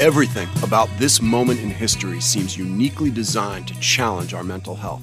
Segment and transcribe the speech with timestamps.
[0.00, 5.02] Everything about this moment in history seems uniquely designed to challenge our mental health.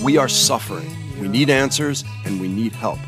[0.00, 0.88] We are suffering,
[1.20, 3.00] we need answers, and we need help.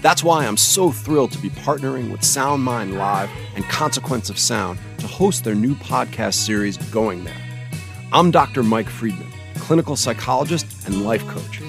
[0.00, 4.38] That's why I'm so thrilled to be partnering with Sound Mind Live and Consequence of
[4.38, 7.68] Sound to host their new podcast series, Going There.
[8.12, 8.62] I'm Dr.
[8.62, 11.60] Mike Friedman, clinical psychologist and life coach.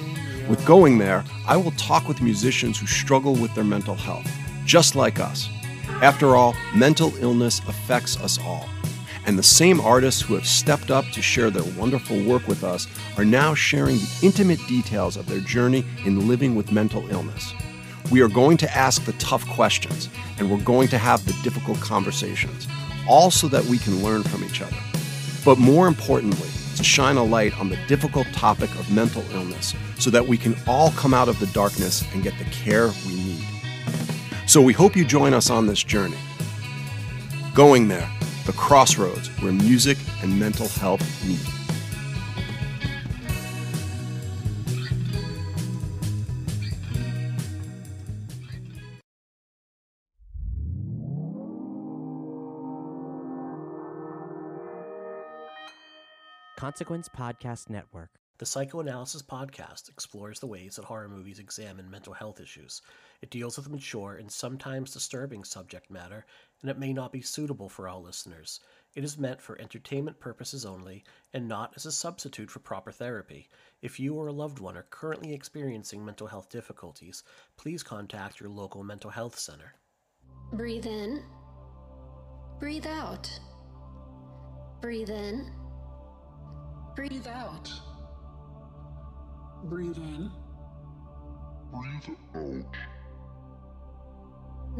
[0.47, 4.31] With Going There, I will talk with musicians who struggle with their mental health,
[4.63, 5.49] just like us.
[6.03, 8.69] After all, mental illness affects us all.
[9.25, 12.87] And the same artists who have stepped up to share their wonderful work with us
[13.17, 17.53] are now sharing the intimate details of their journey in living with mental illness.
[18.11, 21.79] We are going to ask the tough questions and we're going to have the difficult
[21.79, 22.67] conversations,
[23.07, 24.77] all so that we can learn from each other.
[25.45, 30.09] But more importantly, to shine a light on the difficult topic of mental illness so
[30.09, 33.45] that we can all come out of the darkness and get the care we need.
[34.47, 36.17] So we hope you join us on this journey.
[37.53, 38.09] Going there,
[38.45, 41.39] the crossroads where music and mental health meet.
[56.61, 58.11] Consequence Podcast Network.
[58.37, 62.81] The Psychoanalysis Podcast explores the ways that horror movies examine mental health issues.
[63.21, 66.25] It deals with mature and sometimes disturbing subject matter,
[66.61, 68.59] and it may not be suitable for all listeners.
[68.93, 73.47] It is meant for entertainment purposes only and not as a substitute for proper therapy.
[73.81, 77.23] If you or a loved one are currently experiencing mental health difficulties,
[77.57, 79.75] please contact your local mental health center.
[80.53, 81.23] Breathe in.
[82.59, 83.29] Breathe out.
[84.81, 85.49] Breathe in.
[86.95, 87.71] Breathe out.
[89.63, 90.31] Breathe in.
[91.71, 92.75] Breathe out.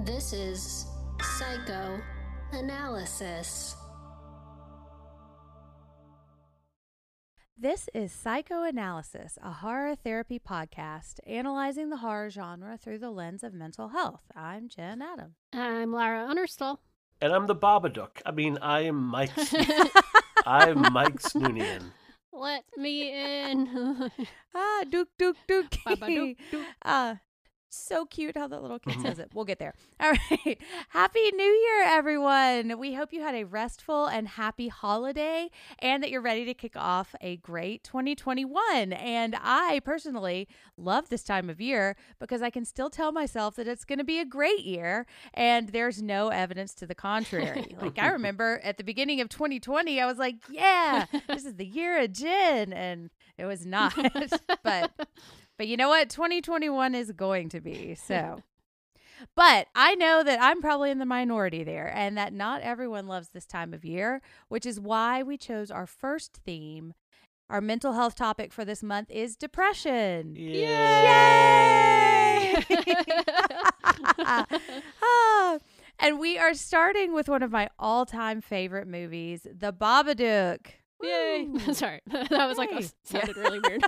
[0.06, 0.88] This is
[1.22, 3.76] psychoanalysis.
[7.56, 13.54] This is Psychoanalysis, a horror therapy podcast analyzing the horror genre through the lens of
[13.54, 14.24] mental health.
[14.36, 15.36] I'm Jen Adam.
[15.54, 16.80] I'm Lara Understall.
[17.22, 18.20] And I'm the Babadook.
[18.26, 19.30] I mean, I am Mike.
[20.48, 21.92] I'm Mike Snoonian.
[22.34, 24.10] Let me in.
[24.56, 25.70] ah, Duke, Duke, Duke.
[25.86, 26.66] Babadook, Duke.
[26.84, 27.16] Uh,
[27.74, 29.22] so cute how that little kid says mm-hmm.
[29.22, 29.32] it.
[29.34, 29.74] We'll get there.
[30.00, 30.58] All right.
[30.90, 32.78] Happy New Year, everyone.
[32.78, 35.50] We hope you had a restful and happy holiday
[35.80, 38.94] and that you're ready to kick off a great 2021.
[38.94, 43.68] And I personally love this time of year because I can still tell myself that
[43.68, 47.76] it's going to be a great year and there's no evidence to the contrary.
[47.82, 51.66] like I remember at the beginning of 2020, I was like, yeah, this is the
[51.66, 52.74] year of gin.
[52.74, 53.96] And it was not.
[54.64, 54.92] but
[55.62, 56.10] but you know what?
[56.10, 57.96] 2021 is going to be.
[58.08, 58.42] So.
[59.36, 63.28] But I know that I'm probably in the minority there and that not everyone loves
[63.30, 66.96] this time of year, which is why we chose our first theme.
[67.48, 70.34] Our mental health topic for this month is depression.
[70.36, 70.66] Yay!
[75.04, 75.60] Ah,
[76.00, 80.81] and we are starting with one of my all time favorite movies, The Babadook.
[81.04, 81.48] Yay.
[81.74, 82.02] Sorry.
[82.10, 83.42] That was like, a, sounded Yeah.
[83.44, 83.82] really weird.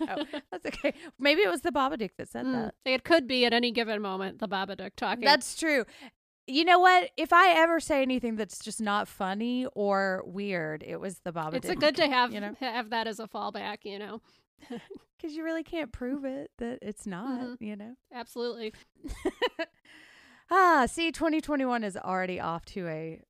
[0.00, 0.94] No, that's okay.
[1.18, 2.74] Maybe it was the Babadook that said Mm, that.
[2.84, 5.24] It could be at any given moment the Babadook talking.
[5.24, 5.84] That's true.
[6.46, 7.10] You know what?
[7.16, 11.54] If I ever say anything that's just not funny or weird, it was the Babadook.
[11.54, 14.20] it's a good to have you know, have that as a fallback, you know.
[15.16, 17.40] because you really can't prove it that it's not.
[17.40, 17.56] Mhm.
[17.60, 17.94] You know.
[18.12, 18.72] Absolutely.
[20.50, 23.20] ah, see, 2021 is already off to a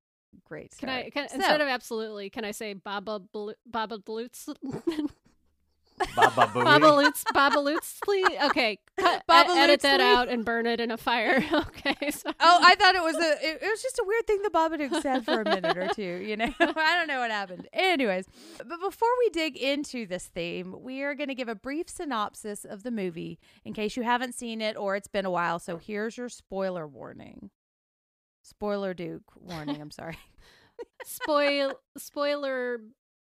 [0.45, 0.89] great Can.
[0.89, 4.49] I can, So- instead of absolutely, can I say Baba Blu- Baba Lutz
[6.17, 8.25] Baba Baba Lutz Baba Lutzly?
[8.47, 8.81] Okay.
[8.99, 11.43] Cut, Baba e- edit that out and burn it in a fire.
[11.55, 12.11] Okay.
[12.11, 12.31] So.
[12.41, 13.47] Oh, I thought it was a.
[13.49, 16.03] It, it was just a weird thing the Babadook said for a minute or two.
[16.25, 17.69] You know, I don't know what happened.
[17.73, 18.27] Anyways,
[18.59, 22.65] but before we dig into this theme, we are going to give a brief synopsis
[22.65, 25.59] of the movie in case you haven't seen it or it's been a while.
[25.59, 27.51] So here's your spoiler warning.
[28.57, 29.81] Spoiler Duke warning.
[29.81, 30.17] I'm sorry.
[31.05, 32.81] Spoil spoiler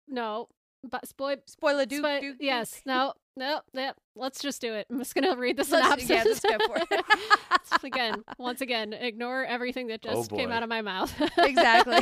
[0.08, 0.48] no.
[0.88, 2.04] But spoil Spoiler Duke.
[2.04, 2.72] Spo- Duke yes.
[2.72, 2.86] Duke.
[2.86, 3.12] No.
[3.36, 3.60] No.
[3.72, 3.92] Yeah.
[4.16, 4.86] Let's just do it.
[4.90, 6.08] I'm just gonna read the Let's- synopsis.
[6.10, 7.84] yeah, let's go for it.
[7.84, 11.12] again, once again, ignore everything that Oh, just came out of my mouth.
[11.38, 11.98] Exactly.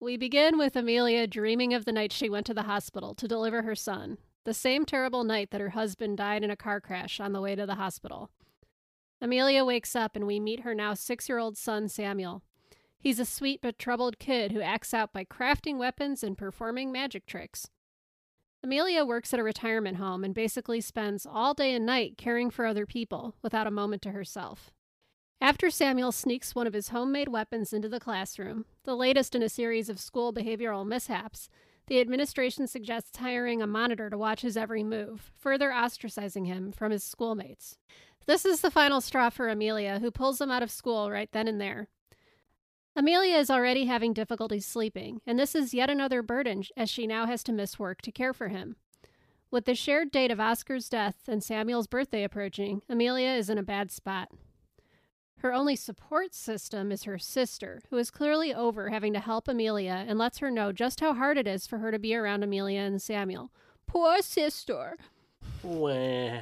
[0.00, 3.62] we begin with Amelia dreaming of the night she went to the hospital to deliver
[3.62, 7.32] her son, the same terrible night that her husband died in a car crash on
[7.32, 8.30] the way to the hospital.
[9.20, 12.42] Amelia wakes up and we meet her now six year old son, Samuel.
[12.98, 17.26] He's a sweet but troubled kid who acts out by crafting weapons and performing magic
[17.26, 17.68] tricks.
[18.62, 22.66] Amelia works at a retirement home and basically spends all day and night caring for
[22.66, 24.72] other people without a moment to herself.
[25.40, 29.48] After Samuel sneaks one of his homemade weapons into the classroom, the latest in a
[29.48, 31.48] series of school behavioral mishaps,
[31.86, 36.90] the administration suggests hiring a monitor to watch his every move, further ostracizing him from
[36.90, 37.76] his schoolmates.
[38.26, 41.46] This is the final straw for Amelia, who pulls him out of school right then
[41.46, 41.88] and there.
[42.96, 47.26] Amelia is already having difficulty sleeping, and this is yet another burden as she now
[47.26, 48.76] has to miss work to care for him.
[49.50, 53.62] With the shared date of Oscar's death and Samuel's birthday approaching, Amelia is in a
[53.62, 54.30] bad spot.
[55.38, 60.04] Her only support system is her sister, who is clearly over having to help Amelia
[60.08, 62.80] and lets her know just how hard it is for her to be around Amelia
[62.80, 63.52] and Samuel.
[63.86, 64.96] Poor sister.
[65.62, 66.40] Wah.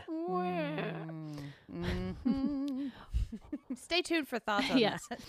[1.73, 2.93] Mhm.
[3.77, 5.06] Stay tuned for thoughts on Yes.
[5.11, 5.21] that.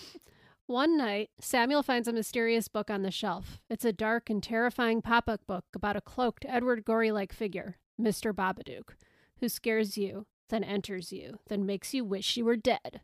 [0.66, 3.60] One night, Samuel finds a mysterious book on the shelf.
[3.70, 7.76] It's a dark and terrifying pop up book about a cloaked Edward Gorey like figure,
[8.00, 8.32] Mr.
[8.32, 8.94] Babadook,
[9.38, 13.00] who scares you, then enters you, then makes you wish you were dead.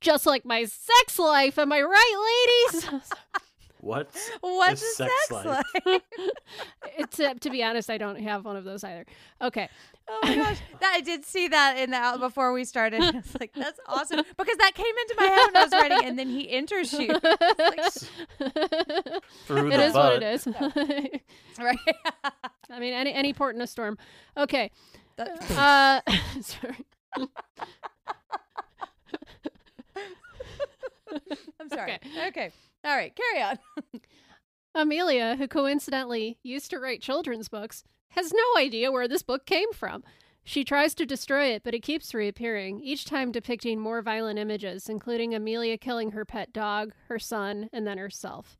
[0.00, 2.90] Just like my sex life, am I right, ladies?
[3.82, 4.14] What?
[4.42, 5.64] What's a sex sex life?
[5.84, 6.02] like?
[6.98, 9.04] it's uh, to be honest, I don't have one of those either.
[9.42, 9.68] Okay.
[10.08, 13.02] Oh my gosh, that, I did see that in the out before we started.
[13.16, 16.16] It's like, "That's awesome," because that came into my head when I was writing, and
[16.16, 17.08] then he enters you.
[19.46, 20.22] Through It the is what butt.
[20.22, 20.46] it is.
[21.58, 21.76] right?
[22.70, 23.98] I mean, any any port in a storm.
[24.36, 24.70] Okay.
[25.16, 26.00] That- Uh,
[26.40, 26.76] sorry.
[31.60, 31.92] I'm sorry.
[31.94, 31.98] Okay.
[32.28, 32.50] Okay.
[32.84, 33.14] All right.
[33.14, 33.58] Carry on.
[34.74, 39.72] Amelia, who coincidentally used to write children's books, has no idea where this book came
[39.72, 40.02] from.
[40.44, 44.88] She tries to destroy it, but it keeps reappearing, each time depicting more violent images,
[44.88, 48.56] including Amelia killing her pet dog, her son, and then herself.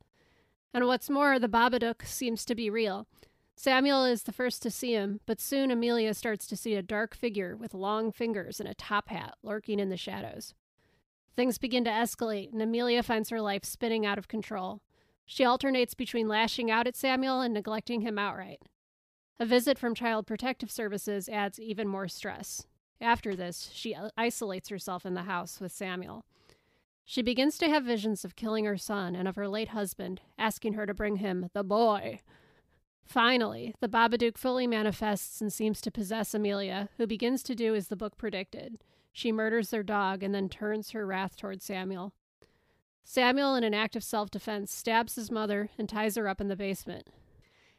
[0.73, 3.07] And what's more, the Babadook seems to be real.
[3.55, 7.15] Samuel is the first to see him, but soon Amelia starts to see a dark
[7.15, 10.53] figure with long fingers and a top hat lurking in the shadows.
[11.35, 14.81] Things begin to escalate, and Amelia finds her life spinning out of control.
[15.25, 18.61] She alternates between lashing out at Samuel and neglecting him outright.
[19.39, 22.67] A visit from Child Protective Services adds even more stress.
[23.01, 26.23] After this, she isolates herself in the house with Samuel.
[27.03, 30.73] She begins to have visions of killing her son and of her late husband, asking
[30.73, 32.19] her to bring him the boy.
[33.05, 37.89] Finally, the Babadook fully manifests and seems to possess Amelia, who begins to do as
[37.89, 38.77] the book predicted.
[39.13, 42.13] She murders their dog and then turns her wrath toward Samuel.
[43.05, 46.47] Samuel, in an act of self defense, stabs his mother and ties her up in
[46.47, 47.07] the basement.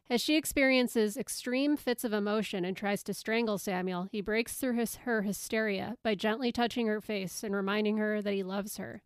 [0.08, 4.74] As she experiences extreme fits of emotion and tries to strangle Samuel, he breaks through
[4.74, 9.02] his, her hysteria by gently touching her face and reminding her that he loves her.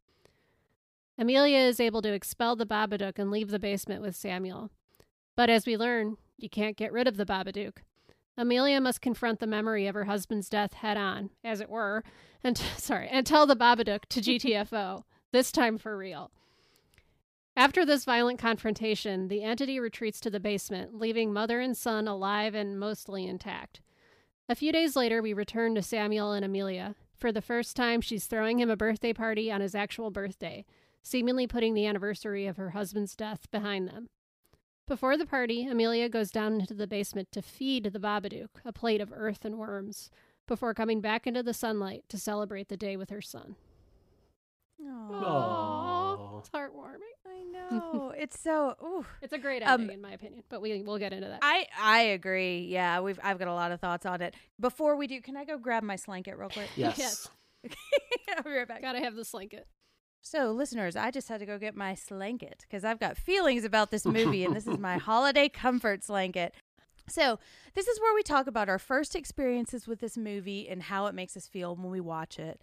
[1.17, 4.71] Amelia is able to expel the Babadook and leave the basement with Samuel.
[5.35, 7.79] But as we learn, you can't get rid of the Babadook.
[8.39, 12.05] Amelia must confront the memory of her husband's death head on, as it were,
[12.45, 15.03] and sorry, and tell the Babadook to GTFO,
[15.33, 16.31] this time for real.
[17.57, 22.55] After this violent confrontation, the entity retreats to the basement, leaving mother and son alive
[22.55, 23.81] and mostly intact.
[24.49, 26.95] A few days later, we return to Samuel and Amelia.
[27.17, 30.65] For the first time, she's throwing him a birthday party on his actual birthday,
[31.03, 34.09] seemingly putting the anniversary of her husband's death behind them.
[34.89, 39.03] Before the party, Amelia goes down into the basement to feed the Babadook a plate
[39.03, 40.11] of earth and worms,
[40.47, 43.57] before coming back into the sunlight to celebrate the day with her son.
[44.83, 46.39] Aw.
[46.39, 47.15] It's heartwarming.
[47.27, 48.15] I know.
[48.19, 48.75] It's so.
[48.83, 49.05] Ooh.
[49.23, 51.41] It's a great Um, in my opinion, but we we'll get into that.
[51.43, 52.61] I I agree.
[52.69, 54.35] Yeah, we've I've got a lot of thoughts on it.
[54.59, 56.71] Before we do, can I go grab my slanket real quick?
[56.77, 56.97] Yes.
[56.99, 57.29] Yes.
[58.37, 58.83] I'll be right back.
[58.83, 59.67] Gotta have the slanket.
[60.21, 63.91] So, listeners, I just had to go get my slanket because I've got feelings about
[63.91, 66.55] this movie, and this is my holiday comfort slanket.
[67.09, 67.39] So,
[67.75, 71.15] this is where we talk about our first experiences with this movie and how it
[71.15, 72.61] makes us feel when we watch it.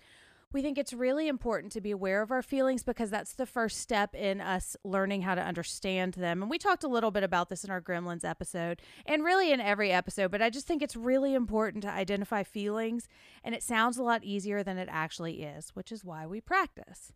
[0.54, 3.80] We think it's really important to be aware of our feelings because that's the first
[3.80, 6.42] step in us learning how to understand them.
[6.42, 9.60] And we talked a little bit about this in our Gremlins episode and really in
[9.60, 13.08] every episode, but I just think it's really important to identify feelings,
[13.44, 17.12] and it sounds a lot easier than it actually is, which is why we practice.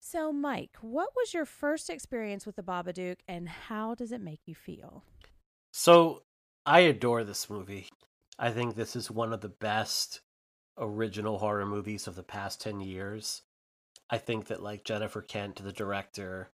[0.00, 4.40] So, Mike, what was your first experience with the Babadook and how does it make
[4.46, 5.04] you feel?
[5.72, 6.22] So
[6.64, 7.86] I adore this movie.
[8.38, 10.22] I think this is one of the best
[10.78, 13.42] original horror movies of the past 10 years.
[14.08, 16.50] I think that like Jennifer Kent, the director,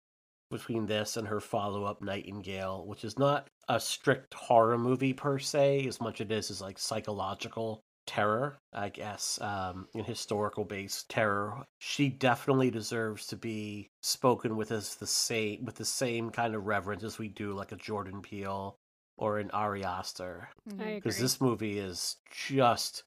[0.50, 5.86] between this and her follow-up Nightingale, which is not a strict horror movie per se,
[5.86, 11.08] as much as it is is like psychological terror, I guess, um, in historical based
[11.08, 11.64] terror.
[11.78, 16.66] She definitely deserves to be spoken with as the same with the same kind of
[16.66, 18.76] reverence as we do like a Jordan Peele
[19.18, 23.02] or an Ari Aster because this movie is just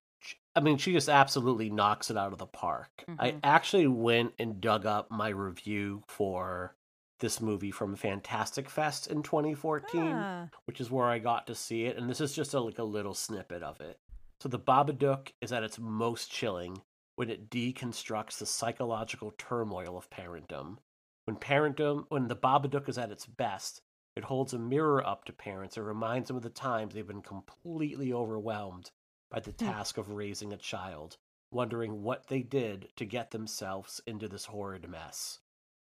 [0.55, 3.05] I mean, she just absolutely knocks it out of the park.
[3.17, 3.39] I Mhm.
[3.43, 6.75] actually went and dug up my review for
[7.19, 10.49] this movie from Fantastic Fest in 2014, Ah.
[10.65, 11.95] which is where I got to see it.
[11.97, 13.99] And this is just a, like a little snippet of it.
[14.41, 16.81] So the Babadook is at its most chilling
[17.15, 20.77] when it deconstructs the psychological turmoil of parentdom.
[21.25, 23.81] When parentdom, when the Babadook is at its best,
[24.15, 27.21] it holds a mirror up to parents and reminds them of the times they've been
[27.21, 28.91] completely overwhelmed
[29.29, 29.65] by the hmm.
[29.65, 31.17] task of raising a child,
[31.51, 35.39] wondering what they did to get themselves into this horrid mess.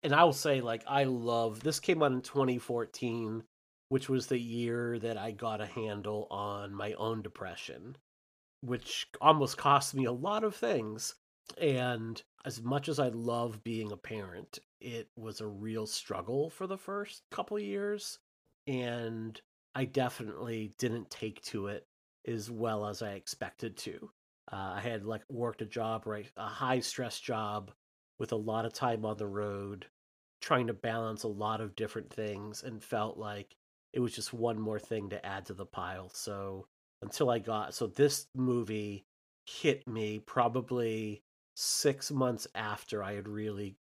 [0.03, 3.43] And I will say, like, I love this came out in 2014,
[3.89, 7.97] which was the year that I got a handle on my own depression,
[8.63, 11.15] which almost cost me a lot of things.
[11.59, 16.65] And as much as I love being a parent, it was a real struggle for
[16.65, 18.19] the first couple years.
[18.65, 19.39] And
[19.75, 21.85] I definitely didn't take to it
[22.25, 24.09] as well as I expected to.
[24.51, 26.29] Uh, I had like worked a job, right?
[26.37, 27.71] A high stress job
[28.17, 29.87] with a lot of time on the road,
[30.41, 33.57] trying to balance a lot of different things, and felt like
[33.91, 36.09] it was just one more thing to add to the pile.
[36.13, 36.67] So
[37.03, 39.05] until I got, so this movie
[39.45, 41.21] hit me probably
[41.55, 43.75] six months after I had really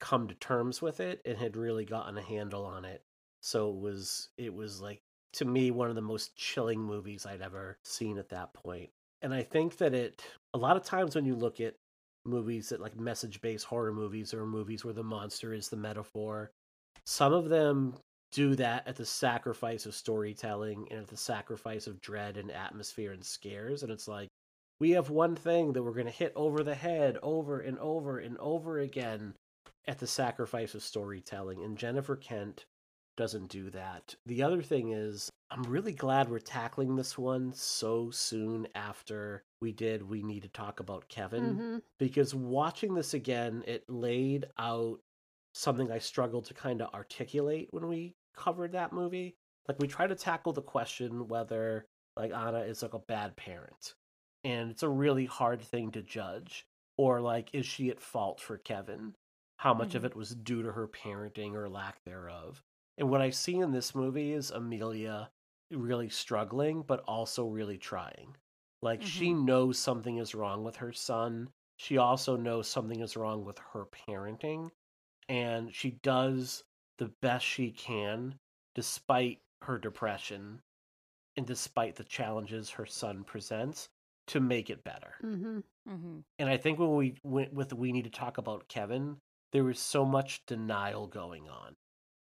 [0.00, 3.02] come to terms with it and had really gotten a handle on it.
[3.40, 5.00] So it was, it was like,
[5.34, 8.90] to me, one of the most chilling movies I'd ever seen at that point.
[9.22, 10.22] And I think that it,
[10.54, 11.74] a lot of times when you look at
[12.24, 16.50] movies that like message based horror movies or movies where the monster is the metaphor,
[17.04, 17.94] some of them
[18.32, 23.12] do that at the sacrifice of storytelling and at the sacrifice of dread and atmosphere
[23.12, 23.82] and scares.
[23.82, 24.28] And it's like,
[24.80, 28.18] we have one thing that we're going to hit over the head over and over
[28.18, 29.34] and over again
[29.86, 31.64] at the sacrifice of storytelling.
[31.64, 32.64] And Jennifer Kent
[33.16, 34.14] doesn't do that.
[34.26, 39.72] The other thing is, I'm really glad we're tackling this one so soon after we
[39.72, 41.82] did We Need to Talk About Kevin Mhm.
[41.98, 45.00] because watching this again, it laid out
[45.58, 49.34] something I struggled to kind of articulate when we covered that movie.
[49.66, 51.84] Like we try to tackle the question whether
[52.16, 53.94] like Anna is like a bad parent.
[54.44, 56.64] And it's a really hard thing to judge.
[56.96, 59.14] Or like is she at fault for Kevin?
[59.56, 60.06] How much of Mhm.
[60.06, 62.62] it was due to her parenting or lack thereof?
[62.96, 65.30] And what I see in this movie is Amelia
[65.72, 68.36] really struggling, but also really trying.
[68.80, 71.50] Like she knows something is wrong with her son.
[71.76, 74.70] She also knows something is wrong with her parenting.
[75.28, 76.62] And she does
[76.98, 78.34] the best she can
[78.74, 80.60] despite her depression
[81.36, 83.88] and despite the challenges her son presents
[84.28, 85.14] to make it better.
[85.22, 85.62] Mhm.
[85.88, 86.18] Mm-hmm.
[86.38, 89.18] And I think when we went with we need to talk about Kevin,
[89.52, 91.74] there was so much denial going on,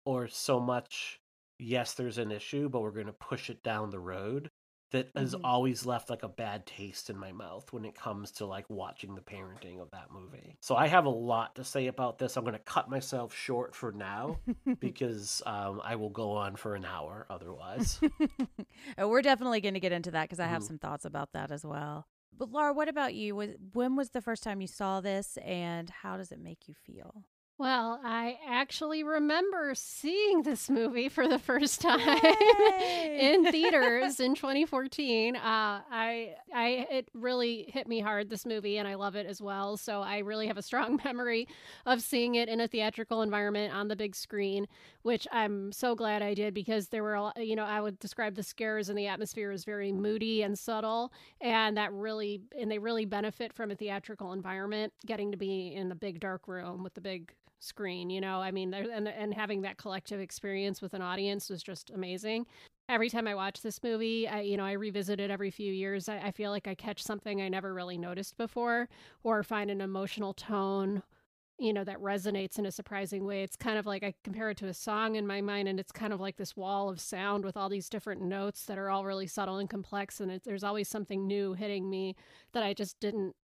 [0.04, 1.18] or so much,
[1.58, 4.50] yes, there's an issue, but we're going to push it down the road.
[4.96, 5.40] That has Mhm.
[5.44, 9.14] always left like a bad taste in my mouth when it comes to like watching
[9.14, 10.56] the parenting of that movie.
[10.60, 12.36] So I have a lot to say about this.
[12.36, 14.38] I'm going to cut myself short for now
[14.80, 18.00] because um, I will go on for an hour otherwise.
[18.98, 20.66] oh, we're definitely going to get into that because I have Mhm.
[20.66, 22.06] some thoughts about that as well.
[22.38, 23.34] But Laura, what about you?
[23.34, 26.74] Was when was the first time you saw this, and how does it make you
[26.74, 27.24] feel?
[27.58, 35.36] Well, I actually remember seeing this movie for the first time in theaters in 2014.
[35.36, 39.40] Uh, I, I, it really hit me hard this movie, and I love it as
[39.40, 39.78] well.
[39.78, 41.48] So I really have a strong memory
[41.86, 44.68] of seeing it in a theatrical environment on the big screen,
[45.00, 47.98] which I'm so glad I did because there were, a lot, you know, I would
[48.00, 51.10] describe the scares and the atmosphere as very moody and subtle,
[51.40, 55.88] and that really, and they really benefit from a theatrical environment, getting to be in
[55.88, 57.32] the big dark room with the big
[57.66, 58.40] screen you know?
[58.40, 62.46] I mean and and having that collective experience with an audience was just amazing.
[62.88, 66.08] Every time i watch this movie i you know i revisit it every few years
[66.08, 68.88] I, I feel like i catch something i never really noticed before
[69.24, 71.02] or find an emotional tone
[71.58, 73.42] you know that resonates in a surprising way.
[73.42, 75.92] It's kind of like i compare it to a song in my mind and it's
[75.92, 79.04] kind of like this wall of sound with all these different notes that are all
[79.04, 82.14] really subtle and complex and it, there's always something new hitting me
[82.52, 83.34] that i just didn't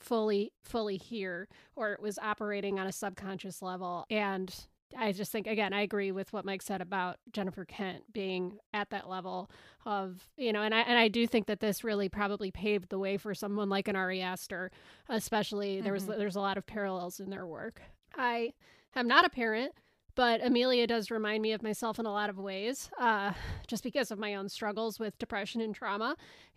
[0.00, 4.54] fully fully here or it was operating on a subconscious level and
[4.98, 8.90] i just think again i agree with what mike said about jennifer kent being at
[8.90, 9.50] that level
[9.86, 12.98] of you know and i and i do think that this really probably paved the
[12.98, 14.70] way for someone like an ari aster
[15.08, 16.18] especially there was Mhm.
[16.18, 17.80] there's a lot of parallels in their work
[18.16, 18.52] i
[18.94, 19.72] am not a parent
[20.14, 23.32] but Amelia does remind me of myself in a lot of ways, uh,
[23.66, 26.16] just because of my own struggles with depression and trauma.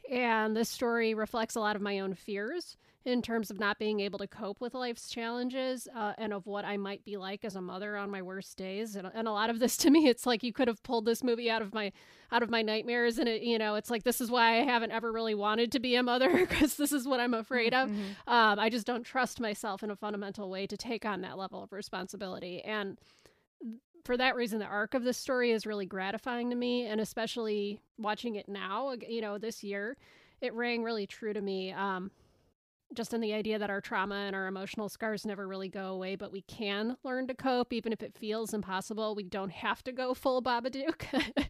[0.09, 4.01] And this story reflects a lot of my own fears in terms of not being
[4.01, 7.55] able to cope with life's challenges uh, and of what I might be like as
[7.55, 8.97] a mother on my worst days.
[8.97, 11.23] And, and a lot of this to me, it's like you could have pulled this
[11.23, 11.93] movie out of my
[12.29, 14.91] out of my nightmares, and it, you know, it's like this is why I haven't
[14.91, 17.89] ever really wanted to be a mother because this is what I'm afraid of.
[17.89, 18.29] Mm-hmm.
[18.29, 21.63] Um, I just don't trust myself in a fundamental way to take on that level
[21.63, 22.97] of responsibility and
[24.07, 27.81] for that reason, the arc of this story is really gratifying to me, and especially
[27.99, 29.97] watching it now, you know, this year,
[30.39, 31.73] it rang really true to me.
[31.73, 32.09] Um,
[32.93, 36.15] just in the idea that our trauma and our emotional scars never really go away,
[36.15, 39.13] but we can learn to cope, even if it feels impossible.
[39.13, 41.03] We don't have to go full Babadook.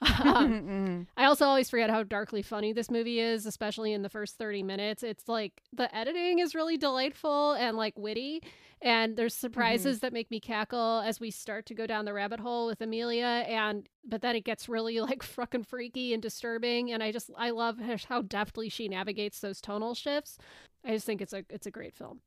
[0.24, 4.38] um, I also always forget how darkly funny this movie is, especially in the first
[4.38, 5.02] 30 minutes.
[5.02, 8.42] It's like the editing is really delightful and like witty,
[8.82, 9.46] and there's mm-hmm.
[9.46, 12.80] surprises that make me cackle as we start to go down the rabbit hole with
[12.80, 13.44] Amelia.
[13.46, 17.50] And but then it gets really like fucking freaky and disturbing, and I just I
[17.50, 20.38] love how deftly she navigates those tonal shifts.
[20.84, 22.20] I just think it's a it's a great film.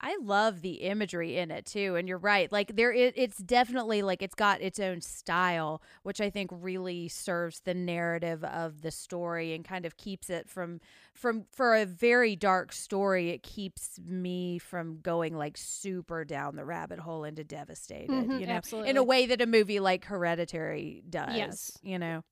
[0.00, 2.50] I love the imagery in it too, and you're right.
[2.52, 7.08] Like there, it, it's definitely like it's got its own style, which I think really
[7.08, 10.80] serves the narrative of the story and kind of keeps it from
[11.14, 13.30] from for a very dark story.
[13.30, 18.46] It keeps me from going like super down the rabbit hole into devastated, Mhm, you
[18.46, 21.36] know, in a way that a movie like Hereditary does.
[21.36, 21.78] Yes.
[21.82, 22.22] you know.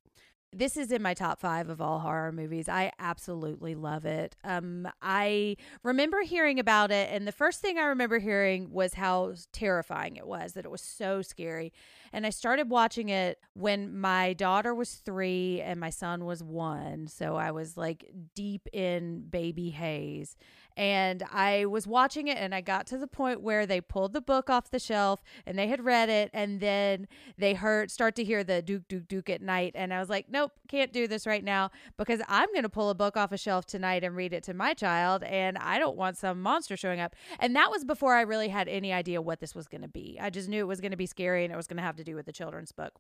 [0.57, 2.69] This is in my top five of all horror movies.
[2.69, 4.37] I absolutely love it.
[4.45, 9.35] Um, I remember hearing about it, and the first thing I remember hearing was how
[9.53, 11.73] terrifying it was, that it was so scary.
[12.15, 17.09] And I started watching it when my daughter was three and my son was one.
[17.09, 20.37] So I was like deep in baby haze.
[20.77, 24.21] And I was watching it, and I got to the point where they pulled the
[24.21, 27.07] book off the shelf and they had read it, and then
[27.39, 29.73] they heard start to hear the duke, duke, duke at night.
[29.77, 32.91] And I was like, nope, can't do this right now because I'm going to pull
[32.91, 35.97] a book off a shelf tonight and read it to my child, and I don't
[35.97, 37.15] want some monster showing up.
[37.39, 40.19] And that was before I really had any idea what this was going to be.
[40.21, 41.97] I just knew it was going to be scary and it was going to have
[41.97, 42.95] to do with the children's book.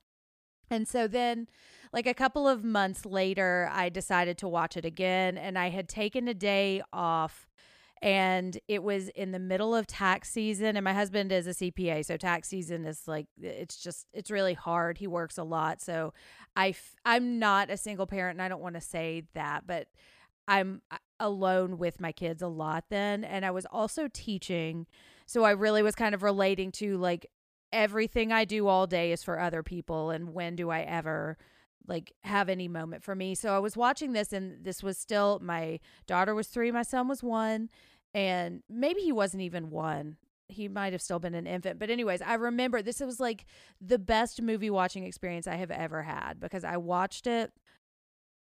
[0.71, 1.49] And so then,
[1.93, 5.89] like a couple of months later, I decided to watch it again, and I had
[5.89, 7.47] taken a day off
[8.05, 12.05] and it was in the middle of tax season and my husband is a CPA
[12.05, 16.13] so tax season is like it's just it's really hard he works a lot so
[16.55, 19.89] I f- I'm not a single parent and I don't want to say that but
[20.47, 24.87] I'm uh, alone with my kids a lot then and I was also teaching
[25.25, 27.27] so I really was kind of relating to like
[27.75, 31.37] everything I do all day is for other people and when do I ever
[31.87, 33.35] like have any moment for me.
[33.35, 37.09] So I was watching this and this was still my daughter was 3, my son
[37.09, 37.69] was 1
[38.15, 40.17] and maybe he wasn't even 1.
[40.49, 41.79] He might have still been an infant.
[41.79, 43.45] But anyways, I remember this was like
[43.81, 47.53] the best movie watching experience I have ever had because I watched it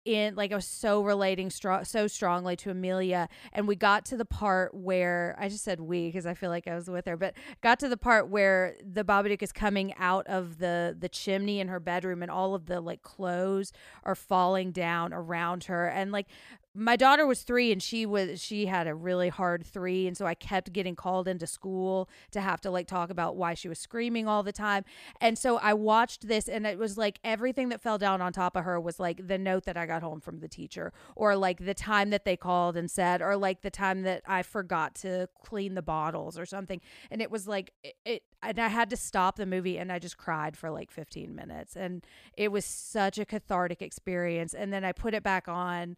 [0.05, 4.25] in like I was so relating so strongly to Amelia and we got to the
[4.25, 7.33] part where I just said we because I feel like I was with her but
[7.61, 11.67] got to the part where the Babadook is coming out of the the chimney in
[11.67, 13.71] her bedroom and all of the like clothes
[14.03, 16.27] are falling down around her and like
[16.79, 20.07] my daughter was three and she was she had a really hard three.
[20.07, 23.53] And so i kept getting called into school to have to like talk about why
[23.53, 24.85] she was screaming all the time.
[25.19, 28.55] And so i watched this and it was like everything that fell down on top
[28.55, 31.65] of her was like the note that i got home from the teacher or like
[31.65, 35.27] the time that they called and said or like the time that i forgot to
[35.43, 36.79] clean the bottles or something.
[37.11, 39.99] And it was like it, it and i had to stop the movie and i
[39.99, 41.75] just cried for like 15 minutes.
[41.75, 42.05] And
[42.37, 44.53] it was such a cathartic experience.
[44.53, 45.97] And then i put it back on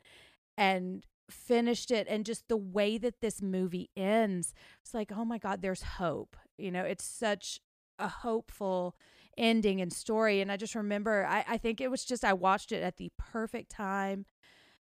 [0.58, 5.38] and finished it and just the way that this movie ends it's like oh my
[5.38, 6.84] god there's hope you know?
[6.84, 7.60] It's such
[7.98, 8.96] a hopeful
[9.38, 12.72] ending and story and i just remember I, I think it was just i watched
[12.72, 14.26] it at the perfect time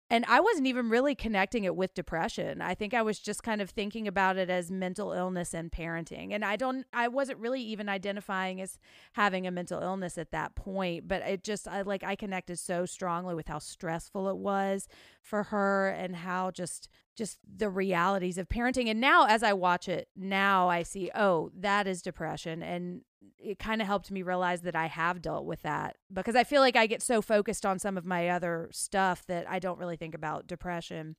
[0.10, 2.62] and I wasn't even really connecting it with depression.
[2.62, 6.34] I think I was just kind of thinking about it as mental illness and parenting.
[6.34, 8.80] And I don't I wasn't really even identifying as
[9.13, 12.86] having a mental illness at that point, but it just I like I connected so
[12.86, 14.88] strongly with how stressful it was
[15.22, 18.89] for her and how just just the realities of parenting.
[18.89, 23.02] And now as I watch it, now I see, oh, that is depression and
[23.38, 26.62] it kind of helped me realize that I have dealt with that because I feel
[26.62, 29.97] like I get so focused on some of my other stuff that I don't really
[29.97, 31.15] think about depression.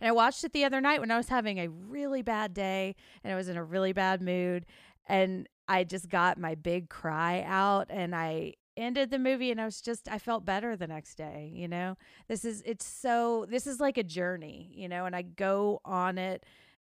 [0.00, 2.94] And I watched it the other night when I was having a really bad day
[3.22, 4.66] and I was in a really bad mood
[5.06, 9.64] and I just got my big cry out and I ended the movie and I
[9.64, 11.96] was just I felt better the next day, you know.
[12.28, 16.18] This is it's so this is like a journey, you know, and I go on
[16.18, 16.44] it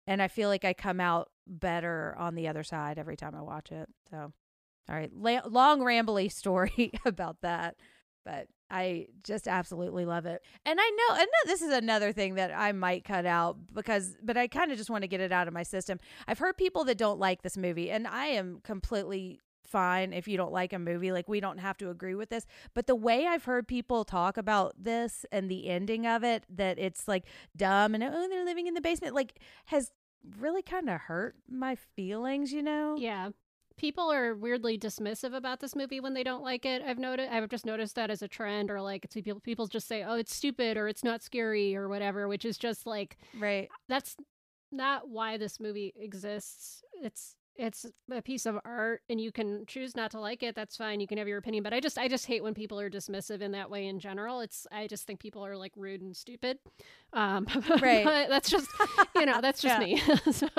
[0.08, 3.42] and I feel like I come out better on the other side every time I
[3.42, 3.88] watch it.
[4.10, 4.34] So
[4.90, 7.76] All right, la- long rambly story about that,
[8.24, 10.42] but I just absolutely love it.
[10.66, 14.38] And I know, and this is another thing that I might cut out because, but
[14.38, 16.00] I kind of just want to get it out of my system.
[16.28, 20.38] I've heard people that don't like this movie, and I am completely fine if you
[20.38, 21.12] don't like a movie.
[21.12, 22.46] Like, we don't have to agree with this.
[22.74, 26.80] But the way I've heard people talk about this and the ending of it, that
[26.80, 29.92] it's like dumb and oh, they're living in the basement, like, has
[30.40, 32.96] really kind of hurt my feelings, you know?
[32.98, 33.30] Yeah.
[33.78, 36.82] People are weirdly dismissive about this movie when they don't like it.
[36.82, 39.88] I've noticed I've just noticed that as a trend or like it's people people just
[39.88, 43.70] say, "Oh, it's stupid" or "It's not scary" or whatever, which is just like Right.
[43.90, 44.16] that's
[44.72, 46.84] not why this movie exists.
[47.02, 50.76] It's it's a piece of art and you can choose not to like it that's
[50.76, 52.90] fine you can have your opinion but i just i just hate when people are
[52.90, 56.16] dismissive in that way in general it's i just think people are like rude and
[56.16, 56.58] stupid
[57.14, 57.48] um
[57.82, 58.04] Right.
[58.04, 58.68] but that's just
[59.16, 60.50] you know that's just me so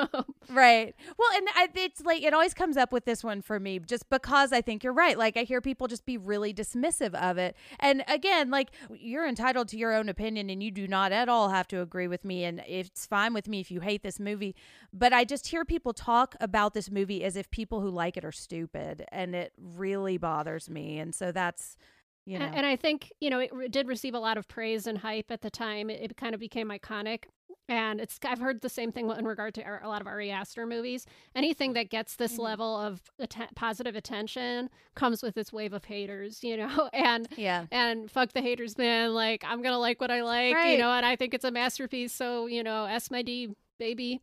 [0.48, 0.94] Right.
[1.18, 4.08] Well, and I, it's like it always comes up with this one for me just
[4.08, 5.18] because I think you're right.
[5.18, 7.56] Like I hear people just be really dismissive of it.
[7.80, 11.48] And again, like you're entitled to your own opinion and you do not at all
[11.48, 14.54] have to agree with me and it's fine with me if you hate this movie,
[14.92, 18.24] but I just hear people talk about this movie as if people who like it
[18.24, 20.98] are stupid and it really bothers me.
[20.98, 21.76] And so that's
[22.24, 22.44] you know.
[22.46, 25.42] And I think, you know, it did receive a lot of praise and hype at
[25.42, 25.88] the time.
[25.90, 27.24] It, it kind of became iconic.
[27.68, 30.66] And it's I've heard the same thing in regard to a lot of Ari Aster
[30.66, 31.04] movies.
[31.34, 32.42] Anything that gets this Mm-hmm.
[32.42, 36.88] level of atten- positive attention comes with its wave of haters, you know.
[36.92, 37.66] And yeah.
[37.72, 39.14] and fuck the haters, man.
[39.14, 40.72] Like I'm gonna like what I like, Right.
[40.72, 40.90] you know.
[40.90, 42.12] And I think it's a masterpiece.
[42.12, 44.20] So you know, S my D, baby.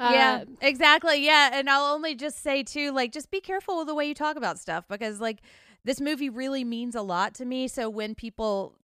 [0.00, 1.24] Yeah, Uh, exactly.
[1.24, 4.14] Yeah, and I'll only just say too, like, just be careful with the way you
[4.14, 5.40] talk about stuff because, like,
[5.84, 7.68] this movie really means a lot to me.
[7.68, 8.74] So when people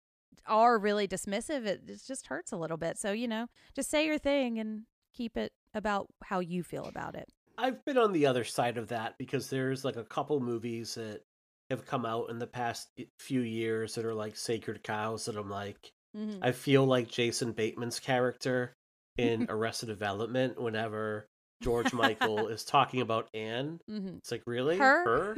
[0.46, 2.98] are really dismissive, it, it just hurts a little bit.
[2.98, 4.82] So you know, just say your thing and
[5.14, 7.28] keep it about how you feel about it.
[7.58, 11.22] I've been on the other side of that because there's like a couple movies that
[11.70, 15.50] have come out in the past few years that are like sacred cows that I'm
[15.50, 16.44] like Mm-hmm.
[16.44, 18.76] I feel like Jason Bateman's character
[19.16, 21.28] in Arrested Development whenever
[21.62, 23.80] George Michael is talking about Ann.
[23.90, 24.16] Mm-hmm.
[24.18, 25.04] It's like really Her?
[25.04, 25.36] her,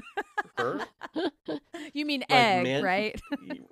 [0.59, 0.87] her?
[1.93, 3.21] you mean Like, egg, man- right?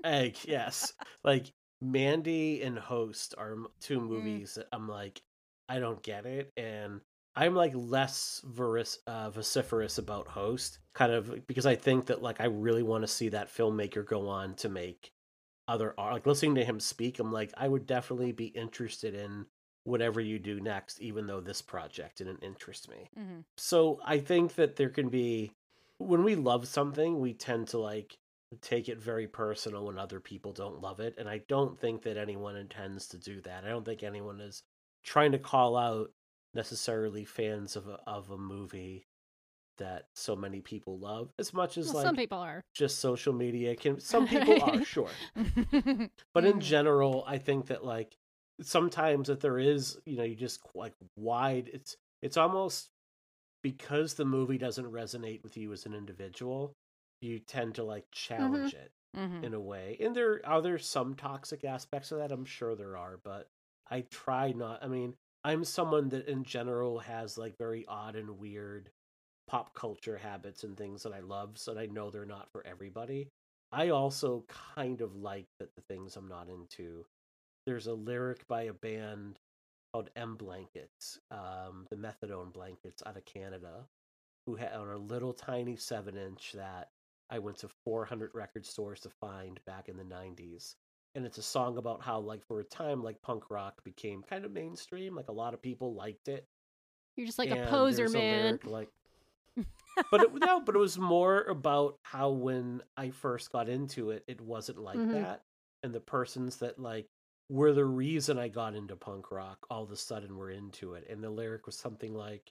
[0.04, 0.36] egg.
[0.44, 0.92] Yes,
[1.24, 4.08] like Mandy and Host are two Mm.
[4.08, 5.22] movies that I'm like
[5.68, 7.00] I don't get it, and
[7.34, 12.40] I'm like less veris- uh, vociferous about Host, kind of because I think that like
[12.40, 15.10] I really want to see that filmmaker go on to make
[15.68, 16.12] other art.
[16.12, 19.46] Like listening to him speak, I'm like I would definitely be interested in
[19.84, 23.10] whatever you do next, even though this project didn't interest me.
[23.18, 23.40] mm-hmm.
[23.56, 25.52] So I think that there can be
[25.98, 28.16] when we love something, we tend to like
[28.60, 32.16] take it very personal when other people don't love it, and I don't think that
[32.16, 33.64] anyone intends to do that.
[33.64, 34.62] I don't think anyone is
[35.02, 36.10] trying to call out
[36.54, 39.06] necessarily fans of a, of a movie
[39.78, 42.60] that so many people love as much as well, like some people are.
[42.74, 45.08] just social media can some people are sure
[46.34, 46.60] but in Mhm.
[46.60, 48.16] general i think that like
[48.62, 52.88] sometimes that there is you know you just like wide it's it's almost
[53.62, 56.72] because the movie doesn't resonate with you as an individual
[57.20, 59.44] you tend to like challenge it Mhm.
[59.44, 59.96] in a way.
[60.00, 63.48] And there are there some toxic aspects of that i'm sure there are but
[63.90, 68.38] i try not i mean i'm someone that in general has like very odd and
[68.38, 68.90] weird
[69.48, 73.28] pop culture habits and things that i love so i know they're not for everybody.
[73.74, 74.44] I also
[74.76, 77.04] kind of like that the things i'm not into
[77.66, 79.38] there's a lyric by a band
[79.92, 83.86] called m blankets um the methadone blankets out of canada
[84.46, 86.88] who had on a little tiny seven inch that
[87.30, 90.76] I went to 400 record stores to find back in the 90s.
[91.14, 94.44] And it's a song about how, like, for a time, like, punk rock became kind
[94.44, 95.14] of mainstream.
[95.14, 96.46] Like, a lot of people liked it.
[97.16, 98.58] You're just like a poser, a man.
[98.58, 98.88] lyric, like,
[100.10, 104.24] but it, no, but it was more about how when I first got into it,
[104.26, 105.12] it wasn't like Mhm.
[105.12, 105.42] that.
[105.82, 107.06] And the persons that, like,
[107.52, 111.06] were the reason I got into punk rock all of a sudden were into it.
[111.10, 112.50] And the lyric was something like,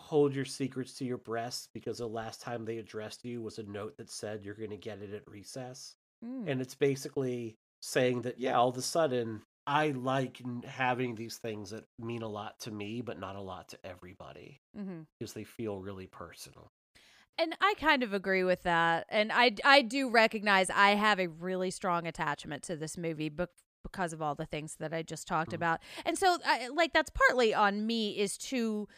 [0.00, 3.64] hold your secrets to your breast because the last time they addressed you was a
[3.64, 5.94] note that said you're going to get it at recess.
[6.24, 6.44] Mm.
[6.48, 11.70] And it's basically saying that, yeah, all of a sudden I like having these things
[11.70, 15.06] that mean a lot to me, but not a lot to everybody Mhm.
[15.18, 16.70] because they feel really personal.
[17.36, 19.06] And I kind of agree with that.
[19.08, 23.48] And I, I do recognize I have a really strong attachment to this movie bec-
[23.92, 25.56] because of all the things that I just talked Mhm.
[25.56, 25.80] about.
[26.04, 28.88] And so, I, like, that's partly on me is to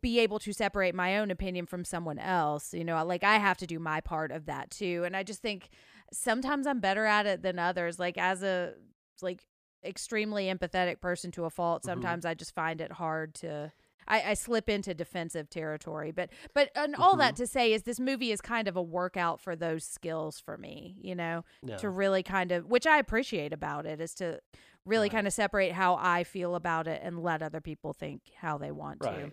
[0.00, 2.72] be able to separate my own opinion from someone else.
[2.72, 5.02] You know, like, I have to do my part of that too.
[5.04, 5.68] And I just think
[6.12, 7.98] sometimes I'm better at it than others.
[7.98, 8.74] Like, as a,
[9.20, 9.44] like,
[9.84, 11.86] extremely empathetic person to a fault, Mhm.
[11.86, 13.72] sometimes I just find it hard to.
[14.08, 16.10] I, I slip into defensive territory.
[16.12, 19.40] But but and all that to say is this movie is kind of a workout
[19.40, 20.96] for those skills for me.
[21.00, 21.76] You know, Yeah.
[21.76, 24.40] to really kind of which I appreciate about it is to
[24.84, 25.12] really Right.
[25.12, 28.70] kind of separate how I feel about it and let other people think how they
[28.70, 29.32] want to.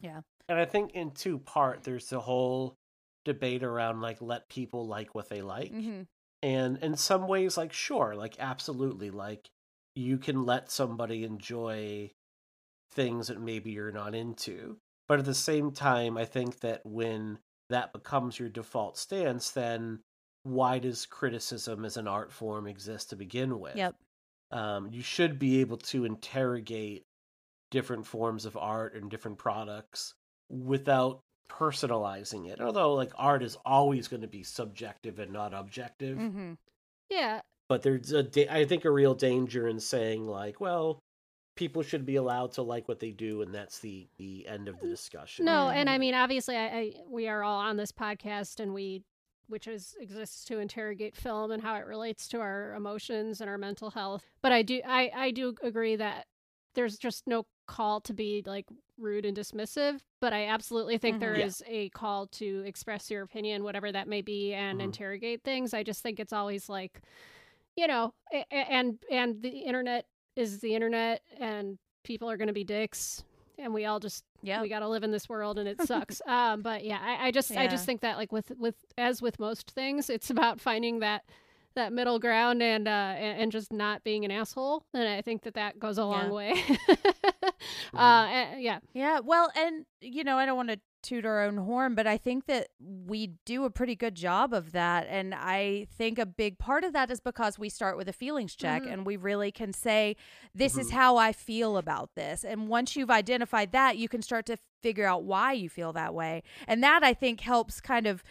[0.00, 0.22] Yeah.
[0.48, 2.76] And I think in two part, there's the whole
[3.24, 5.70] debate around like let people like what they like.
[5.70, 6.02] hmm
[6.42, 9.50] And in some ways, like sure, like absolutely, like
[9.94, 12.10] you can let somebody enjoy
[12.92, 14.78] things that maybe you're not into.
[15.08, 20.00] But at the same time, I think that when that becomes your default stance, then
[20.42, 23.76] why does criticism as an art form exist to begin with?
[23.76, 23.96] Yep.
[24.52, 27.04] um, you should be able to interrogate
[27.70, 30.14] different forms of art and different products
[30.50, 32.60] without personalizing it.
[32.60, 36.16] Although, like, art is always going to be subjective and not objective.
[36.18, 36.54] hmm
[37.10, 40.98] Yeah, But there's a, da- I think, a real danger in saying like, well,
[41.60, 44.80] people should be allowed to like what they do, and that's the the end of
[44.80, 45.44] the discussion.
[45.44, 49.04] No, and I mean, obviously, I, I we are all on this podcast, and we,
[49.46, 53.58] which is exists to interrogate film and how it relates to our emotions and our
[53.58, 54.24] mental health.
[54.42, 56.26] But I do, I, I do agree that
[56.74, 60.00] there's just no call to be like rude and dismissive.
[60.20, 61.20] But I absolutely think Mhm.
[61.20, 61.46] there Yeah.
[61.46, 64.84] is a call to express your opinion, whatever that may be, and Mhm.
[64.84, 65.72] interrogate things.
[65.74, 67.00] I just think it's always like,
[67.76, 70.06] you know, a- a- and and the internet
[70.40, 73.22] is the internet, and people are going to be dicks,
[73.58, 74.62] and we all just Yeah.
[74.62, 77.30] we got to live in this world and it sucks um but yeah i, I
[77.30, 81.00] just i just think that like with with as with most things it's about finding
[81.00, 81.24] that
[81.74, 85.54] that middle ground and uh and, just not being an asshole and i think that
[85.54, 86.32] that goes a long Yeah.
[86.32, 86.64] way
[87.94, 91.56] uh and- yeah Yeah, well, and you know, I don't want to toot our own
[91.56, 95.06] horn, but I think that we do a pretty good job of that.
[95.08, 98.54] And I think a big part of that is because we start with a feelings
[98.54, 98.92] check Mhm.
[98.92, 100.16] and we really can say,
[100.54, 100.94] This is Mhm.
[100.94, 102.44] how I feel about this.
[102.44, 106.12] And once you've identified that, you can start to figure out why you feel that
[106.14, 106.42] way.
[106.68, 108.22] And that I think helps kind of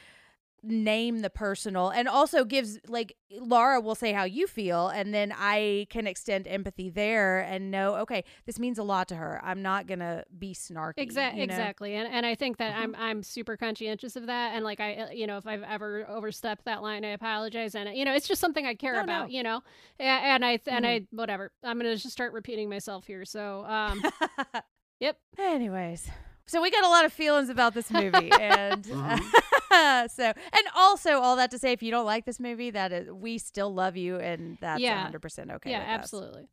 [0.63, 5.33] name the personal and also gives like Laura will say how you feel and then
[5.35, 9.61] I can extend empathy there and know okay this means a lot to her I'm
[9.61, 11.53] not going to be snarky exactly you know?
[11.53, 12.79] exactly and and i think that Mhm.
[12.79, 16.05] i'm i'm super conscientious of that and like i uh, you know if i've ever
[16.09, 19.27] overstepped that line i apologize and you know it's just something i care No, about
[19.29, 19.35] no.
[19.35, 19.61] you know
[19.99, 20.89] A- and i and Mhm.
[20.89, 24.01] i whatever i'm gonna just start repeating myself here so um
[24.99, 26.09] yep anyways
[26.47, 29.21] so we got a lot of feelings about this movie and Mhm.
[30.07, 33.09] so and also all that to say if you don't like this movie that is
[33.11, 35.09] we still love you and that's Yeah.
[35.09, 35.93] 100% okay yeah with us.
[35.93, 36.49] absolutely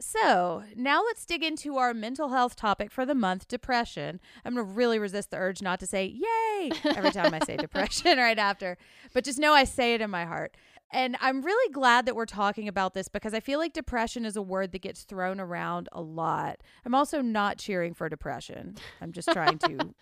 [0.00, 4.20] So now let's dig into our mental health topic for the month depression.
[4.44, 7.56] I'm going to really resist the urge not to say yay every time I say
[7.66, 8.78] depression right after,
[9.12, 10.56] but just know I say it in my heart.
[10.92, 14.36] And I'm really glad that we're talking about this because I feel like depression is
[14.36, 16.60] a word that gets thrown around a lot.
[16.86, 18.76] I'm also not cheering for depression.
[19.02, 19.94] I'm just trying to.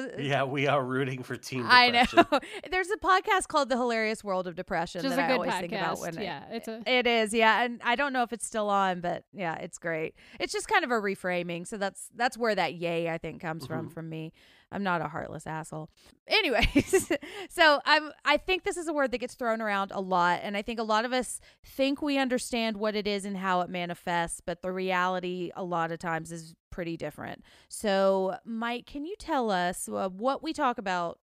[0.00, 2.38] The- Yeah, we are rooting for team I know.
[2.70, 5.72] There's a podcast called The Hilarious World of Depression Which that I good always think
[5.72, 8.46] about when I- yeah, it's a- it is, yeah, and I don't know if it's
[8.46, 10.14] still on, but yeah, it's great.
[10.40, 13.66] It's just kind of a reframing, so that's that's where that yay I think comes
[13.66, 13.92] from Mhm.
[13.92, 14.32] from me.
[14.74, 15.88] I'm not a heartless asshole.
[16.26, 17.12] Anyways,
[17.48, 20.56] so I'm I think this is a word that gets thrown around a lot, and
[20.56, 23.70] I think a lot of us think we understand what it is and how it
[23.70, 27.44] manifests, but the reality a lot of times is pretty different.
[27.68, 31.20] So, Mike, can you tell us uh, what we talk about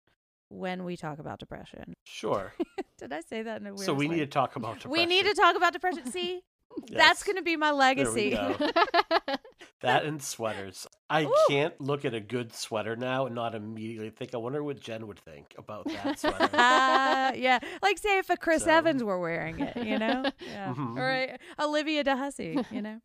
[0.48, 1.94] when we talk about depression?
[2.04, 2.54] Sure.
[2.98, 3.86] Did I say that in a weird way?
[3.86, 4.14] So we way?
[4.14, 4.90] need to talk about depression.
[4.92, 6.10] We need to talk about depression.
[6.10, 6.42] See,
[6.90, 8.30] that's going to be my There we legacy.
[8.30, 8.56] go.
[9.82, 10.86] That and sweaters.
[11.08, 11.34] I Ooh.
[11.48, 15.06] can't look at a good sweater now and not immediately think, I wonder what Jen
[15.06, 16.50] would think about that sweater.
[16.52, 20.98] yeah, like say if a Chris So- Evans were wearing it, you know, yeah, Mhm.
[20.98, 23.00] or a, Olivia De Hussey, you know.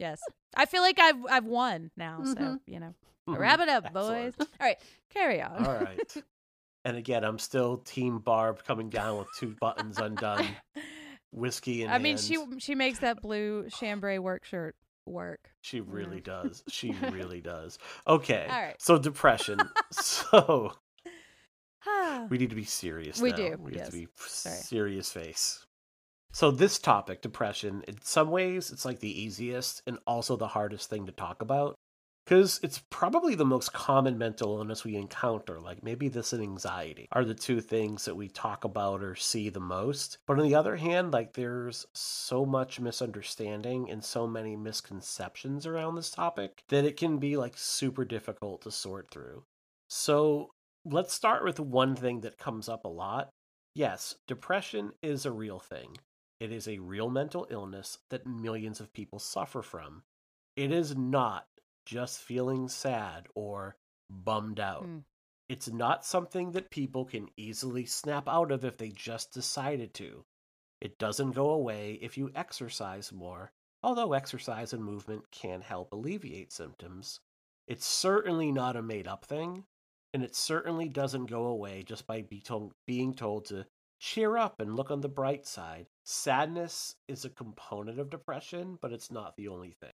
[0.00, 0.18] yes,
[0.56, 2.60] I feel like I've I've won now, so Mhm.
[2.66, 2.94] you know,
[3.28, 3.38] Mhm.
[3.38, 4.34] wrap it up, boys.
[4.40, 4.78] All right,
[5.14, 5.64] carry on.
[5.64, 6.16] All right.
[6.84, 10.48] And again, I'm still Team Barb coming down with two buttons undone,
[11.36, 14.74] whiskey and I mean, she she makes that blue chambray work shirt
[15.06, 15.50] work.
[15.62, 16.24] She really Mm.
[16.24, 16.64] does.
[16.70, 17.78] She really does.
[18.06, 18.46] Okay.
[18.50, 18.76] All right.
[18.80, 19.68] So depression.
[19.92, 20.72] so
[22.30, 23.20] we need to be serious.
[23.20, 23.36] We now.
[23.36, 24.56] do, We have to be Sorry.
[24.56, 25.64] serious face.
[26.32, 30.90] So this topic, depression, in some ways, it's like the easiest and also the hardest
[30.90, 31.76] thing to talk about
[32.26, 35.60] because it's probably the most common mental illness we encounter.
[35.60, 39.48] Like maybe this and anxiety are the two things that we talk about or see
[39.48, 40.18] the most.
[40.26, 45.94] But on the other hand, like there's so much misunderstanding and so many misconceptions around
[45.94, 49.44] this topic that it can be like super difficult to sort through.
[49.88, 50.50] So
[50.84, 53.28] let's start with one thing that comes up a lot.
[53.76, 55.98] Yes, depression is a real thing.
[56.40, 60.02] It is a real mental illness that millions of people suffer from.
[60.56, 61.44] It is not
[61.86, 63.76] just feeling sad or
[64.10, 64.84] bummed out.
[64.84, 65.04] Mm.
[65.48, 70.24] It's not something that people can easily snap out of if they just decided to.
[70.80, 76.52] It doesn't go away if you exercise more, although exercise and movement can help alleviate
[76.52, 77.20] symptoms.
[77.66, 79.64] It's certainly not a made up thing,
[80.12, 83.66] and it certainly doesn't go away just by be told, being told to
[83.98, 85.86] cheer up and look on the bright side.
[86.04, 89.92] Sadness is a component of depression, but it's not the only thing.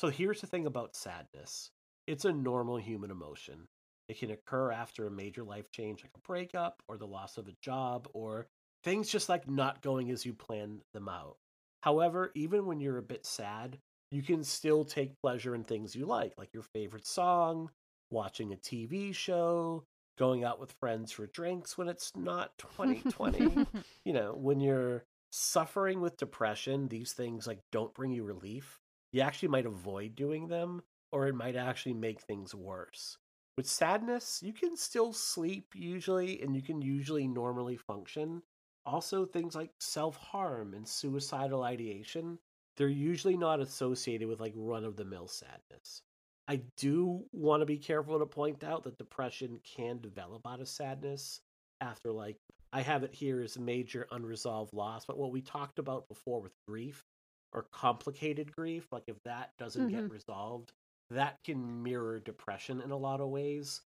[0.00, 1.72] So here's the thing about sadness
[2.06, 3.68] it's a normal human emotion.
[4.08, 7.48] It can occur after a major life change like a breakup or the loss of
[7.48, 8.46] a job or
[8.82, 11.36] things just like not going as you plan them out.
[11.82, 13.76] However, even when you're a bit sad,
[14.10, 17.68] you can still take pleasure in things you like, like your favorite song,
[18.10, 19.84] watching a TV show,
[20.18, 23.66] going out with friends for drinks when it's not 2020.
[24.06, 28.80] you know, when you're suffering with depression, these things like don't bring you relief.
[29.12, 33.18] You actually might avoid doing them or it might actually make things worse.
[33.56, 38.42] With sadness, you can still sleep usually and you can usually normally function.
[38.86, 42.38] Also, things like self harm and suicidal ideation,
[42.76, 46.02] they're usually not associated with like run of the mill sadness.
[46.48, 50.68] I do want to be careful to point out that depression can develop out of
[50.68, 51.40] sadness
[51.80, 52.36] after like
[52.72, 56.54] I have it here as major unresolved loss, but what we talked about before with
[56.66, 57.04] grief
[57.52, 59.92] or complicated grief, like if that doesn't Mhm.
[59.92, 60.72] get resolved,
[61.10, 63.82] that can mirror depression in a lot of ways.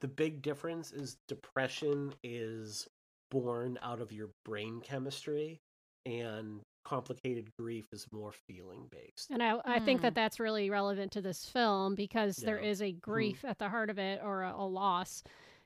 [0.00, 2.88] The big difference is depression is
[3.30, 5.60] born out of your brain chemistry
[6.06, 9.30] and complicated grief is more feeling based.
[9.30, 10.02] And I, I think Hmm.
[10.06, 12.70] that that's really relevant to this film because there Yeah.
[12.70, 15.22] is a grief at the heart of it or a, a loss.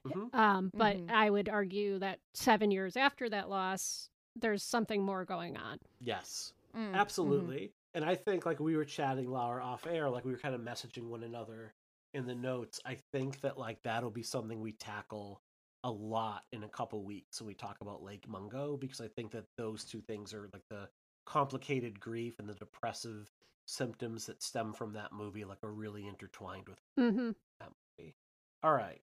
[0.07, 0.35] Mhm.
[0.35, 1.11] Um, but Mhm.
[1.11, 5.79] I would argue that seven years after that loss, there's something more going on.
[6.01, 6.53] Yes.
[6.77, 7.55] Mm, mhm.
[7.55, 7.73] Absolutely.
[7.95, 10.61] And I think like we were chatting Laura off air, like we were kind of
[10.61, 11.75] messaging one another
[12.13, 12.81] in the notes.
[12.85, 15.41] I think that like that'll be something we tackle
[15.85, 19.33] a lot in a couple weeks when we talk about Lake Mungo because I think
[19.33, 20.89] that those two things are like the
[21.27, 23.31] complicated grief and the depressive
[23.67, 28.15] symptoms that stem from that movie like are really intertwined with hmm that movie.
[28.63, 29.01] All right.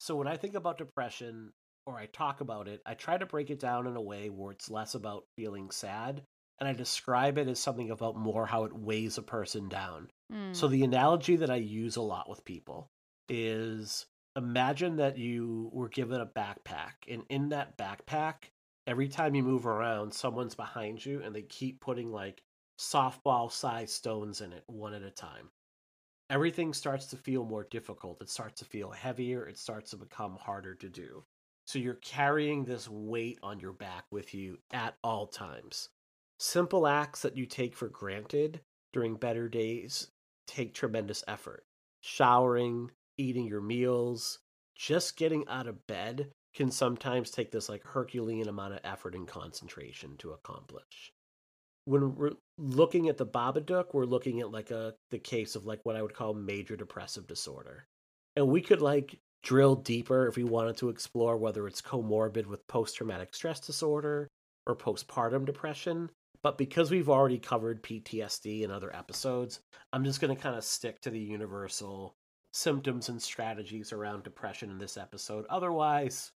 [0.00, 1.52] So when I think about depression
[1.86, 4.52] or I talk about it, I try to break it down in a way where
[4.52, 6.22] it's less about feeling sad
[6.58, 10.08] and I describe it as something about more how it weighs a person down.
[10.32, 10.54] Mm.
[10.54, 12.90] So the analogy that I use a lot with people
[13.28, 18.50] is imagine that you were given a backpack and in that backpack
[18.86, 22.42] every time you move around someone's behind you and they keep putting like
[22.78, 25.50] softball sized stones in it one at a time.
[26.30, 28.20] Everything starts to feel more difficult.
[28.20, 29.46] It starts to feel heavier.
[29.46, 31.24] It starts to become harder to do.
[31.66, 35.90] So you're carrying this weight on your back with you at all times
[36.38, 38.60] simple acts that you take for granted
[38.92, 40.08] during better days
[40.46, 41.64] take tremendous effort.
[42.02, 44.38] Showering eating your meals
[44.76, 49.26] just getting out of bed can sometimes take this like herculean amount of effort and
[49.26, 51.12] concentration to accomplish.
[51.84, 55.80] When we're looking at the babadook we're looking at like a the case of like
[55.82, 57.86] what i would call major depressive disorder.
[58.36, 62.66] And we could like drill deeper if we wanted to explore whether it's comorbid with
[62.66, 64.28] post-traumatic stress disorder
[64.66, 66.10] or postpartum depression
[66.44, 69.60] but because we've already covered ptsd in other episodes
[69.92, 72.14] i'm just going to kind of stick to the universal
[72.52, 76.30] symptoms and strategies around depression in this episode otherwise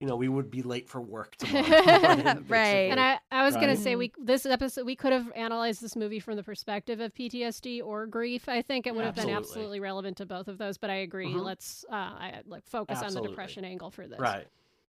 [0.00, 1.66] you know we would be late for work tomorrow
[2.02, 2.90] morning, Right.
[2.90, 6.20] And I, I was gonna say we this episode we could have analyzed this movie
[6.20, 8.48] from the perspective of PTSD or grief.
[8.48, 9.50] I think it would have been Absolutely.
[9.50, 10.78] absolutely relevant to both of those.
[10.78, 11.28] But I agree.
[11.28, 11.44] Mhm.
[11.44, 14.18] Let's uh, I like focus on the depression angle for this.
[14.18, 14.46] Right.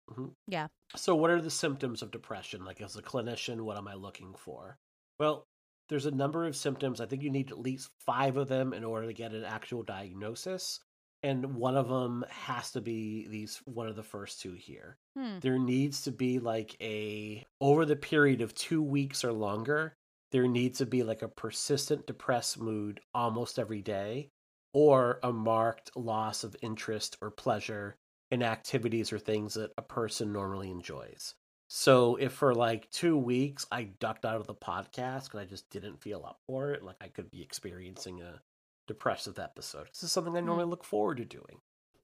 [0.09, 0.33] Mhm.
[0.47, 0.67] Yeah.
[0.95, 2.63] So, what are the symptoms of depression?
[2.65, 4.77] Like, as a clinician, what am I looking for?
[5.19, 5.45] Well,
[5.89, 7.01] there's a number of symptoms.
[7.01, 9.83] I think you need at least five of them in order to get an actual
[9.83, 10.79] diagnosis.
[11.23, 14.97] And one of them has to be these one of the first two here.
[15.15, 15.39] Hmm.
[15.41, 19.93] There needs to be like a, over the period of two weeks or longer,
[20.31, 24.29] there needs to be like a persistent depressed mood almost every day,
[24.73, 27.95] or a marked loss of interest or pleasure
[28.31, 31.33] in activities or things that a person normally enjoys.
[31.69, 35.69] So if for like two weeks I ducked out of the podcast because I just
[35.69, 38.41] didn't feel up for it, like I could be experiencing a
[38.87, 39.87] depressive episode.
[39.87, 41.59] This is something I normally look forward to doing.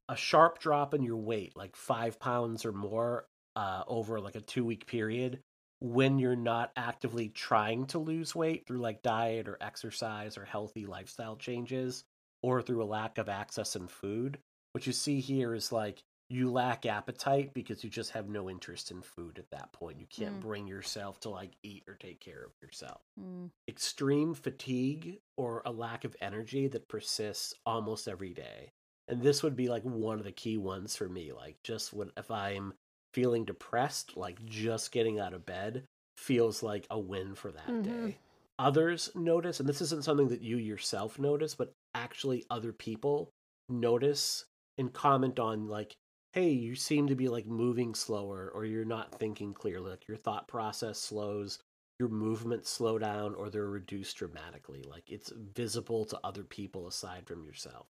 [0.09, 4.41] A sharp drop in your weight, like five pounds or more, uh, over like a
[4.41, 5.39] two week period,
[5.79, 10.85] when you're not actively trying to lose weight through like diet or exercise or healthy
[10.85, 12.03] lifestyle changes,
[12.41, 14.37] or through a lack of access in food.
[14.73, 16.03] What you see here is like
[16.33, 19.99] you lack appetite because you just have no interest in food at that point.
[19.99, 20.41] You can't Mm.
[20.41, 23.01] bring yourself to like eat or take care of yourself.
[23.19, 23.49] Mm.
[23.67, 28.71] Extreme fatigue or a lack of energy that persists almost every day.
[29.07, 31.33] And this would be like one of the key ones for me.
[31.33, 32.73] Like, just when if I'm
[33.13, 35.83] feeling depressed, like just getting out of bed
[36.17, 37.83] feels like a win for that Mhm.
[37.83, 38.17] day.
[38.59, 43.29] Others notice, and this isn't something that you yourself notice, but actually other people
[43.69, 44.45] notice
[44.77, 45.93] and comment on, like,
[46.33, 49.91] hey, you seem to be like moving slower, or you're not thinking clearly.
[49.91, 51.59] Like, your thought process slows,
[51.99, 54.83] your movements slow down, or they're reduced dramatically.
[54.83, 57.87] Like, it's visible to other people aside from yourself.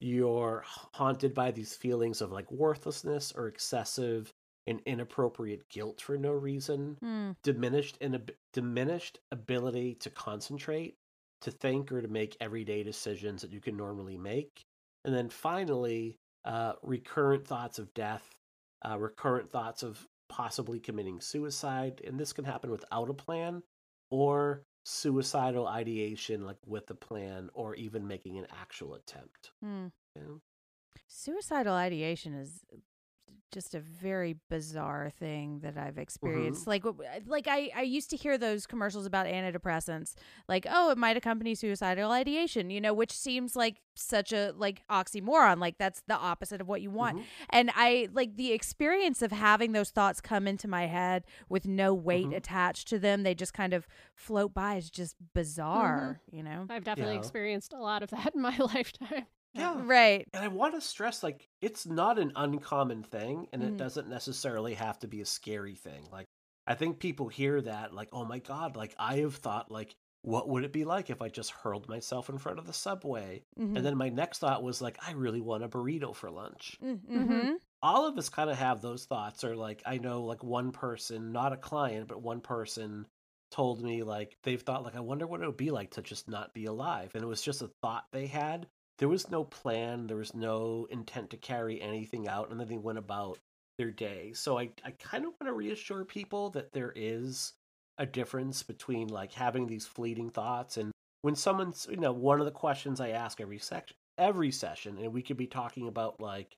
[0.00, 4.32] You're haunted by these feelings of like worthlessness or excessive
[4.66, 7.34] and inappropriate guilt for no reason Mm.
[7.42, 10.96] diminished in diminished ability to concentrate,
[11.42, 14.64] to think, or to make everyday decisions that you can normally make,
[15.04, 18.28] and then finally, uh, recurrent thoughts of death,
[18.88, 23.62] uh, recurrent thoughts of possibly committing suicide, and this can happen without a plan,
[24.10, 29.52] or suicidal ideation, like with a plan, or even making an actual attempt.
[29.64, 29.90] Mm.
[30.16, 30.22] Yeah.
[31.08, 32.60] Suicidal ideation is
[33.52, 36.66] just a very bizarre thing that I've experienced.
[36.66, 40.14] Like, w- like I, I used to hear those commercials about antidepressants,
[40.48, 44.82] like, oh, it might accompany suicidal ideation, you know, which seems like such a like
[44.90, 45.58] oxymoron.
[45.60, 47.18] Like that's the opposite of what you want.
[47.18, 47.24] Mhm.
[47.50, 51.94] And I like the experience of having those thoughts come into my head with no
[51.94, 52.36] weight Mhm.
[52.36, 53.22] attached to them.
[53.22, 56.66] They just kind of float by is just bizarre, you know?
[56.68, 57.20] I've definitely Yeah.
[57.20, 59.26] experienced a lot of that in my lifetime.
[59.54, 59.74] Yeah.
[59.84, 60.28] Right.
[60.32, 63.68] And I want to stress, like, it's not an uncommon thing, and Mhm.
[63.68, 66.06] it doesn't necessarily have to be a scary thing.
[66.10, 66.26] Like,
[66.66, 70.48] I think people hear that, like, oh my God, like, I have thought, like, what
[70.48, 73.44] would it be like if I just hurled myself in front of the subway?
[73.56, 73.76] Mhm.
[73.76, 76.80] And then my next thought was, like, I really want a burrito for lunch.
[76.82, 77.56] Mm-hmm.
[77.82, 81.32] All of us kind of have those thoughts, or like, I know, like, one person,
[81.32, 83.06] not a client, but one person
[83.50, 86.28] told me, like, they've thought, like, I wonder what it would be like to just
[86.28, 87.14] not be alive.
[87.14, 90.86] And it was just a thought they had there was no plan there was no
[90.90, 93.38] intent to carry anything out and then they went about
[93.78, 97.52] their day so i, I kind of want to reassure people that there is
[97.98, 100.90] a difference between like having these fleeting thoughts and
[101.22, 105.12] when someone's you know one of the questions i ask every section every session and
[105.12, 106.54] we could be talking about like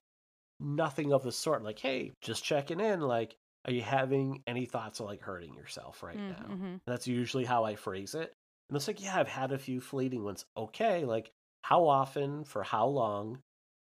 [0.59, 3.35] nothing of the sort like hey just checking in like
[3.65, 6.65] are you having any thoughts of like hurting yourself right now Mm-hmm.
[6.65, 8.31] and that's usually how I phrase it.
[8.69, 10.45] And it's like, yeah, I've had a few fleeting ones.
[10.57, 11.31] Okay, like
[11.69, 13.41] how often, for how long?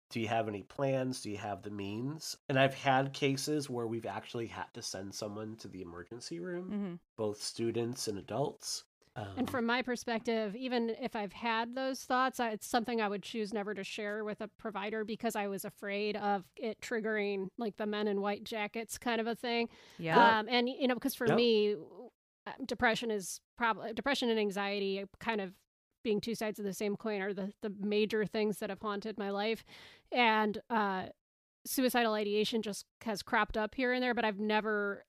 [0.10, 1.22] Do you have any plans?
[1.22, 2.38] Do you have the means?
[2.50, 6.68] And I've had cases where we've actually had to send someone to the emergency room,
[6.72, 6.96] Mm-hmm.
[7.18, 8.86] both students and adults.
[9.16, 13.08] Um, And from my perspective, even if I've had those thoughts, I, it's something I
[13.10, 17.48] would choose never to share with a provider because I was afraid of it triggering
[17.58, 19.70] like the men in white jackets kind of a thing.
[19.98, 20.36] Yeah.
[20.40, 21.38] Um, and you know, because for Yep.
[21.38, 21.76] me,
[22.46, 25.54] uh, depression is probably depression and anxiety kind of
[26.04, 29.18] being two sides of the same coin are the the major things that have haunted
[29.18, 29.64] my life,
[30.12, 31.06] and uh,
[31.66, 35.06] suicidal ideation just has cropped up here and there, but I've never.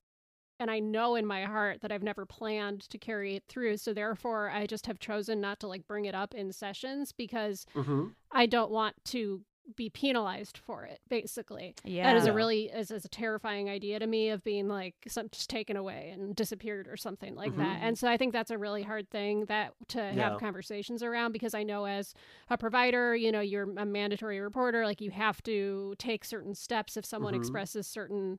[0.60, 3.76] And I know in my heart that I've never planned to carry it through.
[3.76, 7.66] So therefore, I just have chosen not to like bring it up in sessions because
[7.74, 8.12] mhm.
[8.30, 9.42] I don't want to
[9.76, 11.00] be penalized for it.
[11.08, 12.02] Basically, yeah.
[12.04, 15.28] that is a really is, is a terrifying idea to me of being like some
[15.30, 17.80] just taken away and disappeared or something like that.
[17.80, 17.82] Mhm.
[17.82, 20.12] And so I think that's a really hard thing that to Yeah.
[20.30, 22.14] have conversations around because I know as
[22.50, 26.96] a provider, you know, you're a mandatory reporter, like you have to take certain steps
[26.96, 27.38] if someone Mhm.
[27.38, 28.38] expresses certain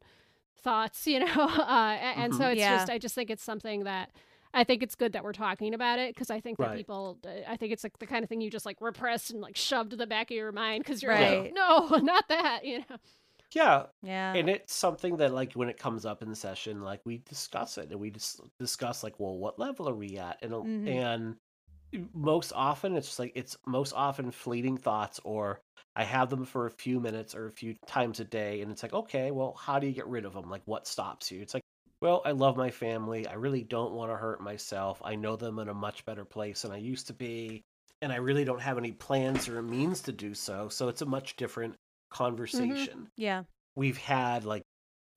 [0.57, 1.25] thoughts, you know.
[1.49, 2.51] Uh, and so Mhm.
[2.53, 2.75] it's Yeah.
[2.77, 4.11] just I just think it's something that
[4.55, 6.85] I think it's good that we're talking about it because I think that Right.
[6.85, 9.41] people, uh, I think it's like the kind of thing you just like repress and
[9.41, 11.51] like shove to the back of your mind because you're Right.
[11.51, 12.97] like, no, not that, you know.
[13.53, 14.33] Yeah, yeah.
[14.33, 17.77] and it's something that like when it comes up in the session like we discuss
[17.77, 21.05] it and we just discuss like well what level are we at and Mhm.
[21.13, 21.37] and
[22.13, 25.61] most often it's just like it's most often fleeting thoughts or
[25.95, 28.83] i have them for a few minutes or a few times a day and it's
[28.83, 31.53] like okay well how do you get rid of them like what stops you it's
[31.53, 31.63] like
[32.01, 35.59] well i love my family i really don't want to hurt myself i know them
[35.59, 37.63] in a much better place than i used to be
[38.01, 41.05] and i really don't have any plans or means to do so so it's a
[41.05, 43.43] much different mm-hmm, conversation yeah.
[43.75, 44.63] we've had like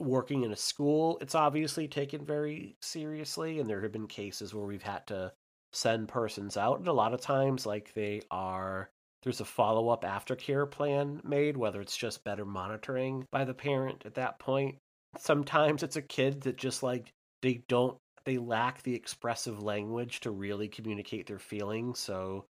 [0.01, 4.67] working in a school it's obviously taken very seriously and there have been cases where
[4.67, 5.33] we've had to
[5.73, 8.91] send persons out and a lot of times like they are
[9.23, 14.15] there's a follow-up aftercare plan made whether it's just better monitoring by the parent at
[14.15, 14.77] that point
[15.17, 20.31] sometimes it's a kid that just like they don't they lack the expressive language to
[20.31, 22.45] really communicate their feelings so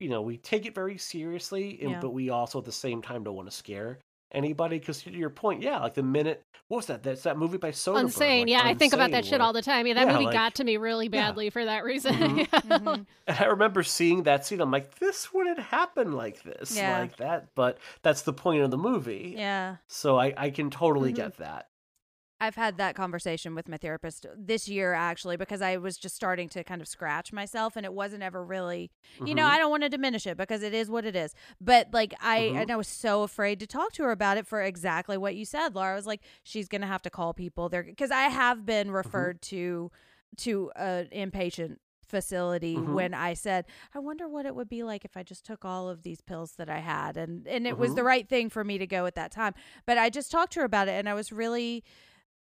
[0.00, 2.00] you know we take it very seriously and, Yeah.
[2.00, 3.98] but we also at the same time don't want to scare
[4.32, 7.04] anybody because to your point, yeah, like the minute what was that?
[7.04, 8.06] That's that movie by Soderbergh.
[8.06, 8.40] Unsane.
[8.40, 9.86] like, yeah, I think about that shit where- all the time.
[9.86, 11.10] Yeah, that Yeah, movie like- got to me really yeah.
[11.28, 12.14] badly for that reason.
[12.14, 12.38] Mhm.
[12.38, 12.60] Yeah.
[12.78, 13.06] Mhm.
[13.28, 14.60] And I remember seeing that scene.
[14.60, 16.98] I'm like, this wouldn't happen like this, Yeah.
[16.98, 17.46] like that.
[17.54, 19.34] But that's the point of the movie.
[19.36, 19.76] Yeah.
[19.88, 21.16] So I, I can totally Mhm.
[21.16, 21.68] get that.
[22.40, 26.48] I've had that conversation with my therapist this year actually because I was just starting
[26.50, 28.90] to kind of scratch myself and it wasn't ever really
[29.24, 29.50] you know Mhm.
[29.50, 32.40] I don't want to diminish it because it is what it is but like I
[32.52, 32.56] Mhm.
[32.62, 35.44] and I was so afraid to talk to her about it for exactly what you
[35.44, 38.66] said Laura I was like she's gonna have to call people there because I have
[38.66, 38.96] been Mm-hmm.
[38.96, 39.90] referred to
[40.38, 41.76] to an inpatient
[42.06, 42.92] facility Mhm.
[42.94, 43.64] when I said
[43.94, 46.56] I wonder what it would be like if I just took all of these pills
[46.56, 47.96] that I had and and it was Mhm.
[47.96, 49.54] the right thing for me to go at that time
[49.86, 51.84] but I just talked to her about it and I was really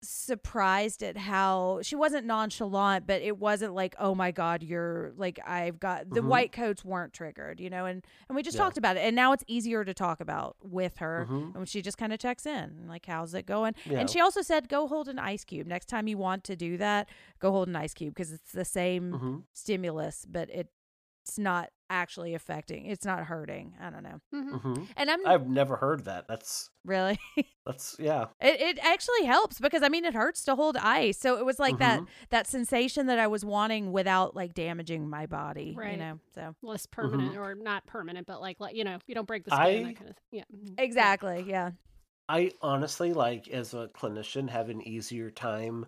[0.03, 5.39] surprised at how she wasn't nonchalant but it wasn't like oh my god you're like
[5.45, 6.27] i've got the Mhm.
[6.27, 8.63] white coats weren't triggered you know and and we just Yeah.
[8.63, 11.55] talked about it and now it's easier to talk about with her Mhm.
[11.55, 13.99] and she just kind of checks in like how's it going Yeah.
[13.99, 16.77] and she also said go hold an ice cube next time you want to do
[16.77, 19.43] that go hold an ice cube because it's the same Mhm.
[19.53, 20.69] stimulus but it
[21.27, 24.61] it's not actually affecting it's not hurting i don't know Mhm.
[24.61, 24.87] Mhm.
[24.97, 26.27] and i'm I've never heard that.
[26.27, 27.17] That's really
[27.65, 28.27] that's yeah.
[28.41, 31.17] It, it actually helps because I mean it hurts to hold ice.
[31.17, 32.07] So it was like that Mhm.
[32.29, 35.73] that sensation that I was wanting without like damaging my body.
[35.77, 35.85] right.
[35.85, 35.99] You Right.
[35.99, 36.19] know.
[36.33, 39.51] So Less permanent, or not permanent, but like, like you know, you don't break the
[39.51, 39.61] skin.
[39.61, 40.43] I- that kind of Yeah.
[40.53, 40.75] Mhm.
[40.77, 41.43] exactly.
[41.47, 41.71] Yeah.
[42.29, 45.85] I honestly like as a clinician have an easier time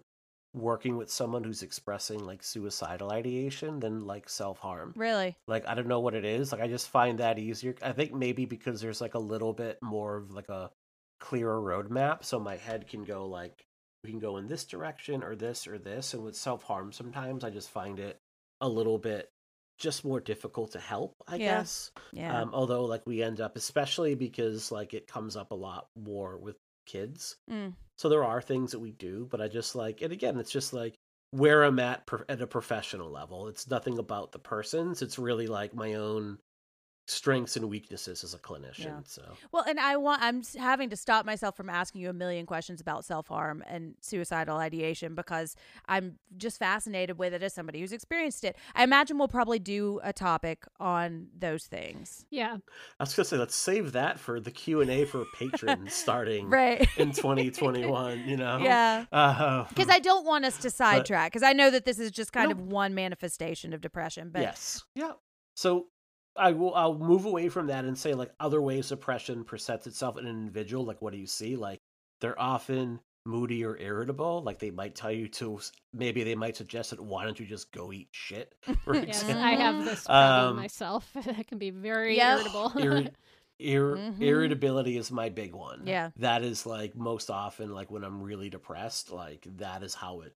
[0.53, 4.93] working with someone who's expressing like suicidal ideation than like self-harm.
[4.95, 5.37] Really.
[5.47, 6.51] Like I don't know what it is.
[6.51, 7.75] Like I just find that easier.
[7.83, 10.71] I think maybe because there's like a little bit more of like a
[11.19, 13.65] clearer roadmap so my head can go like
[14.03, 17.49] we can go in this direction or this or this and with self-harm sometimes I
[17.49, 18.17] just find it
[18.61, 19.29] a little bit
[19.77, 21.59] just more difficult to help, I Yeah.
[21.59, 21.91] guess.
[22.11, 22.41] Yeah.
[22.41, 26.37] Um, although like we end up especially because like it comes up a lot more
[26.37, 26.55] with
[26.89, 27.37] kids.
[27.51, 27.73] Mm.
[27.97, 30.73] So there are things that we do, but I just like, and again, it's just
[30.73, 30.95] like
[31.31, 33.47] where I'm at pro- at a professional level.
[33.47, 35.01] It's nothing about the persons.
[35.01, 36.39] It's really like my own
[37.09, 38.85] strengths and weaknesses as a clinician.
[38.85, 38.99] Yeah.
[39.05, 42.45] So Well, and I want I'm having to stop myself from asking you a million
[42.45, 45.55] questions about self-harm and suicidal ideation because
[45.87, 48.55] I'm just fascinated with it as somebody who's experienced it.
[48.75, 52.25] I imagine we'll probably do a topic on those things.
[52.29, 52.57] Yeah.
[52.99, 56.49] I was gonna say, let's save that for the Q and A for patrons starting
[56.59, 56.87] Right.
[56.97, 58.27] in 2021.
[58.27, 59.05] You know, Yeah.
[59.11, 61.31] Uh, Because I don't want us to sidetrack.
[61.31, 64.29] Because I know that this is just kind of one manifestation of depression.
[64.31, 65.13] But yes, yeah.
[65.55, 65.87] So
[66.35, 66.73] I will.
[66.75, 70.31] I'll move away from that and say like other ways depression presents itself in an
[70.37, 70.85] individual.
[70.85, 71.55] Like what do you see?
[71.55, 71.79] Like
[72.21, 74.41] they're often moody or irritable.
[74.43, 75.59] Like they might tell you to.
[75.93, 78.55] Maybe they might suggest that why don't you just go eat shit?
[78.85, 79.43] For Yes, example.
[79.43, 81.09] I have this problem Um, myself.
[81.37, 82.37] I can be very Yep.
[82.39, 82.69] irritable.
[82.71, 83.11] Irri-
[83.59, 84.21] ir- Mhm.
[84.21, 85.81] Irritability is my big one.
[85.85, 86.11] Yeah.
[86.17, 89.11] that is like most often like when I'm really depressed.
[89.11, 90.33] Like that is how it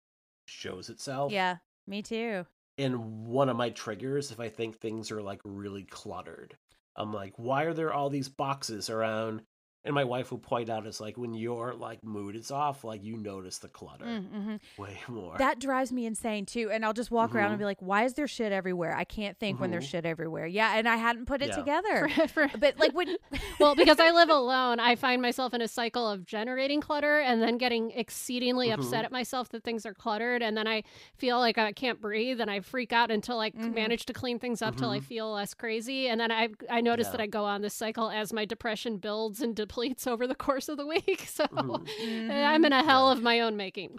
[0.49, 1.31] shows itself.
[1.33, 2.45] yeah, me too.
[2.79, 6.57] And one of my triggers if i think things are like really cluttered.
[6.97, 9.43] I'm like why are there all these boxes around
[9.85, 13.03] and my wife will point out it's like when your like mood is off like
[13.03, 14.57] you notice the clutter Mm-hmm.
[14.81, 16.71] way more That drives me insane too.
[16.71, 17.59] And I'll just walk around and Mhm.
[17.59, 18.95] be like, why is there shit everywhere?
[18.97, 19.91] I can't think when there's Mhm.
[19.91, 20.47] shit everywhere.
[20.47, 20.77] Yeah.
[20.77, 21.57] And I hadn't put it Yeah.
[21.57, 22.09] together.
[22.29, 23.17] For- for- but like when.
[23.61, 27.43] well, because I live alone, I find myself in a cycle of generating clutter and
[27.43, 29.07] then getting exceedingly upset Mhm.
[29.07, 30.43] at myself that things are cluttered.
[30.43, 30.83] And then I
[31.17, 34.63] feel like I can't breathe and I freak out until I manage to clean things
[34.63, 36.09] up till I feel less crazy.
[36.09, 37.13] And then I I notice Yeah.
[37.13, 40.69] that I go on this cycle as my depression builds and depletes over the course
[40.69, 41.27] of the week.
[41.33, 42.31] So Mhm.
[42.31, 43.99] I'm in a hell of my own making.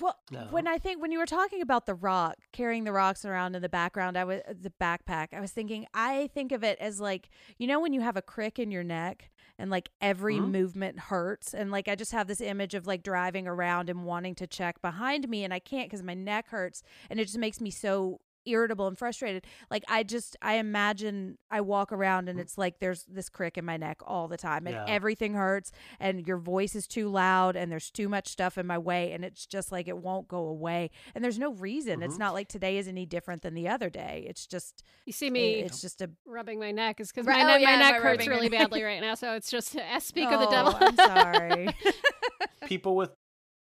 [0.00, 0.46] Well, No.
[0.50, 3.62] when I think when you were talking about the rock carrying the rocks around in
[3.62, 5.28] the background, I was the backpack.
[5.34, 8.22] I was thinking, I think of it as like you know when you have a
[8.22, 10.50] crick in your neck and like every Mhm.
[10.50, 14.34] movement hurts, and like I just have this image of like driving around and wanting
[14.36, 17.60] to check behind me, and I can't because my neck hurts, and it just makes
[17.60, 19.46] me so irritable and frustrated.
[19.70, 23.64] Like I just I imagine I walk around and it's like there's this crick in
[23.64, 24.84] my neck all the time and Yeah.
[24.88, 25.70] everything hurts
[26.00, 29.24] and your voice is too loud and there's too much stuff in my way and
[29.24, 30.90] it's just like it won't go away.
[31.14, 32.02] And there's no reason.
[32.02, 32.20] It's Mhm.
[32.20, 34.24] not like today is any different than the other day.
[34.28, 37.44] It's just You see it- me it's just a rubbing my neck is because Right-
[37.44, 38.60] my, oh, ne- yeah, my by neck hurts really neck.
[38.60, 39.14] badly right now.
[39.14, 40.72] So it's just I speak of the devil.
[40.74, 41.68] Oh, I'm sorry.
[42.66, 43.10] people with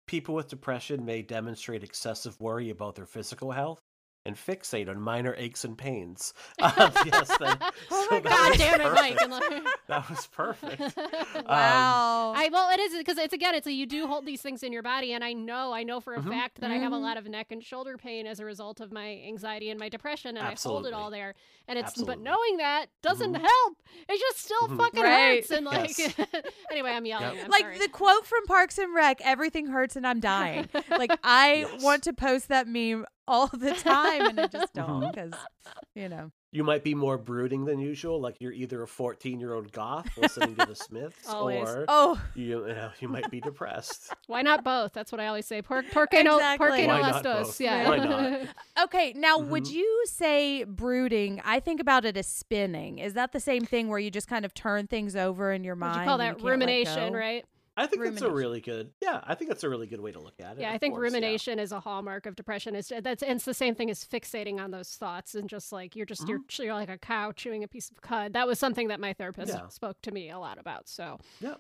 [0.07, 3.81] people with depression may demonstrate excessive worry about their physical health
[4.25, 6.33] and fixate on minor aches and pains.
[6.63, 7.59] Uh, yes, then,
[7.91, 9.69] oh so my that god was damn it mike perfect.
[9.89, 10.81] that was perfect.
[11.37, 12.33] Um, Wow.
[12.37, 14.73] I well, it is because it's again, it's a, you do hold these things in
[14.73, 16.29] your body, and I know, I know for a Mhm.
[16.29, 17.03] fact that I have a Mhm.
[17.03, 20.37] lot of neck and shoulder pain as a result of my anxiety and my depression,
[20.37, 21.35] and I hold it all there.
[21.67, 23.41] And it's but knowing that doesn't Mhm.
[23.41, 23.83] help.
[24.09, 24.77] It just still Mhm.
[24.79, 25.37] fucking Right.
[25.37, 26.15] hurts, and like Yes.
[26.71, 27.41] anyway, I'm yelling.
[27.41, 27.79] I'm like sorry.
[27.79, 30.69] the quote from Parks and Rec, everything hurts and I'm dying.
[30.91, 31.83] Like I Yes.
[31.83, 35.13] want to post that meme all the time and I just don't Mhm.
[35.13, 35.33] because
[35.95, 36.31] you know.
[36.51, 38.21] you might be more brooding than usual.
[38.21, 41.69] Like you're either a 14 year old goth listening to the Smiths, Always.
[41.69, 44.13] or Oh, you, you know you might be depressed.
[44.27, 44.93] Why not both?
[44.93, 45.63] That's what I always say.
[45.63, 46.67] Por- porque no, Exactly.
[46.69, 47.61] porque no Why las dos.
[47.61, 47.89] Yeah.
[47.89, 48.41] Why not?
[48.85, 49.13] okay.
[49.17, 49.73] Now, would Mhm.
[49.73, 51.41] you say brooding?
[51.45, 52.99] I think about it as spinning.
[52.99, 55.77] Is that the same thing where you just kind of turn things over in your
[55.77, 55.95] mind?
[55.97, 57.45] Would you call that can't rumination, right?
[57.77, 58.93] I think that's a really good.
[59.01, 60.61] Yeah, I think that's a really good way to look at it.
[60.61, 61.17] Yeah, I think course, yeah.
[61.17, 62.75] rumination is a hallmark of depression.
[62.75, 65.97] It's that's and it's the same thing as fixating on those thoughts and just like
[65.97, 66.63] you're just you're, Mm-hmm.
[66.65, 68.35] you're like a cow chewing a piece of cud.
[68.35, 69.69] That was something that my therapist Yeah.
[69.69, 70.89] spoke to me a lot about.
[70.89, 71.55] So Yeah.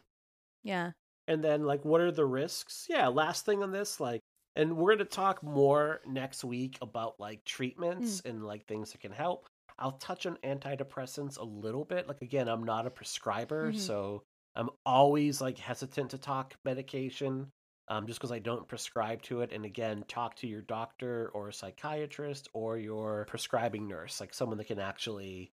[0.62, 0.90] Yeah.
[1.28, 2.86] And then, like, what are the risks?
[2.90, 4.20] Yeah, last thing on this, like,
[4.56, 8.28] and we're going to talk more next week about like treatments Hmm.
[8.28, 9.46] and like things that can help.
[9.78, 12.06] I'll touch on antidepressants a little bit.
[12.06, 13.78] Like, again, I'm not a prescriber, Mm-hmm.
[13.78, 13.80] Mhm.
[13.80, 14.22] so
[14.54, 17.48] I'm always like hesitant to talk medication
[17.88, 19.52] um, just because I don't prescribe to it.
[19.52, 24.66] And again, talk to your doctor or psychiatrist or your prescribing nurse, like someone that
[24.66, 25.52] can actually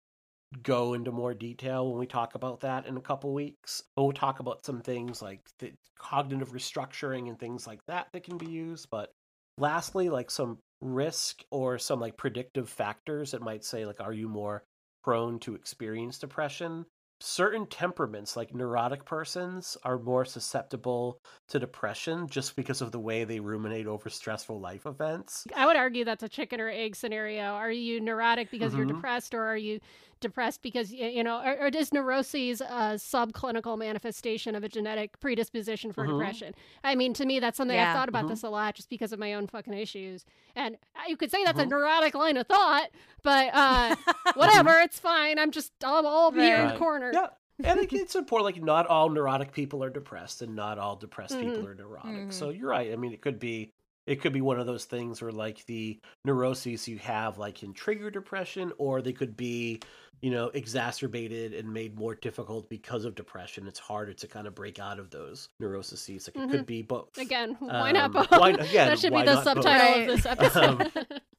[0.63, 3.83] go into more detail when we talk about that in a couple weeks.
[3.97, 8.25] But we'll talk about some things like the cognitive restructuring and things like that that
[8.25, 8.89] can be used.
[8.91, 9.11] But
[9.59, 14.29] lastly, like some risk or some like predictive factors that might say like, are you
[14.29, 14.65] more
[15.03, 16.87] prone to experience depression?
[17.21, 23.25] Certain temperaments, like neurotic persons, are more susceptible to depression just because of the way
[23.25, 25.49] they ruminate over stressful life events.
[25.55, 27.43] I would argue that's a chicken or egg scenario.
[27.43, 28.87] Are you neurotic because you're Mhm.
[28.87, 29.79] depressed, or are you
[30.21, 35.93] depressed because you know, or, or is neuroses a subclinical manifestation of a genetic predisposition
[35.93, 36.07] for Mhm.
[36.07, 36.55] depression?
[36.83, 37.83] I mean, to me, that's something Yeah.
[37.83, 38.29] I've thought about Mhm.
[38.29, 40.25] this a lot, just because of my own fucking issues.
[40.57, 41.67] And uh, you could say that's a Mhm.
[41.67, 42.89] neurotic line of thought,
[43.25, 43.97] but uh,
[44.35, 45.39] whatever, it's fine.
[45.41, 47.11] I'm just I'll, I'll be here in the corner.
[47.13, 47.27] Yeah.
[47.65, 51.41] And it's important, like, not all neurotic people are depressed and not all depressed Mhm.
[51.41, 52.33] people are neurotic.
[52.33, 52.93] So you're right.
[52.93, 53.73] I mean, it could be.
[54.07, 57.73] It could be one of those things where, like, the neuroses you have, like, can
[57.73, 59.81] trigger depression, or they could be,
[60.21, 63.67] you know, exacerbated and made more difficult because of depression.
[63.67, 66.07] It's harder to kind of break out of those neuroses.
[66.29, 67.13] Like, it could be both.
[67.13, 67.21] Mm-hmm.
[67.23, 68.31] Again, why not Um, both?
[68.31, 69.55] why- again, that should why be the not both?
[69.65, 70.93] subtitle of this episode.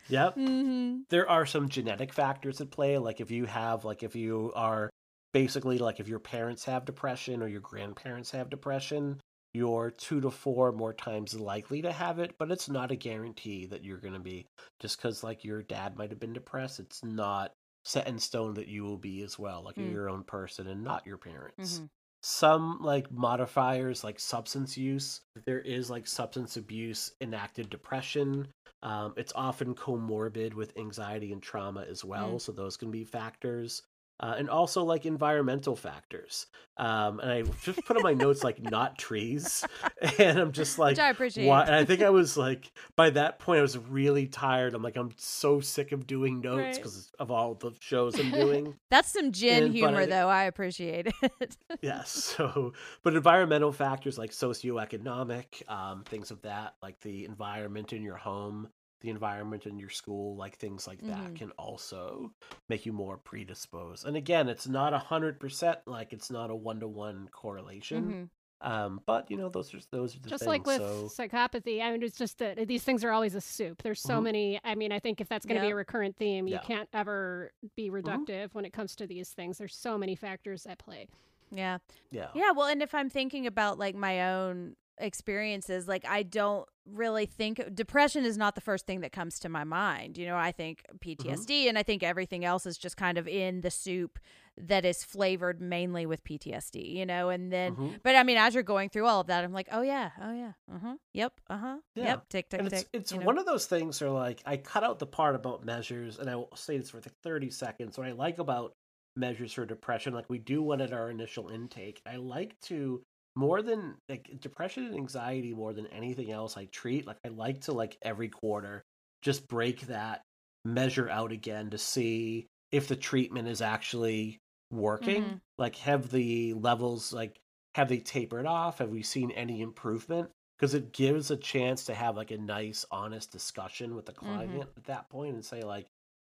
[0.09, 0.35] Yep.
[0.37, 0.97] Mm-hmm.
[1.09, 4.89] there are some genetic factors at play like if you have like if you are
[5.33, 9.19] basically like if your parents have depression or your grandparents have depression
[9.55, 13.65] you're two to four more times likely to have it but it's not a guarantee
[13.65, 14.45] that you're going to be
[14.79, 17.53] just because like your dad might have been depressed it's not
[17.85, 19.91] set in stone that you will be as well like Mm.
[19.91, 21.89] your own person and not your parents Mhm.
[22.21, 28.47] some like modifiers like substance use there is like substance abuse enacted depression
[28.83, 33.83] um, it's often comorbid with anxiety and trauma as well so those can be factors
[34.19, 36.47] uh, and also like environmental factors
[36.77, 39.63] um, and i just put on my notes like not trees
[40.19, 41.47] and i'm just like Which I appreciate.
[41.47, 41.63] why?
[41.65, 44.73] And I think I was like, by that point, I was really tired.
[44.73, 46.75] I'm like, I'm so sick of doing notes Right.
[46.75, 48.75] because of all the shows I'm doing.
[48.89, 50.27] That's some gin And- humor, I- though.
[50.29, 51.57] I appreciate it.
[51.81, 52.09] yes.
[52.11, 58.15] So, but environmental factors like socioeconomic, um, things of that, like the environment in your
[58.17, 58.69] home,
[59.05, 61.35] the environment in your school, like things like that Mhm.
[61.35, 62.31] can also
[62.69, 64.05] make you more predisposed.
[64.05, 68.29] And again, it's not a hundred percent like it's not a one to one correlation.
[68.63, 68.67] Mhm.
[68.67, 70.47] Um, but you know, those are those are the just things.
[70.47, 73.83] like with so, psychopathy i mean it's just that these things are always a soup
[73.83, 74.23] there's so Mhm.
[74.23, 76.59] many i mean i think if that's going to be a recurrent theme you Yeah.
[76.59, 76.67] Mm-hmm.
[76.73, 80.79] can't ever be reductive when it comes to these things there's so many factors at
[80.79, 81.07] play
[81.51, 81.77] Yeah.
[82.11, 82.29] yeah.
[82.33, 87.25] Yeah, well, and if I'm thinking about like my own experiences, like I don't really
[87.25, 90.17] think depression is not the first thing that comes to my mind.
[90.17, 93.61] You know, I think PTSD and I think everything else is just kind of in
[93.61, 94.19] the soup
[94.57, 97.99] that is flavored mainly with PTSD, you know, and then Mhm.
[98.03, 100.11] but I mean as you're going through all of that, I'm like, "Oh yeah.
[100.21, 100.53] Oh yeah.
[100.71, 100.95] Uh-huh.
[101.13, 101.41] Yep.
[101.49, 101.77] Uh-huh.
[101.95, 102.03] Yeah.
[102.03, 102.29] Yep.
[102.29, 103.25] Tick tick and tick." it's it's you know?
[103.25, 106.35] one of those things where like I cut out the part about measures, and I
[106.35, 107.97] will say this for like thirty seconds.
[107.97, 108.73] What I like about
[109.17, 113.01] measures for depression, like we do one at our initial intake, I like to
[113.35, 117.05] more than like depression and anxiety more than anything else I treat.
[117.07, 118.83] Like I like to like every quarter
[119.21, 120.21] just break that
[120.63, 124.39] measure out again to see if the treatment is actually
[124.71, 125.23] working.
[125.23, 125.39] Mhm.
[125.57, 127.37] Like have the levels like
[127.75, 128.79] have they tapered off?
[128.79, 130.31] Have we seen any improvement?
[130.57, 134.57] because it gives a chance to have like a nice, honest discussion with the Mm-hmm.
[134.57, 135.85] client at that point and say like,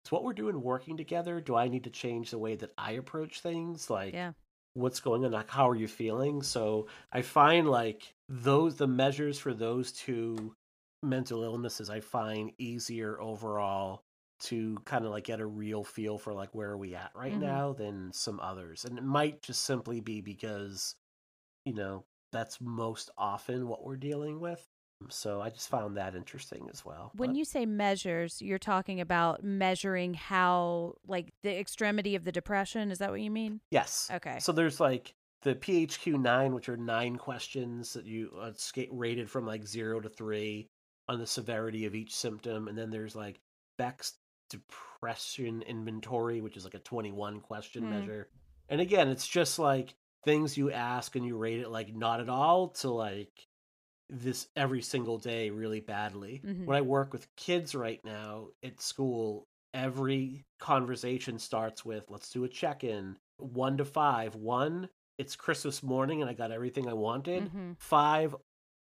[0.04, 1.40] "Is what we're doing working together?
[1.40, 3.88] Do I need to change the way that I approach things?
[3.88, 4.32] Like, Yeah.
[4.74, 5.32] What's going on?
[5.32, 10.54] Like, how are you feeling?" So I find like those the measures for those two
[11.02, 14.02] mental illnesses I find easier overall
[14.40, 17.36] to kind of like get a real feel for like where are we at right
[17.36, 17.38] Mhm.
[17.38, 18.84] now than some others.
[18.84, 20.96] And it might just simply be because
[21.66, 24.69] you know, that's most often what we're dealing with.
[25.08, 27.10] So I just found that interesting as well.
[27.14, 32.32] When But- you say measures, you're talking about measuring how, like, the extremity of the
[32.32, 32.90] depression.
[32.90, 33.60] Is that what you mean?
[33.70, 34.38] yes, Okay.
[34.40, 39.30] So there's like the PHQ nine, which are nine questions that you uh, skate rated
[39.30, 40.68] from like zero to three
[41.08, 43.40] on the severity of each symptom, and then there's like
[43.78, 44.18] Beck's
[44.50, 47.90] depression inventory, which is like a 21 question Hmm.
[47.90, 48.28] measure.
[48.68, 49.94] And again, it's just like
[50.24, 53.46] things you ask and you rate it like not at all to like
[54.10, 56.40] this every single day really badly.
[56.44, 56.66] Mhm.
[56.66, 62.44] When I work with kids right now at school, every conversation starts with let's do
[62.44, 63.16] a check in.
[63.38, 64.34] One to five.
[64.34, 64.88] One,
[65.18, 67.44] it's Christmas morning and I got everything I wanted.
[67.52, 67.78] Mhm.
[67.78, 68.34] Five,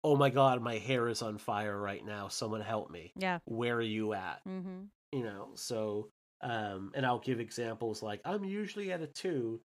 [0.04, 2.28] oh my God, my hair is on fire right now.
[2.28, 3.12] Someone help me.
[3.16, 3.38] Yeah.
[3.44, 4.44] Where are you at?
[4.44, 4.84] Mm-hmm.
[5.12, 6.10] You know, so,
[6.40, 9.60] um, and I'll give examples like I'm usually at a two,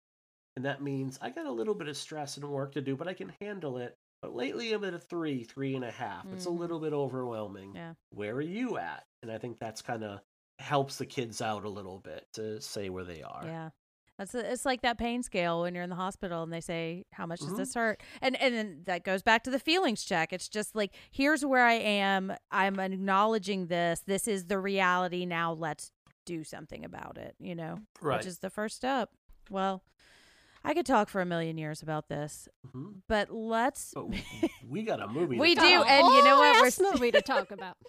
[0.56, 3.08] and that means I got a little bit of stress and work to do, but
[3.08, 3.96] I can handle it.
[4.20, 6.26] But lately I'm at a three, three and a half.
[6.32, 6.58] It's a Mhm.
[6.58, 7.74] little bit overwhelming.
[7.74, 7.94] Yeah.
[8.10, 9.06] Where are you at?
[9.22, 10.20] And I think that's kind of
[10.58, 13.42] helps the kids out a little bit to say where they are.
[13.44, 13.70] Yeah.
[14.16, 17.24] That's it's like that pain scale when you're in the hospital and they say how
[17.26, 17.56] much does Mhm.
[17.58, 20.92] this hurt and and then that goes back to the feelings check it's just like
[21.12, 25.92] here's where I am I'm acknowledging this this is the reality now let's
[26.26, 28.16] do something about it you know Right.
[28.16, 29.10] which is the first step
[29.50, 29.84] well
[30.68, 32.96] I could talk for a million years about this Mhm.
[33.08, 34.06] but let's But
[34.68, 35.36] we got a movie.
[35.36, 35.88] to We talk do, about.
[35.88, 36.56] and you know what?
[36.56, 37.76] We're Last movie to talk about.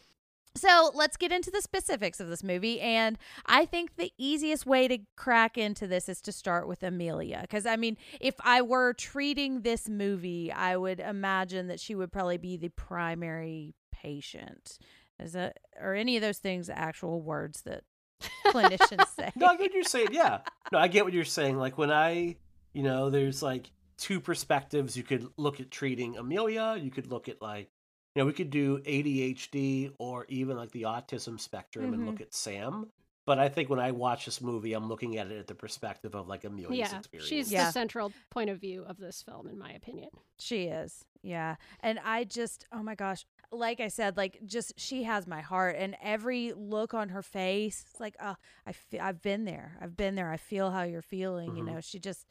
[0.56, 2.82] So let's get into the specifics of this movie.
[2.82, 7.38] And I think the easiest way to crack into this is to start with Amelia.
[7.44, 12.12] Because, I mean, if I were treating this movie, I would imagine that she would
[12.12, 14.80] probably be the primary patient.
[15.20, 17.84] Is that, or any of those things actual words that
[18.48, 19.32] clinicians say?
[19.36, 20.08] No, I get what you're saying.
[20.12, 20.40] Yeah.
[20.72, 21.58] No, I get what you're saying.
[21.58, 22.38] Like when I,
[22.74, 24.96] you know, there's like two perspectives.
[24.96, 26.78] You could look at treating Amelia.
[26.80, 27.70] You could look at like,
[28.16, 32.06] you know, we could do ADHD or even like the autism spectrum and Mhm.
[32.08, 32.92] look at Sam.
[33.26, 36.16] But I think when I watch this movie, I'm looking at it at the perspective
[36.16, 37.30] of like Amelia's yeah, experience.
[37.30, 37.66] she's Yeah.
[37.66, 40.10] the central point of view of this film, in my opinion.
[40.40, 41.06] She is.
[41.22, 41.58] Yeah.
[41.82, 45.76] And I just, oh my gosh, like I said, like just she has my heart
[45.78, 49.78] and every look on her face, it's like, oh, I feel, I've been there.
[49.80, 50.32] I've been there.
[50.32, 51.74] I feel how you're feeling, you Mhm.
[51.74, 51.82] know.
[51.82, 52.26] She just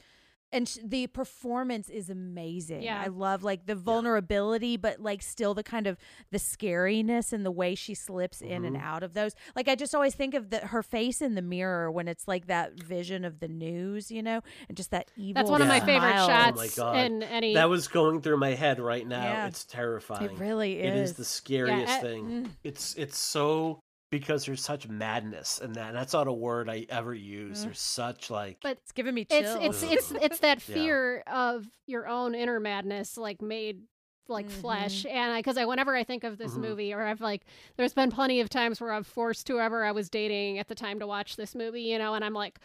[0.52, 2.82] and sh- the performance is amazing.
[2.82, 3.00] Yeah.
[3.00, 5.96] I love like the vulnerability but like still the kind of
[6.30, 8.82] the scariness and the way she slips in and Mhm.
[8.82, 9.34] out of those.
[9.54, 12.46] Like I just always think of the her face in the mirror when it's like
[12.46, 15.80] that vision of the news, you know, and just that evil That's one of my
[15.80, 16.52] favorite smile.
[16.54, 16.96] Oh my God.
[16.96, 17.54] in any.
[17.54, 19.22] that was going through my head right now.
[19.24, 19.46] Yeah.
[19.48, 20.24] It's terrifying.
[20.30, 21.16] It really is It is is.
[21.16, 22.24] the scariest uh, thing.
[22.24, 22.50] mm.
[22.64, 23.80] It's it's so
[24.10, 27.60] because there's such madness and that and that's not a word I ever use.
[27.60, 27.64] Mm.
[27.64, 29.82] There's such like But It's giving me it's chills.
[29.82, 30.74] it's it's it's that Yeah.
[30.74, 33.82] fear of your own inner madness, like made
[34.30, 35.06] like flesh.
[35.06, 36.58] And I, because I, whenever I think of this Mhm.
[36.60, 37.46] movie, or I've like,
[37.78, 40.98] there's been plenty of times where I've forced whoever I was dating at the time
[41.00, 42.58] to watch this movie, you know, and I'm like.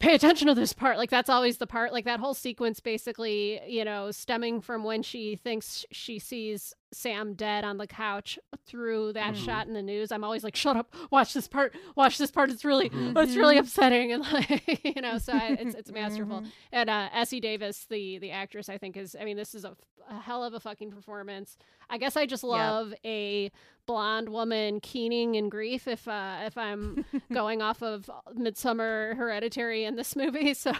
[0.00, 0.96] Pay attention to this part.
[0.96, 1.92] Like that's always the part.
[1.92, 7.34] Like that whole sequence, basically, you know, stemming from when she thinks she sees Sam
[7.34, 9.44] dead on the couch through that Mhm.
[9.44, 10.10] shot in the news.
[10.10, 10.94] I'm always like, "Shut up!
[11.10, 11.74] Watch this part.
[11.96, 12.50] Watch this part.
[12.50, 13.12] It's really, Mhm.
[13.16, 16.40] oh, it's really upsetting." And like, you know, so I, it's it's masterful.
[16.40, 16.50] Mhm.
[16.72, 19.14] And uh, Essie Davis, the the actress, I think is.
[19.20, 19.76] I mean, this is a,
[20.08, 21.56] a hell of a fucking performance.
[21.90, 23.50] I guess I just love a
[23.86, 25.88] blonde woman keening in grief.
[25.88, 30.72] If uh, if I'm going off of Midsommar Hereditary in this movie, so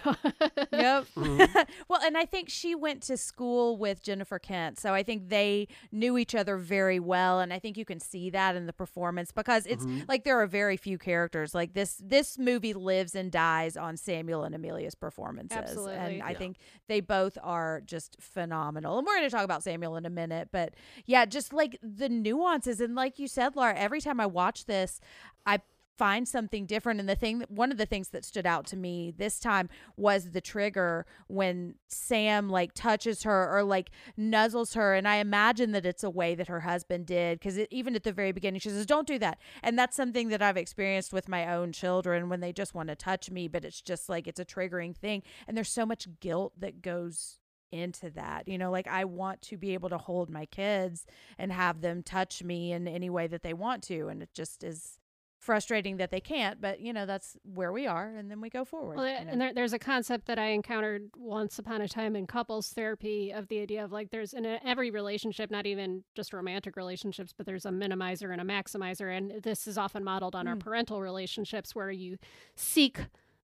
[0.72, 1.06] Yep.
[1.16, 1.66] Mhm.
[1.88, 5.68] well, and I think she went to school with Jennifer Kent, so I think they
[5.98, 9.32] knew each other very well, and I think you can see that in the performance
[9.32, 10.08] because it's Mhm.
[10.08, 12.00] like there are very few characters like this.
[12.04, 15.94] This movie lives and dies on Samuel and Amelia's performances, Absolutely.
[15.96, 16.38] and I Yeah.
[16.38, 18.98] think they both are just phenomenal.
[18.98, 20.74] And we're going to talk about Samuel in a minute, but
[21.06, 25.00] yeah, just like the nuances, and like you said, Laura, every time I watch this,
[25.44, 25.60] I
[25.98, 29.12] find something different and the thing one of the things that stood out to me
[29.16, 35.08] this time was the trigger when Sam like touches her or like nuzzles her and
[35.08, 38.32] I imagine that it's a way that her husband did because even at the very
[38.32, 41.72] beginning she says don't do that and that's something that I've experienced with my own
[41.72, 44.96] children when they just want to touch me but it's just like it's a triggering
[44.96, 47.40] thing and there's so much guilt that goes
[47.70, 48.48] into that.
[48.48, 51.06] You know, like I want to be able to hold my kids
[51.38, 54.08] and have them touch me in any way that they want to.
[54.08, 54.97] And it just is
[55.38, 58.08] frustrating that they can't, but you know, that's where we are.
[58.16, 58.96] And then we go forward.
[58.96, 59.30] Well, you know?
[59.32, 63.32] and there, there's a concept that I encountered once upon a time in couples therapy
[63.32, 67.32] of the idea of like there's in a, every relationship, not even just romantic relationships,
[67.36, 69.16] but there's a minimizer and a maximizer.
[69.16, 70.60] And this is often modeled on our Mm.
[70.60, 72.18] parental relationships where you
[72.56, 72.98] seek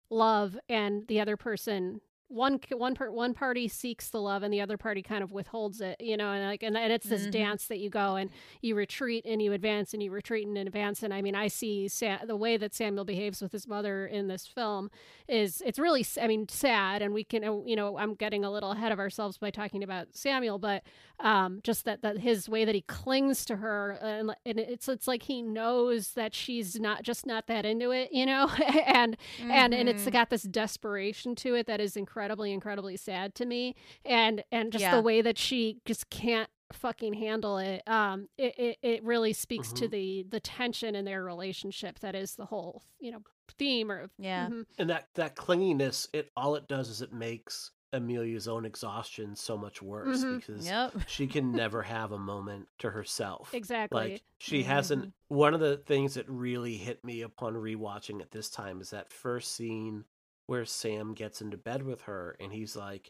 [0.09, 1.99] love and the other person
[2.31, 5.81] one one part one party seeks the love and the other party kind of withholds
[5.81, 7.31] it you know and like and, and it's this Mhm.
[7.31, 8.29] dance that you go and
[8.61, 11.87] you retreat and you advance and you retreat and advance and i mean i see
[11.87, 14.89] Sa- the way that samuel behaves with his mother in this film
[15.27, 18.71] is it's really i mean sad and we can you know i'm getting a little
[18.71, 20.83] ahead of ourselves by talking about samuel but
[21.19, 25.07] um just that that his way that he clings to her and, and it's it's
[25.07, 28.47] like he knows that she's not just not that into it you know
[28.87, 30.11] and and and it's Mhm.
[30.11, 34.83] got this desperation to it that is incredibly incredibly sad to me and and just
[34.83, 34.95] Yeah.
[34.95, 39.73] the way that she just can't fucking handle it um it it, it really speaks
[39.73, 39.91] to Mhm.
[39.91, 43.21] the the tension in their relationship that is the whole you know
[43.57, 44.47] theme or Yeah.
[44.49, 44.65] Mhm.
[44.77, 49.57] and that that clinginess it all it does is it makes amelia's own exhaustion so
[49.57, 50.37] much worse Mhm.
[50.37, 50.93] because Yep.
[51.07, 55.75] she can never have a moment to herself exactly like she hasn't one of the
[55.77, 60.05] things that really hit me upon rewatching it this time is that first scene
[60.51, 63.09] where sam gets into bed with her and he's like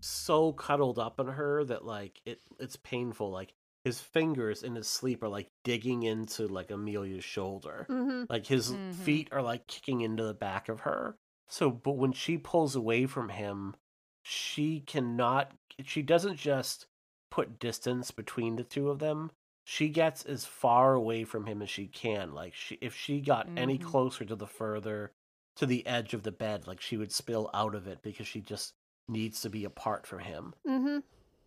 [0.00, 4.86] so cuddled up in her that like it it's painful like his fingers in his
[4.88, 8.92] sleep are like digging into like amelia's shoulder hmm like his Mhm.
[8.94, 11.16] feet are like kicking into the back of her.
[11.48, 13.74] So, but when she pulls away from him,
[14.22, 15.52] she cannot,
[15.84, 16.86] she doesn't just
[17.30, 19.32] put distance between the two of them.
[19.64, 22.32] She gets as far away from him as she can.
[22.32, 23.82] Like, she, if she got any Mhm.
[23.82, 25.12] closer to the further,
[25.56, 28.40] to the edge of the bed, like she would spill out of it because she
[28.40, 28.74] just
[29.08, 30.54] needs to be apart from him.
[30.66, 30.98] hmm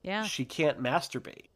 [0.03, 0.23] Yeah.
[0.23, 1.47] She can't masturbate.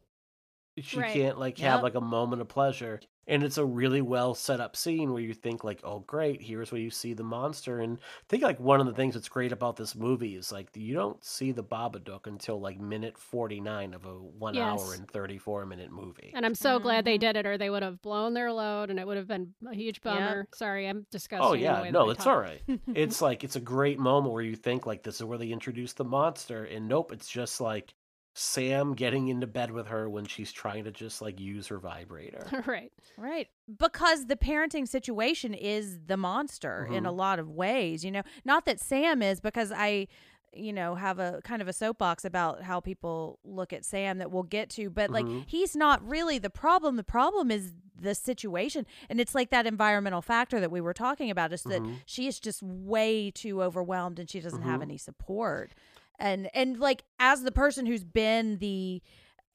[0.82, 1.12] She Right.
[1.12, 3.00] can't like have like a moment of pleasure.
[3.26, 6.72] And it's a really well set up scene where you think like, oh great, here's
[6.72, 7.78] where you see the monster.
[7.78, 10.68] And I think like one of the things that's great about this movie is like
[10.74, 15.08] you don't see the Babadook until like minute forty nine of a one hour and
[15.08, 16.32] thirty four minute movie.
[16.34, 17.20] and i'm so glad they Mhm.
[17.20, 19.74] did it or they would have blown their load and it would have been a
[19.74, 22.34] huge bummer sorry i'm disgusting Oh yeah, no, it's talk.
[22.34, 22.62] all right.
[22.94, 25.92] It's like it's a great moment where you think like this is where they introduce
[25.92, 27.94] the monster, and nope, it's just like
[28.34, 32.46] Sam getting into bed with her when she's trying to just like use her vibrator.
[32.66, 33.48] right Right.
[33.78, 37.16] Because the parenting situation is the monster in a Mhm.
[37.16, 38.22] lot of ways, you know.
[38.44, 40.06] Not that Sam is because I
[40.52, 44.32] you know have a kind of a soapbox about how people look at Sam that
[44.32, 45.44] we'll get to, but like Mhm.
[45.46, 46.96] he's not really the problem.
[46.96, 51.30] The problem is the situation and it's like that environmental factor that we were talking
[51.30, 51.98] about is that Mhm.
[52.06, 54.84] she is just way too overwhelmed and she doesn't have Mhm.
[54.84, 55.72] any support.
[56.20, 59.02] And and like as the person who's been the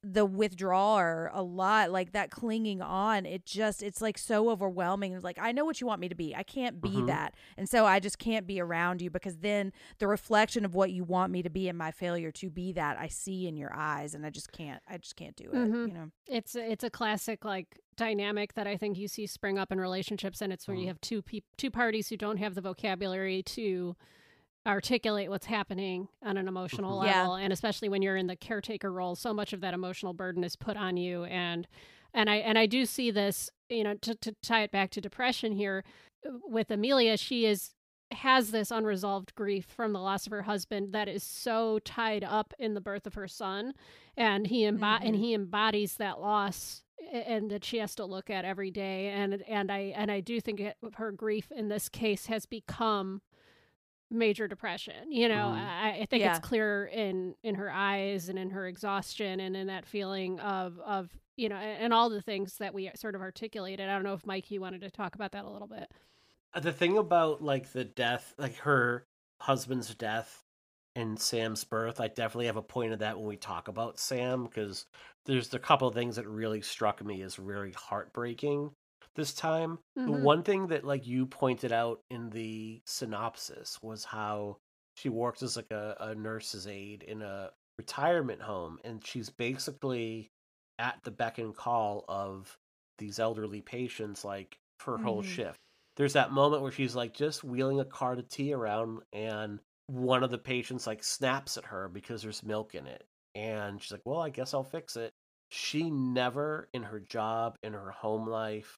[0.07, 5.23] the withdrawer a lot like that clinging on it just it's like so overwhelming it's
[5.23, 7.07] like i know what you want me to be i can't be Mhm.
[7.07, 10.91] that and so i just can't be around you because then the reflection of what
[10.91, 13.73] you want me to be and my failure to be that i see in your
[13.75, 15.87] eyes and i just can't i just can't do it Mhm.
[15.87, 19.71] you know it's it's a classic like dynamic that I think you see spring up
[19.71, 20.87] in relationships, and it's where you Mhm.
[20.89, 23.95] have two peop two parties who don't have the vocabulary to
[24.65, 27.05] articulate what's happening on an emotional Mhm.
[27.05, 27.19] Yeah.
[27.21, 30.43] level, and especially when you're in the caretaker role, so much of that emotional burden
[30.43, 31.67] is put on you, and
[32.13, 35.01] and I and I do see this, you know, to to tie it back to
[35.01, 35.83] depression here
[36.27, 37.73] uh, with Amelia, she is
[38.11, 42.53] has this unresolved grief from the loss of her husband that is so tied up
[42.59, 43.73] in the birth of her son
[44.15, 45.19] and he embo- and Mhm.
[45.19, 49.71] he embodies that loss and that she has to look at every day and and
[49.71, 53.21] I and I do think it, her grief in this case has become
[54.15, 55.57] major depression you know Mhm.
[55.57, 56.25] I, I think Yeah.
[56.25, 60.79] it's clear in in her eyes and in her exhaustion and in that feeling of
[60.79, 64.03] of you know and, and all the things that we sort of articulated i don't
[64.03, 65.91] know if mike you wanted to talk about that a little bit
[66.53, 69.05] Uh, the thing about like the death like her
[69.41, 70.43] husband's death
[70.95, 74.45] and sam's birth i definitely have a point of that when we talk about sam
[74.45, 74.85] because
[75.25, 78.71] there's a couple of things that really struck me as very heartbreaking
[79.15, 80.13] this time the Mhm.
[80.13, 84.57] one thing that like you pointed out in the synopsis was how
[84.95, 90.29] she works as like a, a nurse's aide in a retirement home and she's basically
[90.79, 92.57] at the beck and call of
[92.97, 95.21] these elderly patients like for her whole Mhm.
[95.21, 95.57] shift
[95.97, 100.23] there's that moment where she's like just wheeling a cart of tea around and one
[100.23, 103.05] of the patients like snaps at her because there's milk in it
[103.35, 105.11] and she's like well i guess i'll fix it
[105.51, 108.77] she never in her job in her home life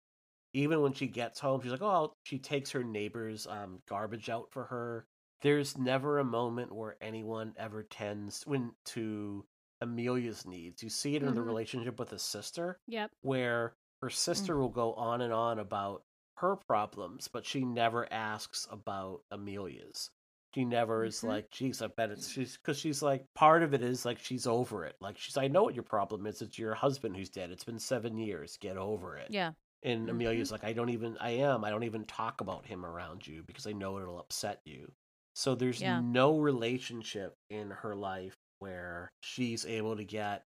[0.57, 4.47] even when she gets home she's like oh she takes her neighbor's um, garbage out
[4.51, 5.05] for her
[5.41, 9.45] there's never a moment where anyone ever tends when to
[9.81, 10.81] Amelia's needs.
[10.81, 11.45] You see it in the Mhm.
[11.45, 13.11] relationship with a sister Yep.
[13.21, 16.01] where her sister will go on and on about
[16.37, 20.09] her problems, but she never asks about Amelia's.
[20.55, 21.27] She never is Mhm.
[21.27, 24.47] like, geez, I bet it's she's because she's like, part of it is like she's
[24.47, 24.95] over it.
[24.99, 26.41] Like she's, I know what your problem is.
[26.41, 27.51] It's your husband who's dead.
[27.51, 28.57] It's been seven years.
[28.57, 29.29] Get over it.
[29.29, 29.51] Yeah.
[29.83, 30.11] And Mhm.
[30.11, 33.43] Amelia's like, I don't even, I am, I don't even talk about him around you
[33.43, 34.91] because I know it'll upset you.
[35.35, 36.01] So there's Yeah.
[36.01, 40.43] no relationship in her life where she's able to get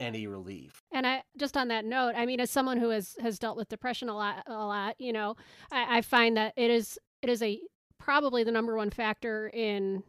[0.00, 0.80] any relief.
[0.92, 3.68] And I just on that note, I mean, as someone who has has dealt with
[3.68, 5.36] depression a lot, a lot, you know,
[5.70, 7.60] I, I find that it is it is a
[7.98, 10.02] probably the number one factor in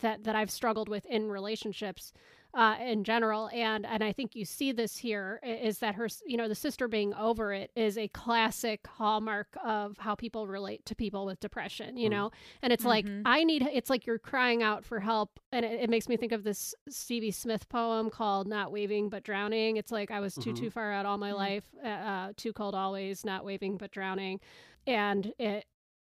[0.00, 2.12] that that I've struggled with in relationships
[2.56, 3.48] uh, in general.
[3.52, 6.88] And and I think you see this here is that her, you know, the sister
[6.88, 11.96] being over it is a classic hallmark of how people relate to people with depression.
[11.96, 12.12] You Mhm.
[12.12, 12.30] know,
[12.62, 13.22] and it's like Mhm.
[13.24, 13.62] I need.
[13.62, 16.74] It's like you're crying out for help, and it, it makes me think of this
[16.88, 20.56] Stevie Smith poem called "Not Waving but Drowning." It's like I was too Mhm.
[20.56, 21.36] too far out all my Mhm.
[21.36, 24.40] life, uh, uh, too cold always, not waving but drowning,
[24.86, 25.64] and it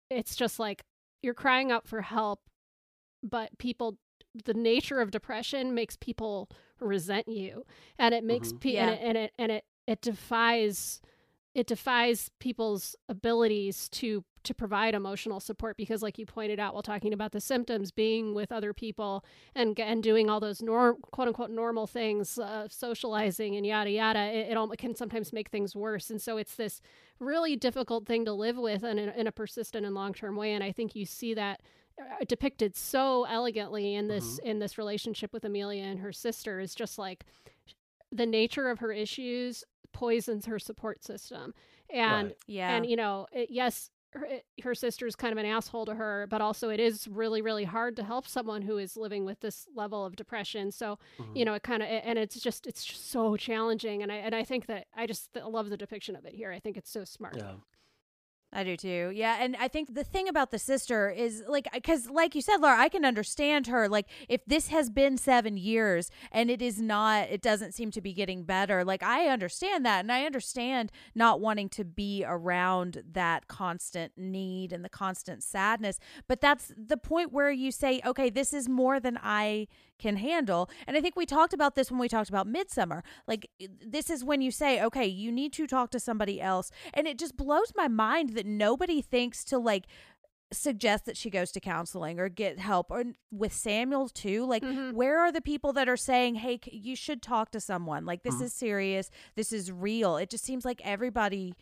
[0.10, 0.82] it's just like
[1.22, 2.42] you're crying out for help,
[3.24, 3.98] but people.
[4.46, 6.50] The nature of depression makes people
[6.80, 7.66] resent you,
[7.98, 8.60] and it makes Mhm.
[8.60, 8.90] pe- Yeah.
[8.90, 11.02] and it, and it and it it defies
[11.56, 16.84] it defies people's abilities to to provide emotional support because like you pointed out while
[16.84, 19.26] talking about the symptoms being with other people
[19.56, 24.20] and and doing all those norm quote unquote normal things uh, socializing and yada yada
[24.32, 26.82] it, it all it can sometimes make things worse and so it's this
[27.20, 30.64] really difficult thing to live with in a, in a persistent and long-term way and
[30.64, 31.62] i think you see that
[32.28, 36.98] depicted so elegantly in this in this relationship with amelia and her sister is just
[36.98, 37.26] like
[38.12, 41.54] the nature of her issues poisons her support system
[41.90, 42.38] and Right.
[42.48, 42.76] Yeah.
[42.76, 46.26] and you know it, yes her, it- her sister's kind of an asshole to her
[46.30, 49.68] but also it is really really hard to help someone who is living with this
[49.76, 51.36] level of depression so Mhm.
[51.36, 54.34] you know it kind of and it's just it's just so challenging and i and
[54.36, 57.04] i think that i just love the depiction of it here i think it's so
[57.04, 57.54] smart Yeah.
[58.52, 59.12] I do too.
[59.14, 59.38] Yeah.
[59.40, 62.80] And I think the thing about the sister is like, because, like you said, Laura,
[62.80, 63.88] I can understand her.
[63.88, 68.02] Like, if this has been seven years and it is not, it doesn't seem to
[68.02, 70.00] be getting better, like, I understand that.
[70.00, 76.00] And I understand not wanting to be around that constant need and the constant sadness.
[76.28, 79.68] But that's the point where you say, okay, this is more than I
[80.00, 80.70] can handle.
[80.88, 83.04] And I think we talked about this when we talked about Midsommar.
[83.28, 83.50] Like,
[83.86, 86.72] this is when you say, okay, you need to talk to somebody else.
[86.94, 89.86] And it just blows my mind that nobody thinks to like
[90.52, 94.94] suggest that she goes to counseling or get help or with Samuel too like Mhm.
[94.94, 98.24] where are the people that are saying hey c- you should talk to someone like
[98.24, 98.42] this Mhm.
[98.46, 101.54] is serious this is real it just seems like everybody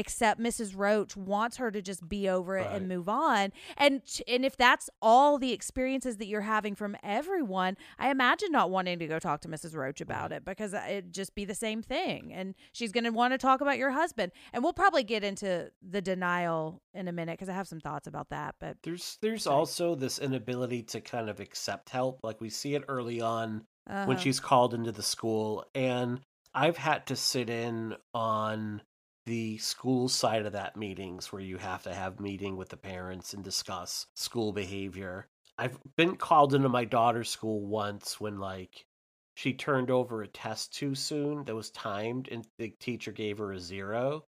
[0.00, 0.72] except Mrs.
[0.74, 2.76] Roach wants her to just be over it Right.
[2.76, 3.52] and move on.
[3.76, 8.70] And and if that's all the experiences that you're having from everyone, I imagine not
[8.70, 9.76] wanting to go talk to Mrs.
[9.76, 12.32] Roach about it because it'd just be the same thing.
[12.32, 14.32] And she's going to want to talk about your husband.
[14.54, 18.06] And we'll probably get into the denial in a minute because I have some thoughts
[18.06, 18.54] about that.
[18.58, 19.54] But There's there's Sorry.
[19.56, 22.20] also this inability to kind of accept help.
[22.22, 24.16] Like we see it early on when uh-huh.
[24.16, 26.20] she's called into the school and
[26.54, 28.82] I've had to sit in on
[29.26, 33.34] the school side of that meetings where you have to have meeting with the parents
[33.34, 35.28] and discuss school behavior.
[35.58, 38.86] I've been called into my daughter's school once when like
[39.34, 43.52] she turned over a test too soon that was timed and the teacher gave her
[43.52, 44.24] a zero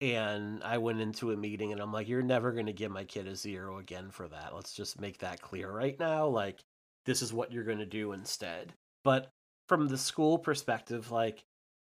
[0.00, 3.04] and I went into a meeting and I'm like you're never going to give my
[3.04, 4.54] kid a zero again for that.
[4.54, 6.60] Let's just make that clear right now like
[7.04, 8.72] this is what you're going to do instead.
[9.04, 9.30] But
[9.68, 11.44] from the school perspective, like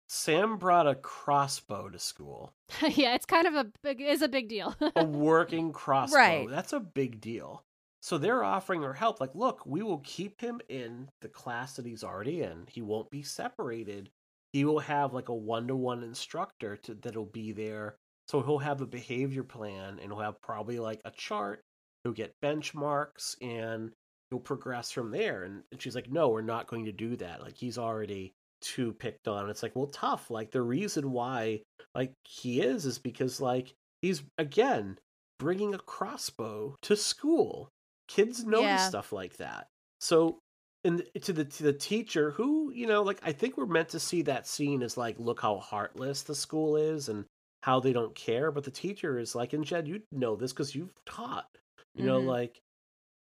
[0.08, 2.54] Sam brought a crossbow to school,
[2.88, 6.16] yeah it's kind of a big is a big deal a working crossbow.
[6.16, 6.48] Right.
[6.48, 7.64] That's a big deal.
[8.06, 9.20] So they're offering her help.
[9.20, 12.66] Like, look, we will keep him in the class that he's already in.
[12.70, 14.10] He won't be separated.
[14.52, 17.96] He will have like a one to one instructor to, that'll be there.
[18.28, 21.64] So he'll have a behavior plan and he'll have probably like a chart.
[22.04, 23.92] He'll get benchmarks and
[24.30, 25.42] he'll progress from there.
[25.42, 27.42] And, and she's like, no, we're not going to do that.
[27.42, 29.50] Like, he's already too picked on.
[29.50, 30.30] It's like, well, tough.
[30.30, 31.62] Like, the reason why,
[31.94, 34.98] like, he is, is because, like, he's, again,
[35.38, 37.68] bringing a crossbow to school.
[38.08, 38.88] Kids notice Yeah.
[38.88, 39.68] stuff like that.
[40.00, 40.38] So,
[40.84, 43.98] and to the to the teacher who you know like i think we're meant to
[43.98, 47.24] see that scene as like look how heartless the school is and
[47.62, 50.74] how they don't care but the teacher is like and jed you know this because
[50.76, 51.48] you've taught
[51.96, 52.26] you know Mhm.
[52.26, 52.60] like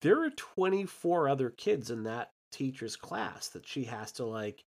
[0.02, 4.62] there are 24 other kids in that teacher's class that she has to like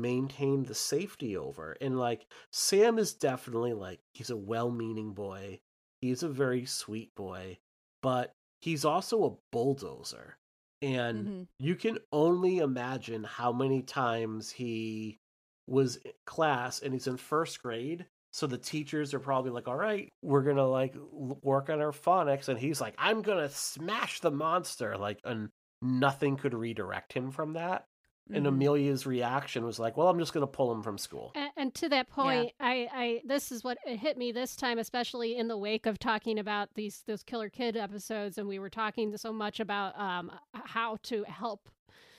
[0.00, 5.58] maintain the safety over and like sam is definitely like he's a well-meaning boy
[6.00, 7.58] he's a very sweet boy
[8.02, 10.36] but he's also a bulldozer.
[10.82, 11.46] And Mhm.
[11.58, 15.18] you can only imagine how many times he
[15.66, 18.06] was in class and he's in first grade.
[18.32, 21.92] So the teachers are probably like, all right, we're going to like work on our
[21.92, 22.48] phonics.
[22.48, 24.96] And he's like, I'm going to smash the monster.
[24.98, 27.86] Like, and nothing could redirect him from that.
[28.32, 28.48] And Mhm.
[28.48, 31.30] Amelia's reaction was like, well, I'm just going to pull him from school.
[31.34, 34.78] And, and to that point, I, I this is what it hit me this time,
[34.78, 38.70] especially in the wake of talking about these those Killer Kid episodes, and we were
[38.70, 41.68] talking so much about um, how to help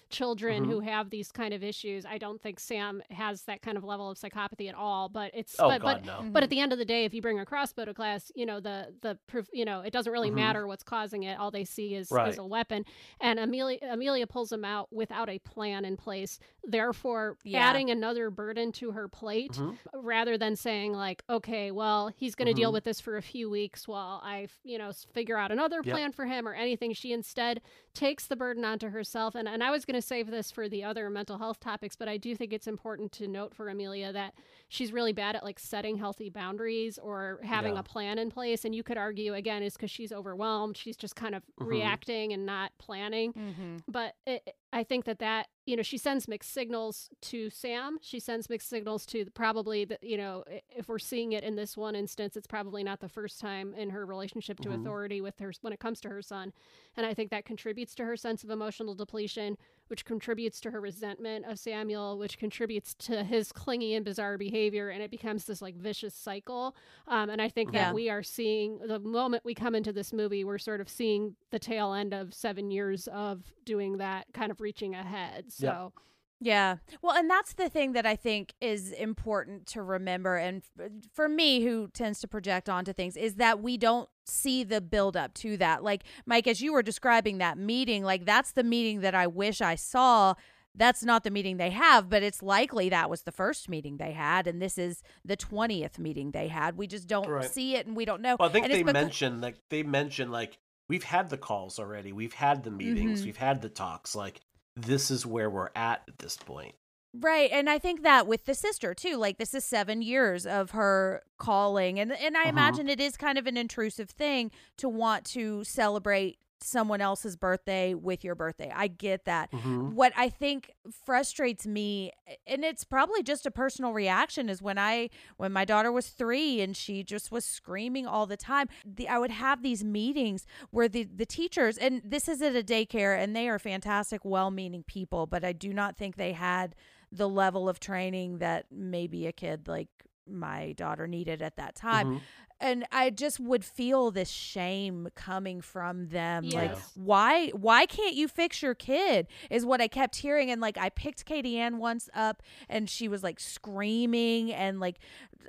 [0.09, 0.69] children Mhm.
[0.69, 2.05] who have these kind of issues.
[2.05, 5.55] I don't think Sam has that kind of level of psychopathy at all, but it's
[5.59, 6.29] Oh, but, God, but no.
[6.31, 8.45] but at the end of the day, if you bring a crossbow to class, you
[8.45, 9.49] know the the proof.
[9.53, 10.35] You know it doesn't really Mhm.
[10.35, 11.39] matter what's causing it.
[11.39, 12.27] All they see is Right.
[12.29, 12.85] is a weapon.
[13.19, 17.59] And Amelia Amelia pulls him out without a plan in place, therefore Yeah.
[17.61, 19.77] adding another burden to her plate Mhm.
[19.93, 22.73] rather than saying like, okay, well he's going to deal Mhm.
[22.73, 25.93] with this for a few weeks while I you know figure out another Yep.
[25.93, 26.93] plan for him or anything.
[26.93, 27.61] She instead
[27.93, 29.33] takes the burden onto herself.
[29.35, 32.07] And and I was going to save this for the other mental health topics, but
[32.07, 34.33] I do think it's important to note for Amelia that
[34.69, 37.79] she's really bad at like setting healthy boundaries or having Yeah.
[37.79, 38.65] a plan in place.
[38.65, 40.75] And you could argue again is because she's overwhelmed.
[40.77, 41.67] She's just kind of Mhm.
[41.67, 43.33] reacting and not planning.
[43.33, 43.83] Mhm.
[43.87, 47.97] But it, I think that that you know she sends mixed signals to Sam.
[48.01, 51.55] She sends mixed signals to the, probably the you know if we're seeing it in
[51.55, 54.81] this one instance, it's probably not the first time in her relationship to Mhm.
[54.81, 56.51] authority with her when it comes to her son.
[56.97, 59.57] And I think that contributes to her sense of emotional depletion,
[59.87, 64.56] which contributes to her resentment of Samuel, which contributes to his clingy and bizarre behavior,
[64.65, 66.75] and it becomes this like vicious cycle.
[67.07, 67.85] Um, and I think Yeah.
[67.85, 71.35] that we are seeing the moment we come into this movie, we're sort of seeing
[71.51, 75.51] the tail end of seven years of doing that, kind of reaching ahead.
[75.51, 75.93] So.
[76.39, 76.77] Yeah.
[77.01, 80.35] Well, and that's the thing that I think is important to remember.
[80.37, 84.63] And f- for me, who tends to project onto things, is that we don't see
[84.63, 85.83] the buildup to that.
[85.83, 89.61] Like, Mike, as you were describing that meeting, like, that's the meeting that I wish
[89.61, 90.35] I saw.
[90.77, 94.11] That's not the meeting they have, but it's likely that was the first meeting they
[94.13, 94.45] had.
[94.47, 96.77] And this is the 20th meeting they had.
[96.77, 97.49] We just don't Right.
[97.49, 98.37] see it and we don't know.
[98.39, 100.57] Well, I think And they becau- mentioned like they mentioned like
[100.87, 103.25] we've had the calls already, we've had the meetings, Mhm.
[103.25, 104.15] we've had the talks.
[104.15, 104.39] Like
[104.75, 106.75] this is where we're at at this point.
[107.19, 110.71] Right, and I think that with the sister too, like this is seven years of
[110.71, 112.49] her calling, and and I Uh-huh.
[112.49, 117.93] imagine it is kind of an intrusive thing to want to celebrate someone else's birthday
[117.93, 118.71] with your birthday.
[118.75, 119.51] I get that.
[119.51, 119.93] Mhm.
[119.93, 120.71] What I think
[121.05, 122.11] frustrates me,
[122.45, 126.61] and it's probably just a personal reaction, is when I when my daughter was three
[126.61, 128.67] and she just was screaming all the time.
[128.85, 132.63] The, I would have these meetings where the the teachers, and this is at a
[132.63, 136.75] daycare, and they are fantastic, well meaning people, but I do not think they had
[137.11, 139.87] the level of training that maybe a kid like
[140.29, 142.07] my daughter needed at that time.
[142.07, 142.21] Mhm.
[142.59, 146.49] And I just would feel this shame coming from them.
[146.49, 149.27] Like, why why can't you fix your kid?
[149.51, 150.49] Is what I kept hearing.
[150.49, 154.97] And like I picked Katie Ann once up and she was like screaming and like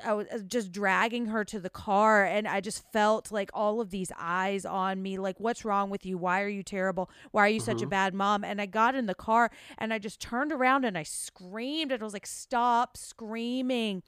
[0.04, 3.80] I was uh, just dragging her to the car and I just felt like all
[3.80, 6.18] of these eyes on me, like, what's wrong with you?
[6.18, 7.10] Why are you terrible?
[7.30, 7.90] Why are you such a Mhm.
[7.90, 8.44] bad mom?
[8.44, 12.02] And I got in the car and I just turned around and I screamed and
[12.02, 14.02] I was like, stop screaming.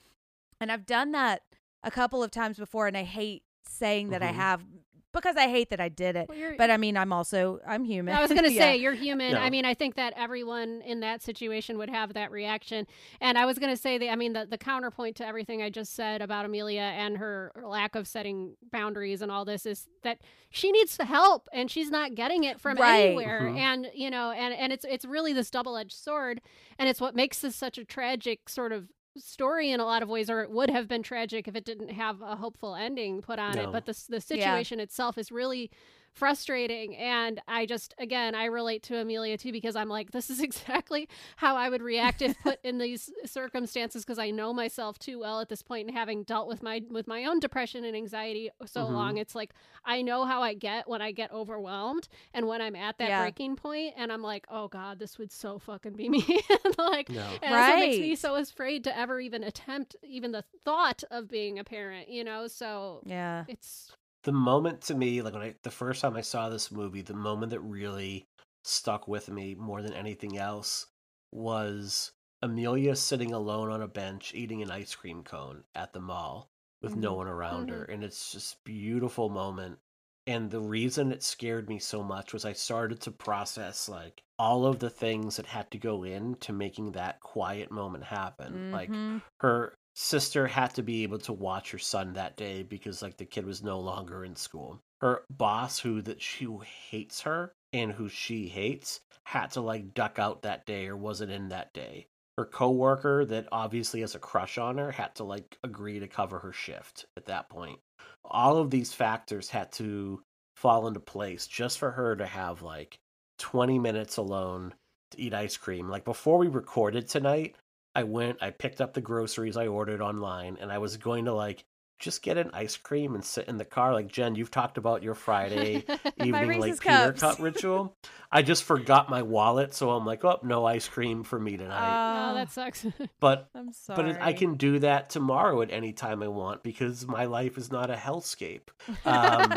[0.61, 1.43] And I've done that
[1.83, 4.35] a couple of times before and I hate saying that I Mhm.
[4.35, 4.65] have
[5.13, 6.29] because I hate that I did it.
[6.29, 8.15] Well, But I mean, I'm also I'm human.
[8.15, 8.61] I was going to Yeah.
[8.61, 9.33] say you're human.
[9.33, 9.43] Yeah.
[9.43, 12.87] I mean, I think that everyone in that situation would have that reaction.
[13.21, 15.69] And I was going to say that I mean the the counterpoint to everything I
[15.71, 20.19] just said about Amelia and her lack of setting boundaries and all this is that
[20.51, 23.07] she needs the help and she's not getting it from Right.
[23.07, 23.41] anywhere.
[23.53, 23.59] Mhm.
[23.59, 26.41] And you know, and and it's it's really this double-edged sword
[26.79, 28.89] and it's what makes this such a tragic sort of
[29.21, 31.91] story in a lot of ways or it would have been tragic if it didn't
[31.91, 34.21] have a hopeful ending put on it but the the Yeah.
[34.21, 35.71] situation itself is really
[36.13, 40.41] frustrating and i just again i relate to amelia too because i'm like this is
[40.51, 45.19] exactly how i would react if put in these circumstances because i know myself too
[45.19, 45.89] well at this point.
[45.89, 48.93] and having dealt with my with my own depression and anxiety so Mhm.
[48.93, 49.53] long it's like
[49.85, 53.23] i know how i get when i get overwhelmed and when i'm at that Yeah.
[53.23, 56.25] breaking point and i'm like oh god this would so fucking be me
[56.65, 57.21] And, like No.
[57.43, 61.29] and that's what makes me so afraid to ever even attempt even the thought of
[61.29, 63.45] being a parent you know so Yeah.
[63.49, 63.93] it's
[64.23, 67.13] The moment to me, like when I the first time I saw this movie, the
[67.15, 68.27] moment that really
[68.65, 70.87] stuck with me more than anything else
[71.33, 76.51] was Amelia sitting alone on a bench eating an ice cream cone at the mall
[76.83, 77.17] with no Mhm.
[77.17, 77.85] one around her.
[77.85, 79.79] And it's just beautiful moment.
[80.27, 84.65] And the reason it scared me so much was I started to process like all
[84.67, 88.65] of the things that had to go into making that quiet moment happen.
[88.71, 89.23] Like Mhm.
[89.41, 93.25] her sister had to be able to watch her son that day because like the
[93.25, 96.47] kid was no longer in school her boss who that she
[96.91, 101.31] hates her and who she hates had to like duck out that day or wasn't
[101.31, 102.07] in that day.
[102.37, 106.39] Her coworker that obviously has a crush on her had to like agree to cover
[106.39, 107.79] her shift at that point.
[108.25, 110.23] All of these factors had to
[110.57, 112.99] fall into place just for her to have like
[113.39, 114.75] 20 minutes alone
[115.13, 115.89] to eat ice cream.
[115.89, 117.57] Like before we recorded tonight,
[117.95, 121.33] I went, I picked up the groceries I ordered online, and I was going to
[121.35, 121.65] like
[121.99, 123.93] just get an ice cream and sit in the car.
[123.93, 125.85] Like Jen, you've talked about your Friday
[126.25, 127.21] evening Reese's like Peter Cups.
[127.21, 127.95] Cup ritual.
[128.33, 132.31] I just forgot my wallet, so I'm like, oh, no ice cream for me tonight.
[132.31, 132.87] oh, that sucks.
[133.21, 134.13] but I'm sorry.
[134.15, 137.71] but I can do that tomorrow at any time I want because my life is
[137.71, 138.69] not a hellscape.
[139.05, 139.53] Um,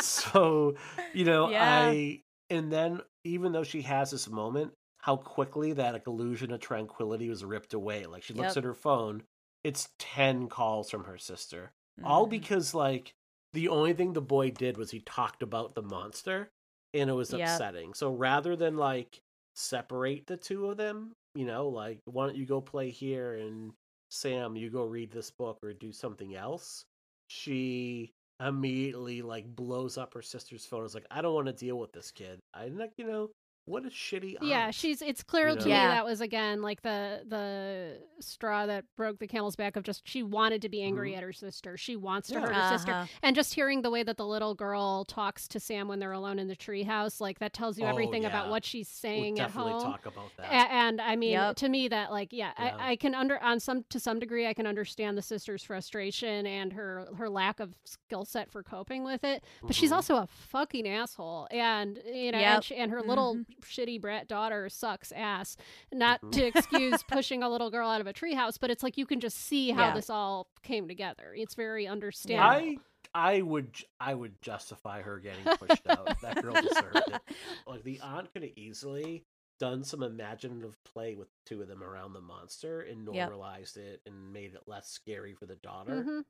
[0.00, 0.74] so
[1.14, 1.86] you know, Yeah.
[1.90, 6.60] I and then even though she has this moment, how quickly that like, illusion of
[6.60, 8.06] tranquility was ripped away.
[8.06, 8.56] Like she looks Yep.
[8.56, 9.22] at her phone,
[9.64, 11.72] it's ten calls from her sister,
[12.02, 12.30] all Mhm.
[12.30, 13.12] because like
[13.52, 16.50] the only thing the boy did was he talked about the monster,
[16.94, 17.40] and it was Yep.
[17.40, 17.94] upsetting.
[17.94, 19.20] So rather than like
[19.54, 23.72] separate the two of them, you know, like why don't you go play here and
[24.10, 26.84] Sam, you go read this book or do something else.
[27.28, 30.84] She immediately like blows up her sister's phone.
[30.84, 32.40] Is like, I don't want to deal with this kid.
[32.54, 33.30] I like, you know,
[33.68, 34.36] what a shitty.
[34.42, 35.64] yeah, she's it's clear you to know?
[35.66, 40.06] me that was again like the the straw that broke the camel's back of just
[40.06, 41.16] she wanted to be angry Mhm.
[41.18, 41.76] at her sister.
[41.76, 42.40] She wants to Yeah.
[42.40, 42.92] hurt her sister.
[42.92, 43.06] Uh-huh.
[43.22, 46.38] And just hearing the way that the little girl talks to Sam when they're alone
[46.38, 49.48] in the treehouse, like that tells you Oh, everything about what she's We'll saying at
[49.48, 49.82] definitely home.
[49.82, 50.46] talk about that.
[50.46, 51.56] A- and I mean, Yep.
[51.56, 52.76] to me, that like, yeah, Yeah.
[52.78, 56.46] I, I can under on some to some degree, I can understand the sister's frustration
[56.46, 59.44] and her her lack of skill set for coping with it.
[59.62, 59.96] But she's Mhm.
[59.96, 62.54] also a fucking asshole, and you know, Yep.
[62.56, 63.57] and, she, and her little Mhm.
[63.62, 65.56] Shitty brat daughter sucks ass.
[65.92, 66.32] Not Mhm.
[66.32, 69.20] to excuse pushing a little girl out of a treehouse, but it's like you can
[69.20, 69.94] just see how Yeah.
[69.94, 71.34] this all came together.
[71.36, 72.50] It's very understandable.
[72.50, 72.76] I
[73.14, 76.20] I would j- I would justify her getting pushed out.
[76.20, 77.22] that girl deserved it.
[77.66, 79.24] Like the aunt could have easily
[79.58, 83.28] done some imaginative play with the two of them around the monster and Yep.
[83.30, 86.04] normalized it and made it less scary for the daughter.
[86.04, 86.24] Mhm.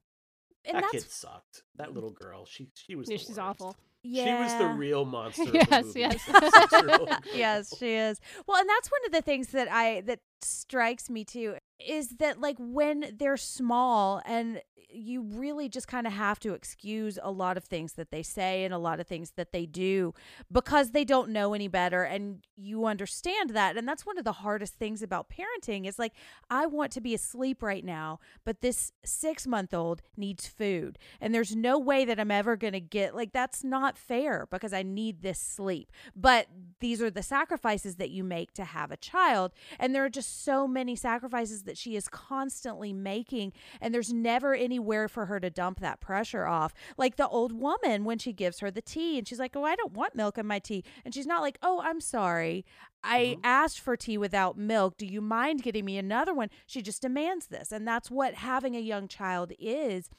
[0.65, 1.63] And that that's kid sucked.
[1.77, 1.95] That mm.
[1.95, 3.41] little girl, she she was Yeah, the she's worst.
[3.41, 3.77] awful.
[4.03, 4.25] yeah.
[4.25, 5.45] She was the real monster.
[5.53, 6.25] Yes, yes.
[6.27, 7.19] the six-year-old girl.
[7.35, 8.21] yes, she is.
[8.47, 12.41] Well, and that's one of the things that I that strikes me too is that
[12.41, 14.61] like when they're small and
[14.91, 18.65] you really just kind of have to excuse a lot of things that they say
[18.65, 20.15] and a lot of things that they do
[20.51, 24.33] because they don't know any better and you understand that and that's one of the
[24.33, 26.13] hardest things about parenting is like
[26.49, 31.35] I want to be asleep right now but this 6 month old needs food and
[31.35, 34.83] there's no way that I'm ever going to get like that's not fair because I
[34.83, 35.93] need this sleep.
[36.17, 36.47] But
[36.81, 40.45] these are the sacrifices that you make to have a child and there are just
[40.45, 45.49] so many sacrifices that she is constantly making and there's never anywhere for her to
[45.51, 46.75] dump that pressure off.
[46.97, 49.77] Like the old woman when she gives her the tea and she's like oh i
[49.77, 52.65] don't want milk in my tea and she's not like oh i'm sorry.
[53.05, 53.41] I Mhm.
[53.45, 54.97] asked for tea without milk.
[54.97, 56.51] Do you mind getting me another one?
[56.67, 60.11] She just demands this and that's what having a young child is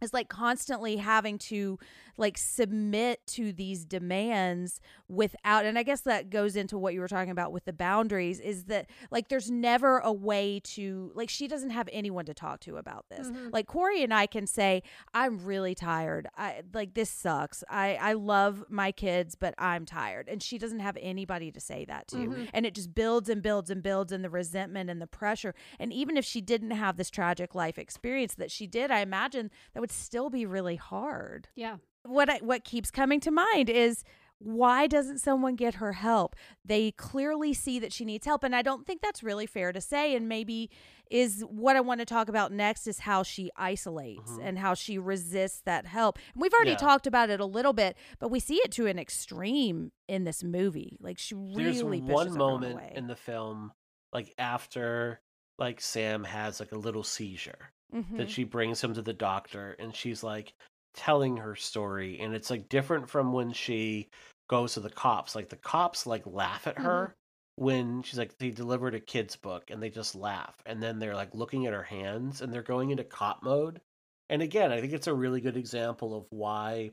[0.00, 1.78] is like constantly having to
[2.16, 7.08] like submit to these demands without and i guess that goes into what you were
[7.08, 11.48] talking about with the boundaries is that like there's never a way to like she
[11.48, 13.28] doesn't have anyone to talk to about this.
[13.28, 13.52] Mhm.
[13.52, 14.82] like corey and i can say
[15.14, 16.28] i'm really tired.
[16.36, 17.64] I like this sucks.
[17.68, 20.28] I i love my kids but i'm tired.
[20.28, 22.16] And she doesn't have anybody to say that to.
[22.16, 22.50] Mhm.
[22.52, 25.54] and it just builds and builds and builds and the resentment and the pressure.
[25.78, 29.50] And even if she didn't have this tragic life experience that she did i imagine
[29.72, 31.76] that would still be really hard yeah.
[32.04, 34.04] what I, what keeps coming to mind is
[34.42, 36.34] why doesn't someone get her help
[36.64, 39.82] they clearly see that she needs help and i don't think that's really fair to
[39.82, 40.70] say and maybe
[41.10, 44.40] is what i want to talk about next is how she isolates Mhm.
[44.42, 46.76] and how she resists that help and we've already Yeah.
[46.78, 50.42] talked about it a little bit but we see it to an extreme in this
[50.42, 53.72] movie like she There's really one moment in the film,
[54.14, 55.20] like after
[55.58, 57.72] like Sam has like a little seizure.
[57.92, 58.16] Mhm.
[58.16, 60.54] that she brings him to the doctor and she's like
[60.94, 64.08] telling her story and it's like different from when she
[64.48, 67.14] goes to the cops like the cops like laugh at her
[67.56, 71.14] when she's like they delivered a kid's book and they just laugh and then they're
[71.14, 73.80] like looking at her hands and they're going into cop mode
[74.28, 76.90] and again i think it's a really good example of why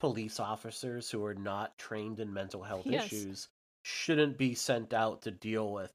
[0.00, 3.26] police officers who are not trained in mental health Yes.
[3.30, 3.48] issues
[3.84, 5.92] shouldn't be sent out to deal with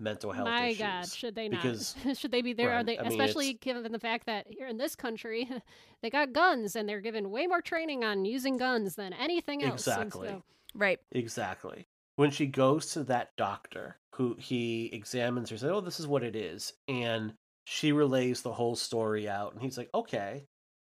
[0.00, 1.62] mental health My issues God, should they not?
[1.62, 2.72] because should they be there?
[2.72, 5.48] Are they, I mean, especially it's- given the fact that here in this country,
[6.02, 9.86] they got guns and they're given way more training on using guns than anything else.
[9.86, 10.28] Exactly.
[10.28, 10.42] so-
[10.74, 11.86] right Exactly.
[12.16, 16.22] When she goes to that doctor who he examines her, says, "Oh, this is what
[16.22, 17.32] it is," and
[17.64, 20.44] she relays the whole story out, and he's like, "Okay,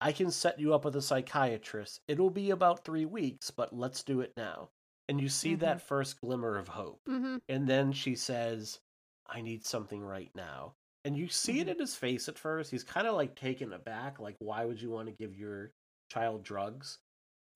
[0.03, 2.01] I can set you up with a psychiatrist.
[2.09, 4.69] It'll be about three weeks, but let's do it now.
[5.09, 7.01] And you see that first glimmer of hope.
[7.07, 8.81] hmm And then she says,
[9.27, 10.75] I need something right now.
[11.05, 12.71] And you see it in his face at first.
[12.71, 15.71] He's kind of like taken aback, like, why would you want to give your
[16.11, 16.99] child drugs?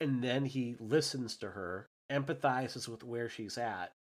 [0.01, 3.93] And then he listens to her, empathizes with where she's at,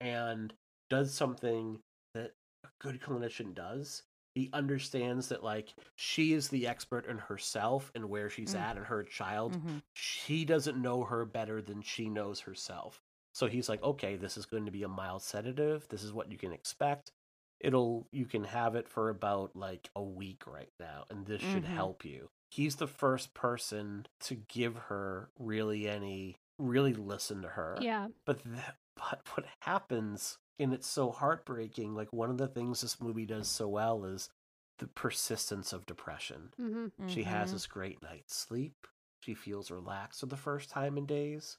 [0.00, 0.52] and
[0.88, 1.78] does something
[2.14, 2.32] that
[2.64, 4.02] a good clinician does.
[4.34, 8.60] He understands that, like, she is the expert in herself and where she's Mm.
[8.60, 9.54] at and her child.
[9.54, 9.82] Mhm.
[9.94, 13.02] She doesn't know her better than she knows herself.
[13.36, 15.86] So he's like, okay, this is going to be a mild sedative.
[15.90, 17.12] This is what you can expect.
[17.60, 21.64] It'll, you can have it for about like a week right now, and this should
[21.64, 21.76] Mhm.
[21.76, 22.30] help you.
[22.50, 27.76] He's the first person to give her really any, really listen to her.
[27.82, 28.08] Yeah.
[28.24, 31.94] But that, but what happens, and it's so heartbreaking.
[31.94, 34.30] Like one of the things this movie does so well is
[34.78, 36.54] the persistence of depression.
[36.58, 37.52] hmm She has Mhm.
[37.52, 38.86] this great night's sleep.
[39.20, 41.58] She feels relaxed for the first time in days.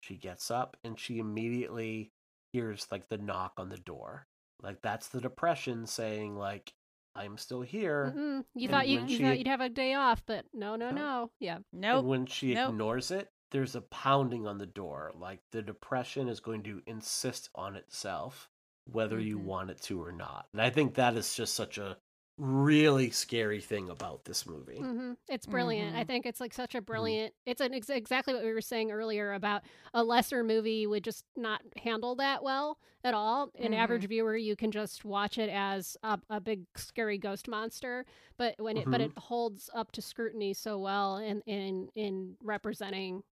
[0.00, 2.12] She gets up and she immediately
[2.52, 4.26] hears like the knock on the door.
[4.62, 6.72] Like that's the depression saying like
[7.14, 8.12] I'm still here.
[8.16, 8.44] Mm-mm.
[8.54, 10.90] You And thought you, you she- thought you'd have a day off, but no, no,
[10.90, 10.96] No.
[10.96, 11.30] no.
[11.40, 11.58] Yeah.
[11.72, 11.98] Nope.
[12.00, 12.70] And when she Nope.
[12.70, 15.12] ignores it, there's a pounding on the door.
[15.16, 18.48] Like the depression is going to insist on itself,
[18.84, 19.44] whether you Mhm.
[19.44, 20.46] want it to or not.
[20.52, 21.96] And I think that is just such a
[22.38, 24.78] really scary thing about this movie.
[24.78, 25.96] hmm It's brilliant.
[25.96, 26.06] I Mhm.
[26.06, 27.34] think it's like such a brilliant.
[27.46, 29.62] It's an ex- exactly what we were saying earlier about
[29.92, 33.50] a lesser movie would just not handle that well at all.
[33.58, 38.06] An average viewer, you can just watch it as a, a big scary ghost monster,
[38.36, 39.04] but when it but Mhm.
[39.06, 43.22] it holds up to scrutiny so well in in in representing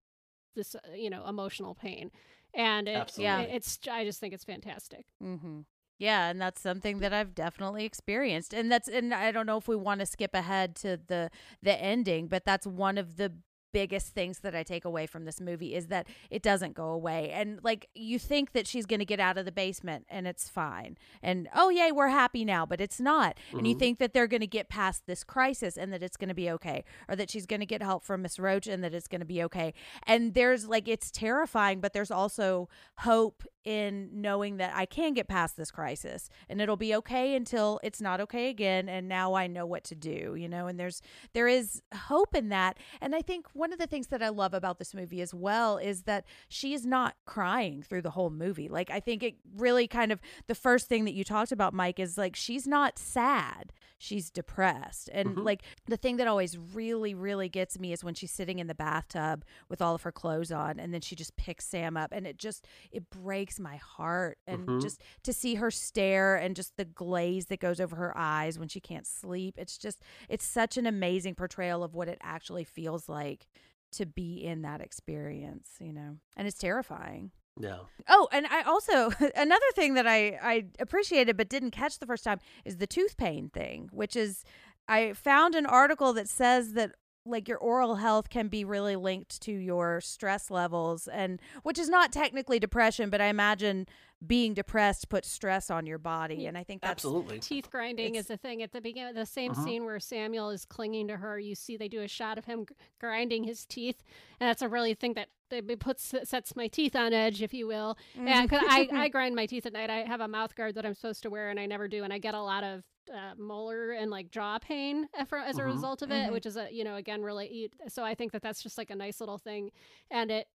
[0.57, 2.11] this uh, you know emotional pain,
[2.55, 3.45] and it, Absolutely.
[3.45, 5.07] it- it's I just think it's fantastic.
[5.23, 5.61] Mm-hmm.
[5.98, 9.66] Yeah, and that's something that I've definitely experienced, and that's and I don't know if
[9.68, 11.31] we want to skip ahead to the
[11.62, 13.32] the ending, but that's one of the
[13.73, 17.31] biggest things that I take away from this movie is that it doesn't go away.
[17.31, 20.48] And like you think that she's going to get out of the basement and it's
[20.48, 20.97] fine.
[21.23, 23.36] And oh yay, we're happy now, but it's not.
[23.52, 23.78] And you Mhm.
[23.78, 26.51] think that they're going to get past this crisis and that it's going to be
[26.52, 29.20] okay or that she's going to get help from Miss Roach and that it's going
[29.20, 29.74] to be okay.
[30.06, 32.70] And there's like it's terrifying, but there's also
[33.01, 37.80] hope in knowing that I can get past this crisis and it'll be okay until
[37.82, 41.02] it's not okay again and now I know what to do, you know, and there's
[41.34, 42.78] there is hope in that.
[43.01, 45.78] And I think one of the things that I love about this movie as well
[45.78, 48.68] is that she is not crying through the whole movie.
[48.68, 51.98] Like I think it really kind of the first thing that you talked about Mike
[51.98, 53.72] is like she's not sad.
[53.98, 55.09] She's depressed.
[55.12, 55.44] And Mhm.
[55.44, 58.74] like the thing that always really really gets me is when she's sitting in the
[58.74, 62.27] bathtub with all of her clothes on and then she just picks Sam up and
[62.27, 64.82] it just it breaks my heart and Mhm.
[64.82, 68.68] just to see her stare and just the glaze that goes over her eyes when
[68.68, 73.09] she can't sleep it's just it's such an amazing portrayal of what it actually feels
[73.09, 73.47] like
[73.93, 77.78] to be in that experience you know and it's terrifying Yeah.
[78.09, 82.24] Oh, and I also another thing that I I appreciated but didn't catch the first
[82.24, 84.45] time is the tooth pain thing, which is
[84.89, 86.93] I found an article that says that
[87.24, 91.89] like your oral health can be really linked to your stress levels and which is
[91.89, 93.87] not technically depression, but I imagine
[94.26, 97.38] being depressed puts stress on your body and I think that's Absolutely.
[97.38, 99.64] teeth grinding It's- is a thing at the beginning the same Mhm.
[99.64, 102.64] scene where samuel is clinging to her you see they do a shot of him
[102.98, 104.02] grinding his teeth
[104.40, 107.52] and that's a really thing that that it puts sets my teeth on edge if
[107.52, 110.55] you will and 'cause I, I grind my teeth at night i have a mouth
[110.56, 112.64] guard that i'm supposed to wear and i never do and i get a lot
[112.64, 112.84] of
[113.14, 115.66] uh, molar and like jaw pain for, as a Mhm.
[115.66, 116.32] result of it Mhm.
[116.32, 118.97] which is a you know again really so i think that that's just like a
[118.97, 119.70] nice little thing
[120.10, 120.48] and it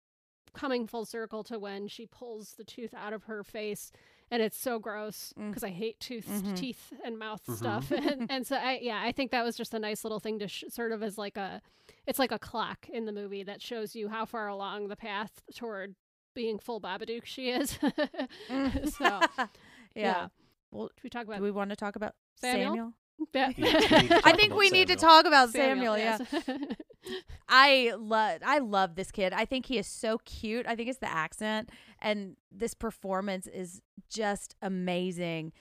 [0.54, 3.92] coming full circle to when she pulls the tooth out of her face
[4.32, 5.50] and it's so gross Mm.
[5.50, 6.56] because I hate tooth, Mhm.
[6.56, 7.56] teeth and mouth Mhm.
[7.58, 10.40] stuff, and, and so I yeah I think that was just a nice little thing
[10.40, 11.62] to sh- sort of as like a
[12.06, 15.42] it's like a clock in the movie that shows you how far along the path
[15.56, 15.96] toward
[16.36, 17.78] being full Babadook she is.
[18.50, 18.92] Mm.
[18.92, 19.04] so
[19.38, 19.48] yeah.
[19.96, 20.28] yeah.
[20.72, 22.68] Well, Should we talk about do we want to talk about Samuel?
[22.70, 22.94] Samuel?
[23.34, 23.52] Yeah.
[23.58, 26.18] We need I think about we need to talk about Samuel, yeah.
[26.32, 26.46] yes.
[27.48, 29.34] I love I love this kid.
[29.34, 30.66] I think he is so cute.
[30.68, 31.70] I think it's the accent
[32.02, 35.54] and this performance is just amazing.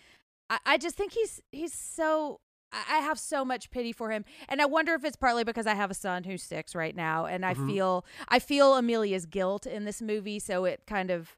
[0.51, 2.40] I, I just think he's he's so
[2.72, 4.24] I I have so much pity for him.
[4.48, 7.26] And I wonder if it's partly because I have a son who's six right now
[7.26, 7.66] and I Mhm.
[7.66, 11.36] feel I feel Amelia's guilt in this movie, so it kind of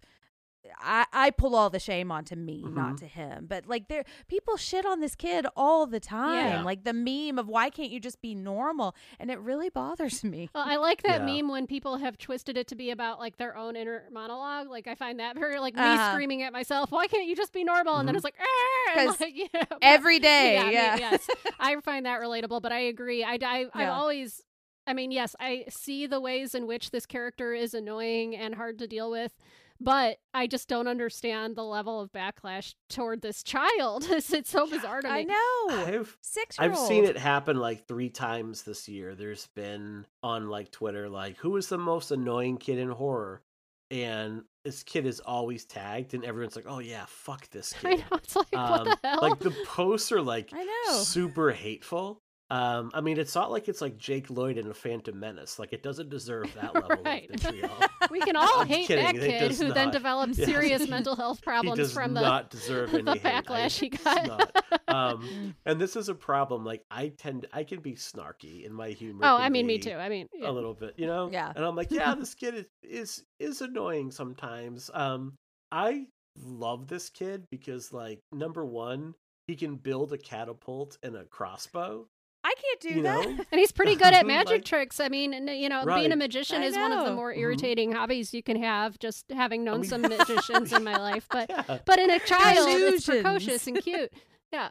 [0.78, 2.98] I, I pull all the shame onto me, not Mhm.
[3.01, 3.47] to him.
[3.48, 6.47] But like there people shit on this kid all the time.
[6.47, 6.62] Yeah.
[6.62, 8.94] Like the meme of why can't you just be normal?
[9.18, 10.51] And it really bothers me.
[10.55, 11.26] Well, I like that Yeah.
[11.42, 14.68] meme when people have twisted it to be about like their own inner monologue.
[14.68, 16.12] Like I find that very like me Uh-huh.
[16.12, 16.90] screaming at myself.
[16.90, 17.97] Why can't you just be normal?
[17.97, 18.18] And then Mhm.
[18.18, 20.97] it's like, like, you know, but- Every day, me- yeah.
[20.97, 21.26] yes,
[21.59, 22.60] I find that relatable.
[22.62, 23.22] But I agree.
[23.24, 24.42] I, I I've always.
[24.86, 28.78] I mean, yes, I see the ways in which this character is annoying and hard
[28.80, 29.36] to deal with,
[29.81, 34.05] but I just don't understand the level of backlash toward this child.
[34.11, 35.15] it's, it's so bizarre to me.
[35.15, 35.85] I know.
[35.86, 39.15] I've Six I've seen it happen like three times this year.
[39.15, 43.43] There's been on like Twitter, like who is the most annoying kid in horror,
[43.90, 47.97] and this kid is always tagged, and everyone's like, "Oh yeah, fuck this kid." I
[47.97, 48.16] kid." know.
[48.19, 49.19] It's like, what the Um, hell?
[49.23, 50.98] Like the posts are like I know.
[50.98, 52.20] super hateful.
[52.51, 55.59] Um, I mean, it's not like it's like Jake Lloyd in a Phantom Menace.
[55.59, 57.31] Like it doesn't deserve that level Right.
[57.31, 57.70] of vitriol.
[58.10, 59.93] we can all I'm hate kidding, that kid does who then not.
[59.93, 60.47] developed Yeah.
[60.47, 63.22] serious mental health he problems does from the not deserve any the hate.
[63.22, 64.27] Backlash he got.
[64.27, 64.64] not.
[64.89, 66.64] Um, and this is a problem.
[66.64, 69.20] Like I tend, I can be snarky in my humor.
[69.24, 69.93] oh, I mean, me too.
[69.93, 71.31] I mean, A little bit, you know.
[71.32, 71.52] Yeah.
[71.55, 74.90] And I'm like, yeah, this kid is is is annoying sometimes.
[74.93, 75.35] Um,
[75.70, 76.06] I
[76.36, 79.14] love this kid because, like, number one,
[79.47, 82.06] he can build a catapult and a crossbow.
[82.42, 83.24] I can't do You that.
[83.28, 84.98] know, And he's pretty good at magic Like- tricks.
[85.00, 87.16] I mean, you know, being a magician I is one of the know.
[87.16, 87.38] more Mhm.
[87.38, 88.98] irritating hobbies you can have.
[88.98, 91.78] Just having known mean- some magicians in my life, but yeah.
[91.84, 94.10] but in a child, it's precocious and cute.
[94.52, 94.70] Yeah,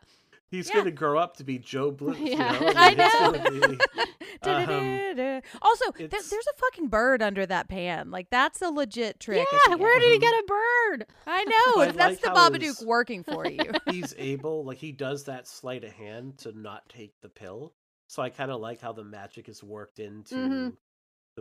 [0.49, 0.75] he's Yeah.
[0.75, 2.19] gonna grow up to be Gob Bluth.
[2.19, 2.51] You Yeah.
[2.59, 2.73] know?
[2.75, 3.31] I know.
[3.67, 3.79] be-
[4.41, 8.09] Um, also, it's- there's a fucking bird under that pan.
[8.09, 9.45] Like that's a legit trick.
[9.67, 9.75] yeah.
[9.75, 11.05] Where did he get a bird?
[11.27, 11.43] I
[11.75, 11.81] know.
[11.81, 13.59] I that's like the Babadook his- working for you.
[13.91, 17.73] he's able like he does that sleight of hand to not take the pill
[18.07, 20.73] so i kind of like how the magic is worked into Mhm.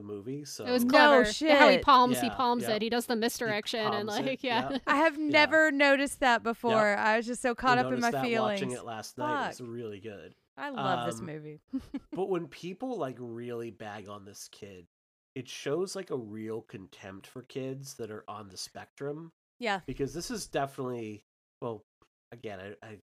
[0.00, 1.24] The movie so It was No clever.
[1.24, 1.82] How he shit.
[1.82, 2.76] palms, he palms yeah.
[2.76, 2.82] it.
[2.82, 4.68] He does the misdirection and like, it, yeah.
[4.70, 4.78] yeah.
[4.86, 6.90] I have never noticed that before.
[6.90, 6.98] Yep.
[6.98, 8.60] I was just so caught I up in my that feelings.
[8.60, 11.60] watching it last night it's really good I love this Um, movie.
[12.12, 14.86] but when people like really bag on this kid
[15.34, 19.80] it shows like a real contempt for kids that are on the spectrum Yeah.
[19.86, 21.24] because this is definitely
[21.60, 21.84] well
[22.32, 22.98] again I, I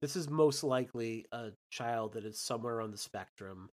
[0.00, 3.70] this is most likely a child that is somewhere on the spectrum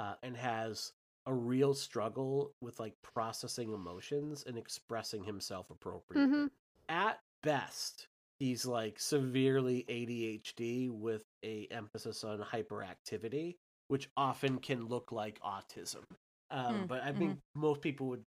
[0.00, 0.92] uh, and has
[1.28, 6.26] a real struggle with like processing emotions and expressing himself appropriately.
[6.26, 6.50] Mhm.
[6.88, 8.08] at best
[8.40, 13.56] he's like severely adhd with a emphasis on hyperactivity
[13.88, 16.04] which often can look like autism.
[16.50, 18.24] Um, Mm, but i think most people would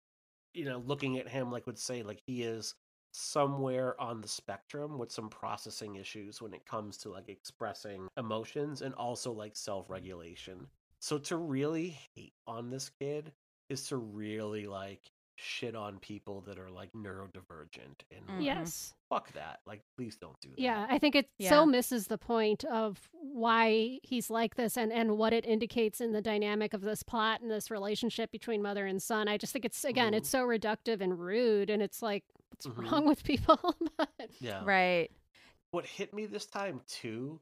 [0.55, 2.75] you know looking at him like would say like he is
[3.13, 8.83] somewhere on the spectrum with some processing issues when it comes to like expressing emotions
[8.83, 10.69] and also like self-regulation
[11.01, 13.33] so to really hate on this kid
[13.69, 15.01] is to really like
[15.43, 18.93] shit on people that are like neurodivergent and like, Yes.
[19.09, 21.49] fuck that like please don't do that Yeah, I think it Yeah.
[21.49, 26.13] so misses the point of why he's like this and, and what it indicates in
[26.13, 29.29] the dynamic of this plot and this relationship between mother and son.
[29.29, 30.17] I just think it's again, Mhm.
[30.19, 32.91] it's so reductive and rude, and it's like, what's Mhm.
[32.93, 33.59] wrong with people?
[33.97, 34.11] but
[34.41, 35.11] yeah Right.
[35.71, 37.41] what hit me this time too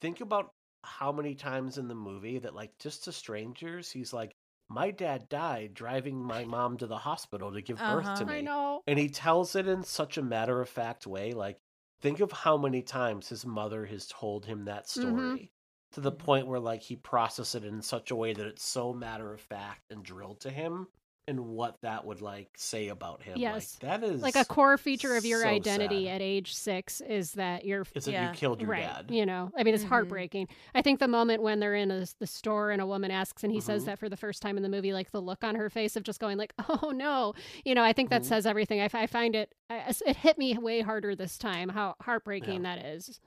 [0.00, 0.52] think about
[0.86, 4.34] how many times in the movie that like just to strangers he's like
[4.68, 8.16] my dad died driving my mom to the hospital to give birth Uh-huh.
[8.16, 8.82] to me I know.
[8.86, 11.58] and he tells it in such a matter of fact way like
[12.00, 15.50] think of how many times his mother has told him that story Mhm.
[15.92, 18.92] to the point where like he processes it in such a way that it's so
[18.92, 20.88] matter of fact and drilled to him
[21.28, 23.52] and what that would like say about him Yes.
[23.52, 26.14] like that is Like a core feature of your so identity sad.
[26.16, 28.82] at age six is that you're is that you killed your right.
[28.86, 29.88] dad You know, I mean, it's Mhm.
[29.88, 30.48] heartbreaking.
[30.74, 33.52] I think the moment when they're in a, the store and a woman asks, and
[33.52, 33.86] he says Mhm.
[33.86, 36.02] that for the first time in the movie, like the look on her face of
[36.04, 37.34] just going like, "Oh no,"
[37.64, 38.26] you know, I think that Mhm.
[38.26, 38.80] says everything.
[38.80, 41.70] I find it, I, it hit me way harder this time.
[41.70, 43.20] How heartbreaking that is.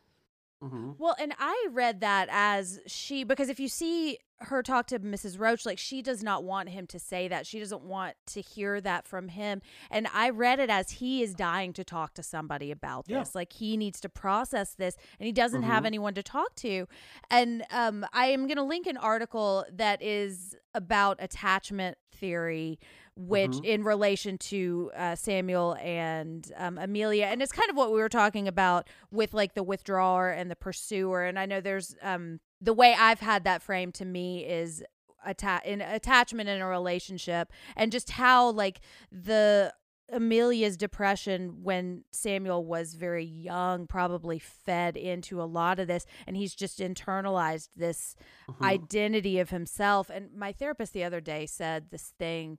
[0.61, 4.99] hmm Well, and I read that as she because if you see her talk to
[4.99, 5.39] Mrs.
[5.39, 7.45] Roach, like she does not want him to say that.
[7.45, 9.61] She doesn't want to hear that from him.
[9.91, 13.19] And I read it as he is dying to talk to somebody about Yeah.
[13.19, 13.35] this.
[13.35, 15.87] Like he needs to process this and he doesn't have Mhm.
[15.87, 16.87] anyone to talk to.
[17.29, 22.79] And um I am gonna link an article that is about attachment theory
[23.15, 23.65] which Mhm.
[23.65, 28.07] in relation to uh, Samuel and um, Amelia, and it's kind of what we were
[28.07, 31.25] talking about with like the withdrawer and the pursuer.
[31.25, 34.83] And I know there's um, the way I've had that framed to me is
[35.25, 38.79] atta- in attachment in a relationship, and just how like
[39.11, 39.73] the
[40.11, 46.35] Amelia's depression when Samuel was very young probably fed into a lot of this, and
[46.35, 48.15] he's just internalized this
[48.49, 48.61] Mhm.
[48.65, 50.09] identity of himself.
[50.09, 52.57] And my therapist the other day said this thing.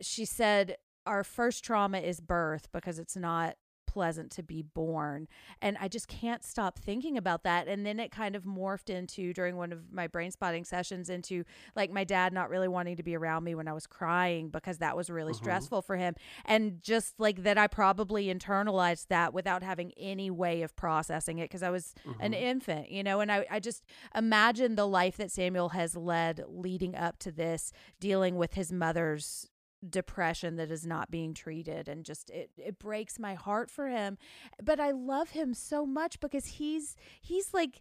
[0.00, 3.56] She said, Our first trauma is birth because it's not
[3.88, 5.26] pleasant to be born.
[5.62, 7.66] And I just can't stop thinking about that.
[7.68, 11.44] And then it kind of morphed into during one of my brain spotting sessions into
[11.74, 14.78] like my dad not really wanting to be around me when I was crying because
[14.78, 15.42] that was really mm-hmm.
[15.42, 16.14] stressful for him.
[16.44, 21.44] And just like that, I probably internalized that without having any way of processing it
[21.44, 22.34] because I was an mm-hmm.
[22.34, 23.20] infant, you know.
[23.20, 23.84] And I, I just
[24.14, 29.48] imagine the life that Samuel has led leading up to this, dealing with his mother's
[29.88, 34.18] depression that is not being treated and just it it breaks my heart for him
[34.60, 37.80] but I love him so much because he's he's like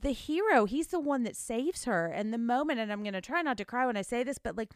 [0.00, 0.64] the hero.
[0.64, 2.06] He's the one that saves her.
[2.06, 4.38] And the moment and I'm going to try not to cry when I say this
[4.38, 4.72] but like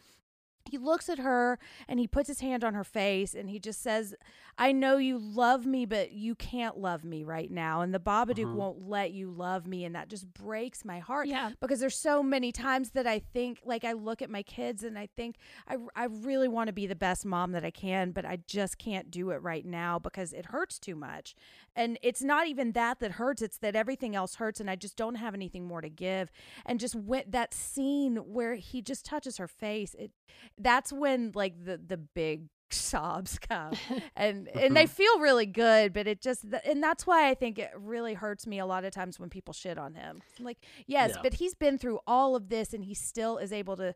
[0.70, 3.82] he looks at her and he puts his hand on her face and he just
[3.82, 4.14] says,
[4.58, 7.82] I know you love me, but you can't love me right now.
[7.82, 8.54] And the Babadook uh-huh.
[8.54, 9.84] won't let you love me.
[9.84, 11.28] And that just breaks my heart.
[11.28, 11.50] Yeah.
[11.60, 14.98] Because there's so many times that I think, like, I look at my kids and
[14.98, 15.36] I think,
[15.68, 18.78] I, I really want to be the best mom that I can, but I just
[18.78, 21.34] can't do it right now because it hurts too much.
[21.74, 24.96] And it's not even that that hurts, it's that everything else hurts and I just
[24.96, 26.30] don't have anything more to give.
[26.64, 30.12] And just went that scene where he just touches her face, it
[30.58, 33.72] that's when like the the big sobs come
[34.16, 37.70] and and they feel really good but it just and that's why i think it
[37.76, 41.12] really hurts me a lot of times when people shit on him I'm like yes
[41.14, 41.20] Yeah.
[41.22, 43.94] but he's been through all of this and he still is able to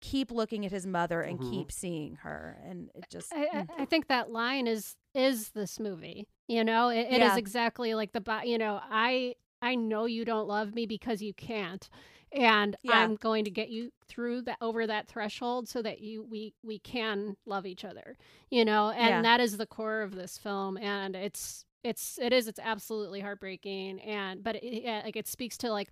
[0.00, 1.50] keep looking at his mother and Mhm.
[1.50, 3.46] keep seeing her and it just I.
[3.52, 6.28] I, I think that line is is this movie.
[6.46, 7.36] You know, it, it is Yeah.
[7.36, 11.34] exactly like the bo- you know I I know you don't love me because you
[11.34, 11.88] can't,
[12.32, 13.04] and Yeah.
[13.04, 16.78] I'm going to get you through that over that threshold so that you we we
[16.78, 18.16] can love each other.
[18.50, 19.22] You know, and Yeah.
[19.22, 24.00] that is the core of this film, and it's it's it is it's absolutely heartbreaking,
[24.00, 25.90] and but it, yeah, like it speaks to like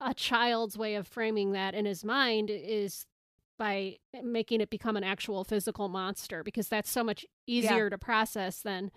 [0.00, 3.06] a child's way of framing that in his mind is
[3.58, 8.60] by making it become an actual physical monster because that's so much easier to process
[8.62, 8.90] than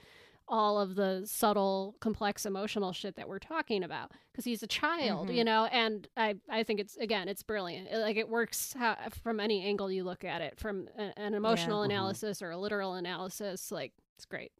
[0.53, 5.27] all of the subtle complex emotional shit that we're talking about because he's a child
[5.31, 5.45] you Mhm.
[5.45, 9.39] know and i i think it's again it's brilliant It- like it works how, from
[9.39, 11.85] any angle you look at it from a, an emotional Mhm.
[11.85, 14.51] analysis or a literal analysis like it's great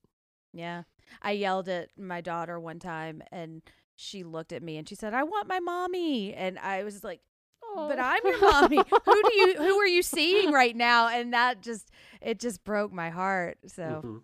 [0.52, 0.84] Yeah.
[1.22, 3.62] I yelled at my daughter one time and
[3.96, 6.34] she looked at me and she said, I want my mommy.
[6.34, 7.22] And I was like,
[7.76, 8.02] but Oh.
[8.02, 8.78] I'm your mommy.
[8.78, 11.08] who do you who are you seeing right now?
[11.08, 11.90] And that just
[12.22, 13.58] it just broke my heart.
[13.68, 14.24] So Mhm.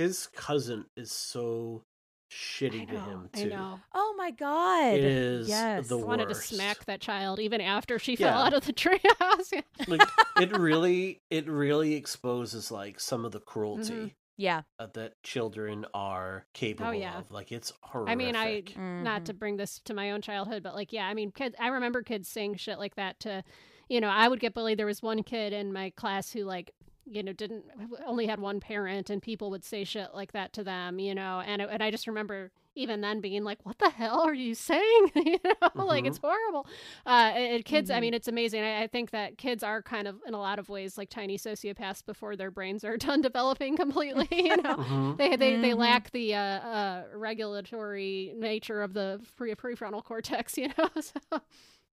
[0.00, 0.06] Whew.
[0.08, 1.82] His cousin is so
[2.30, 3.48] I shitty to know, him I too.
[3.48, 3.80] know.
[3.92, 4.94] Oh my God.
[4.94, 5.88] It is Yes.
[5.88, 8.46] the I wanted to smack that child even after she fell Yeah.
[8.46, 9.62] out of the treehouse.
[9.88, 10.02] Like
[10.40, 14.14] it really, it really exposes like some of the cruelty Mhm.
[14.36, 14.62] Yeah.
[14.78, 17.18] uh, that children are capable yeah.
[17.18, 17.30] of.
[17.32, 18.12] Like it's horrific.
[18.12, 19.24] I mean, I not Mhm.
[19.26, 21.56] to bring this to my own childhood, but like, yeah, I mean, kids.
[21.58, 23.42] I remember kids saying shit like that to,
[23.88, 24.78] you know, I would get bullied.
[24.78, 26.70] There was one kid in my class who like,
[27.10, 27.64] you know, didn't
[28.06, 31.42] only had one parent, and people would say shit like that to them, you know,
[31.44, 35.10] and and I just remember even then being like, what the hell are you saying?
[35.16, 36.06] you know, like Mhm.
[36.06, 36.66] it's horrible.
[37.06, 38.00] Uh, and and kids, I Mhm.
[38.00, 38.62] mean, it's amazing.
[38.62, 41.36] I, I think that kids are kind of in a lot of ways like tiny
[41.36, 44.28] sociopaths before their brains are done developing completely.
[44.50, 45.16] You know, Mhm.
[45.18, 45.78] they they, they Mhm.
[45.78, 50.88] lack the uh, uh, regulatory nature of the pre- prefrontal cortex, you know.
[51.00, 51.40] So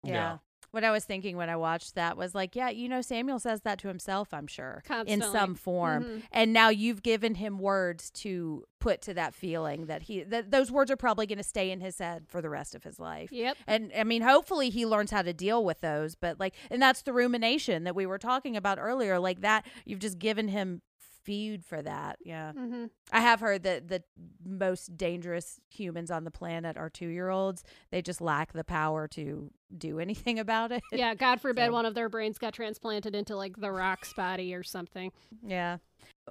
[0.03, 0.37] Yeah.
[0.75, 3.61] What I was thinking when I watched that was like, yeah, you know, Samuel says
[3.61, 6.03] that to himself, I'm sure, in some form.
[6.03, 6.23] Mhm.
[6.33, 10.69] And now you've given him words to put to that feeling that he that those
[10.73, 13.31] words are probably going to stay in his head for the rest of his life.
[13.31, 13.55] Yep.
[13.67, 17.03] And I mean, hopefully he learns how to deal with those, but like and that's
[17.03, 20.81] the rumination that we were talking about earlier, like that you've just given him
[21.25, 22.17] feed for that.
[22.23, 22.51] Yeah.
[22.53, 24.03] hmm I have heard that the
[24.45, 27.63] most dangerous humans on the planet are 2-year-olds.
[27.91, 30.83] They just lack the power to do anything about it.
[30.91, 31.15] Yeah.
[31.15, 34.63] God forbid So- one of their brains got transplanted into like the Rock's body or
[34.63, 35.11] something.
[35.45, 35.77] Yeah.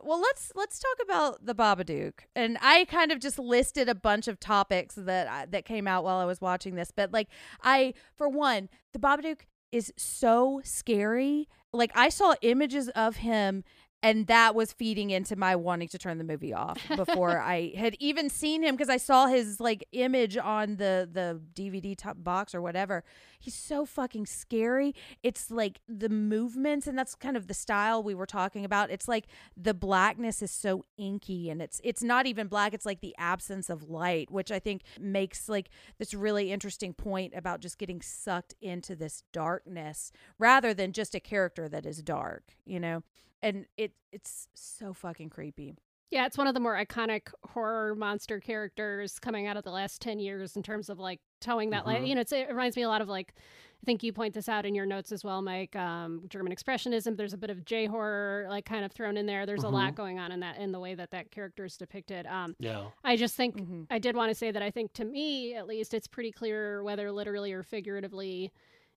[0.02, 2.14] Well, let's let's talk about the Babadook.
[2.34, 6.02] And I kind of just listed a bunch of topics that I, that came out
[6.04, 7.28] while I was watching this, but like
[7.62, 9.42] I for one, the Babadook
[9.72, 11.48] is so scary.
[11.72, 13.64] Like I saw images of him
[14.04, 17.96] and that was feeding into my wanting to turn the movie off before I had
[17.98, 22.54] even seen him because I saw his like image on the the DVD top box
[22.54, 23.02] or whatever.
[23.40, 24.94] He's so fucking scary.
[25.22, 28.90] It's like the movements and that's kind of the style we were talking about.
[28.90, 29.26] It's like
[29.56, 33.70] the blackness is so inky and it's it's not even black, it's like the absence
[33.70, 38.54] of light, which I think makes like this really interesting point about just getting sucked
[38.60, 43.02] into this darkness rather than just a character that is dark, you know?
[43.44, 45.76] And it it's so fucking creepy.
[46.10, 50.00] Yeah, it's one of the more iconic horror monster characters coming out of the last
[50.00, 52.02] 10 years in terms of like towing that line.
[52.04, 52.08] Mhm.
[52.08, 54.48] You know, it's, it reminds me a lot of like I think you point this
[54.48, 55.76] out in your notes as well, Mike.
[55.76, 57.18] Um, German expressionism.
[57.18, 59.44] There's a bit of J horror like kind of thrown in there.
[59.44, 62.24] There's a lot going on in that in the way that that character is depicted.
[62.26, 62.86] Um, Yeah.
[63.02, 63.86] I just think Mhm.
[63.90, 66.82] I did want to say that I think to me, at least, it's pretty clear
[66.82, 68.52] whether literally or figuratively,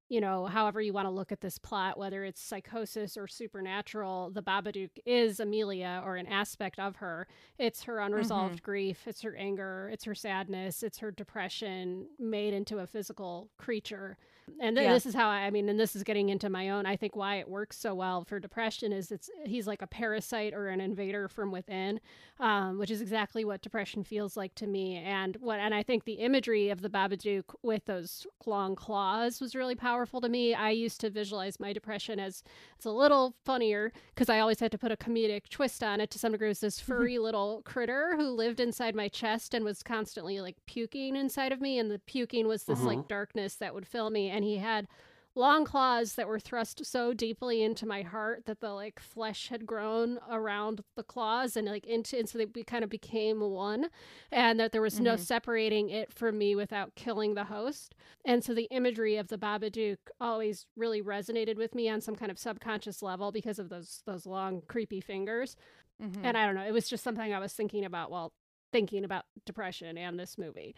[0.10, 4.32] you know, however you want to look at this plot, whether it's psychosis or supernatural,
[4.32, 7.28] the Babadook is Amelia or an aspect of her.
[7.58, 8.14] It's her mm-hmm.
[8.14, 13.50] unresolved grief, it's her anger, it's her sadness, it's her depression made into a physical
[13.58, 14.18] creature.
[14.60, 14.94] And th- Yeah.
[14.94, 16.86] this is how I, I mean, and this is getting into my own.
[16.86, 20.54] I think why it works so well for depression is it's he's like a parasite
[20.54, 22.00] or an invader from within,
[22.40, 24.98] um, which is exactly what depression feels like to me.
[24.98, 29.56] And what, and I think the imagery of the Babadook with those long claws was
[29.56, 30.54] really powerful to me.
[30.54, 32.44] I used to visualize my depression as
[32.76, 36.10] it's a little funnier because I always had to put a comedic twist on it
[36.12, 36.48] to some degree.
[36.48, 40.56] It was this furry little critter who lived inside my chest and was constantly like
[40.66, 44.30] puking inside of me, and the puking was this like darkness that would fill me.
[44.38, 44.88] And he had
[45.34, 49.66] long claws that were thrust so deeply into my heart that the like flesh had
[49.66, 53.88] grown around the claws and like into and so they be, kind of became one
[54.32, 57.94] and that there was no separating it from me without killing the host.
[58.26, 62.32] And so the imagery of the babadook always really resonated with me on some kind
[62.32, 65.56] of subconscious level because of those those long creepy fingers.
[66.02, 66.20] Mhm.
[66.24, 68.32] and i don't know it was just something i was thinking about while
[68.72, 70.76] thinking about depression and this movie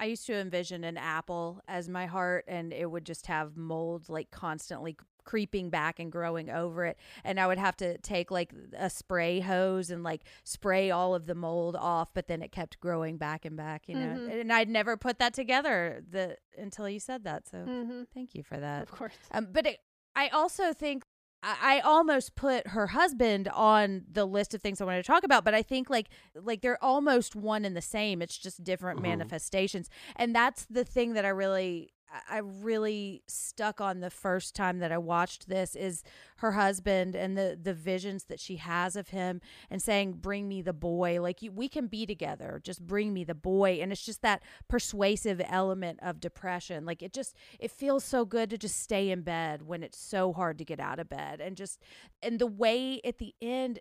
[0.00, 4.08] I used to envision an apple as my heart, and it would just have mold
[4.08, 6.96] like constantly creeping back and growing over it.
[7.22, 11.26] And I would have to take like a spray hose and like spray all of
[11.26, 14.16] the mold off, but then it kept growing back and back, you know.
[14.16, 14.40] Mhm.
[14.40, 17.46] And I'd never put that together the until you said that.
[17.46, 18.02] So mm-hmm.
[18.14, 18.84] thank you for that.
[18.84, 19.80] of course Um, but it,
[20.16, 21.04] I also think
[21.42, 25.44] I, almost put her husband on the list of things I wanted to talk about,
[25.44, 28.20] but I think like like they're almost one and the same.
[28.22, 29.02] It's just different Mhm.
[29.04, 31.92] manifestations, and that's the thing that I really
[32.28, 36.02] I really stuck on the first time that I watched this is
[36.36, 39.40] her husband and the the visions that she has of him
[39.70, 41.20] and saying bring me the boy.
[41.20, 42.60] Like you, we can be together.
[42.62, 43.78] Just bring me the boy.
[43.82, 46.86] And it's just that persuasive element of depression.
[46.86, 50.32] Like it just it feels so good to just stay in bed when it's so
[50.32, 51.40] hard to get out of bed.
[51.40, 51.78] And just
[52.22, 53.80] and the way at the end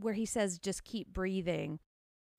[0.00, 1.80] where he says just keep breathing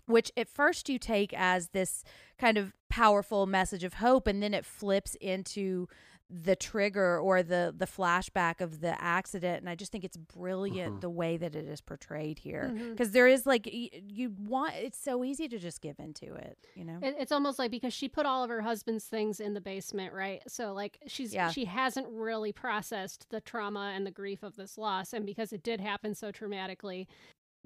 [0.10, 2.04] which at first you take as this
[2.38, 5.88] kind of powerful message of hope and then it flips into
[6.32, 10.98] the trigger or the the flashback of the accident and i just think it's brilliant
[10.98, 11.02] Mhm.
[11.02, 15.00] the way that it is portrayed here because there is like y- you want it's
[15.00, 18.08] so easy to just give into it you know It, it's almost like because she
[18.08, 20.44] put all of her husband's things in the basement, right?
[20.48, 21.50] So like she's Yeah.
[21.50, 25.64] she hasn't really processed the trauma and the grief of this loss, and because it
[25.64, 27.08] did happen so traumatically,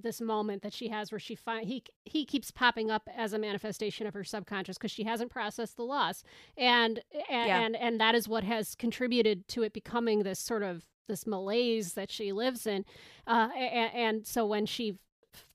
[0.01, 3.39] this moment that she has where she find he he keeps popping up as a
[3.39, 6.23] manifestation of her subconscious because she hasn't processed the loss,
[6.57, 7.59] and and, Yeah.
[7.61, 11.93] and and that is what has contributed to it becoming this sort of this malaise
[11.93, 12.85] that she lives in,
[13.27, 14.97] uh, and, and so when she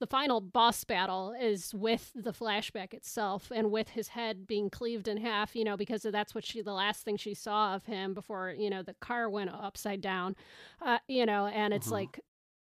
[0.01, 5.07] the final boss battle is with the flashback itself and with his head being cleaved
[5.07, 8.13] in half you know because that's what she the last thing she saw of him
[8.13, 10.35] before you know the car went upside down
[10.83, 11.93] uh, you know and it's Mhm.
[11.93, 12.21] like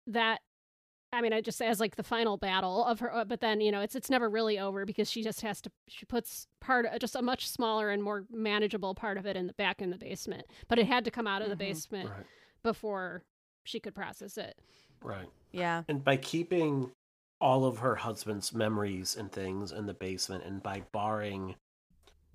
[0.06, 0.40] that
[1.12, 3.72] I mean, I just as like the final battle of her, uh, but then you
[3.72, 5.70] know, it's it's never really over because she just has to.
[5.88, 9.52] She puts part, just a much smaller and more manageable part of it in the
[9.54, 10.46] back in the basement.
[10.68, 11.58] But it had to come out of the Mhm.
[11.58, 12.26] basement Right.
[12.62, 13.24] before
[13.64, 14.58] she could process it.
[15.02, 15.28] Right.
[15.52, 16.92] yeah And by keeping
[17.40, 21.56] all of her husband's memories and things in the basement and by barring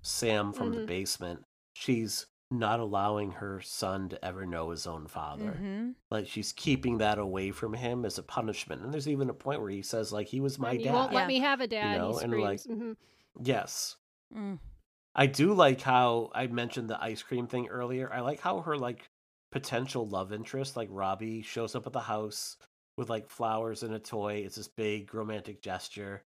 [0.02, 0.86] Sam from the Mhm.
[0.86, 1.44] basement,
[1.74, 5.52] she's not allowing her son to ever know his own father.
[5.52, 8.82] hmm Like she's keeping that away from him as a punishment.
[8.82, 10.94] And there's even a point where he says, like, he was my you dad.
[10.94, 11.18] won't Yeah.
[11.18, 11.98] let me have a dad.
[11.98, 12.60] know, he and, like.
[12.60, 12.96] Mhm.
[13.42, 13.96] Yes.
[14.34, 14.58] mm.
[15.14, 18.12] I do like how I mentioned the ice cream thing earlier.
[18.12, 19.08] I like how her like
[19.50, 22.58] potential love interest, like Robbie, shows up at the house
[22.98, 24.42] with like flowers and a toy.
[24.44, 26.22] It's this big romantic gesture.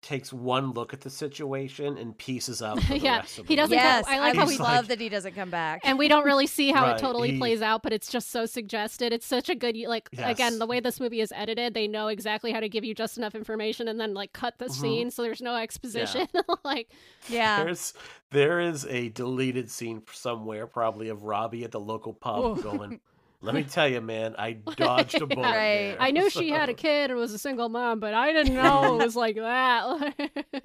[0.00, 2.80] Takes one look at the situation and pieces out.
[2.80, 3.82] For the Yeah, rest of he doesn't movie.
[3.88, 6.06] come- I like I how we he's love that he doesn't come back and we
[6.06, 9.12] don't really see how Right, it totally he- plays out but it's just so suggested
[9.12, 12.52] it's such a good like again the way this movie is edited they know exactly
[12.52, 14.70] how to give you just enough information and then like cut the Mhm.
[14.80, 16.28] scene so there's no exposition
[16.64, 16.88] like
[17.28, 17.92] yeah There's
[18.30, 22.54] there is a deleted scene somewhere, probably of Robbie at the local pub Oh.
[22.56, 23.00] going.
[23.40, 25.44] Let me tell you, man, I dodged a bullet.
[25.44, 25.52] Right.
[25.90, 28.54] there." i knew she had a kid and was a single mom but i didn't
[28.54, 30.14] know it was like that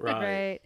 [0.00, 0.60] right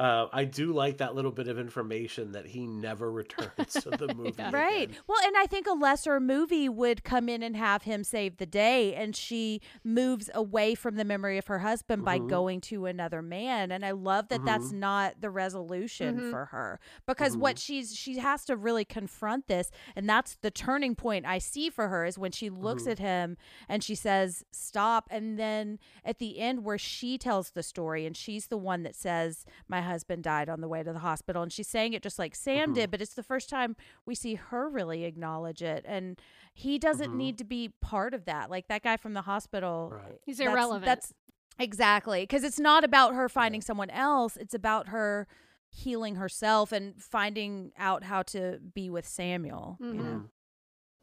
[0.00, 4.14] Uh, I do like that little bit of information that he never returns to the
[4.16, 4.32] movie.
[4.38, 4.50] Yeah.
[4.50, 4.90] Right.
[5.06, 8.46] Well, and I think a lesser movie would come in and have him save the
[8.46, 12.28] day, and she moves away from the memory of her husband by Mhm.
[12.28, 13.70] going to another man.
[13.70, 16.30] And I love that that's not the resolution Mhm.
[16.30, 20.94] for her because what she's she has to really confront this, and that's the turning
[20.94, 22.90] point I see for her is when she looks Mhm.
[22.92, 23.36] at him
[23.68, 28.16] and she says stop, and then at the end where she tells the story and
[28.16, 31.52] she's the one that says my husband died on the way to the hospital, and
[31.52, 32.74] she's saying it just like Sam Mhm.
[32.74, 33.76] did, but it's the first time
[34.06, 36.20] we see her really acknowledge it and
[36.54, 37.16] he doesn't Mhm.
[37.16, 40.18] need to be part of that like that guy from the hospital Right.
[40.24, 40.84] He's that's- irrelevant.
[40.86, 41.12] that's
[41.58, 45.26] exactly because it's not about her finding someone else it's about her
[45.68, 50.30] healing herself and finding out how to be with samuel you know Mhm.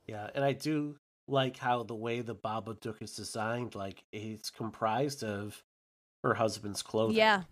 [0.08, 0.98] Yeah, and I do
[1.28, 5.64] like how the way the Babadook is designed, like it's comprised of
[6.24, 7.18] her husband's clothing.
[7.18, 7.44] yeah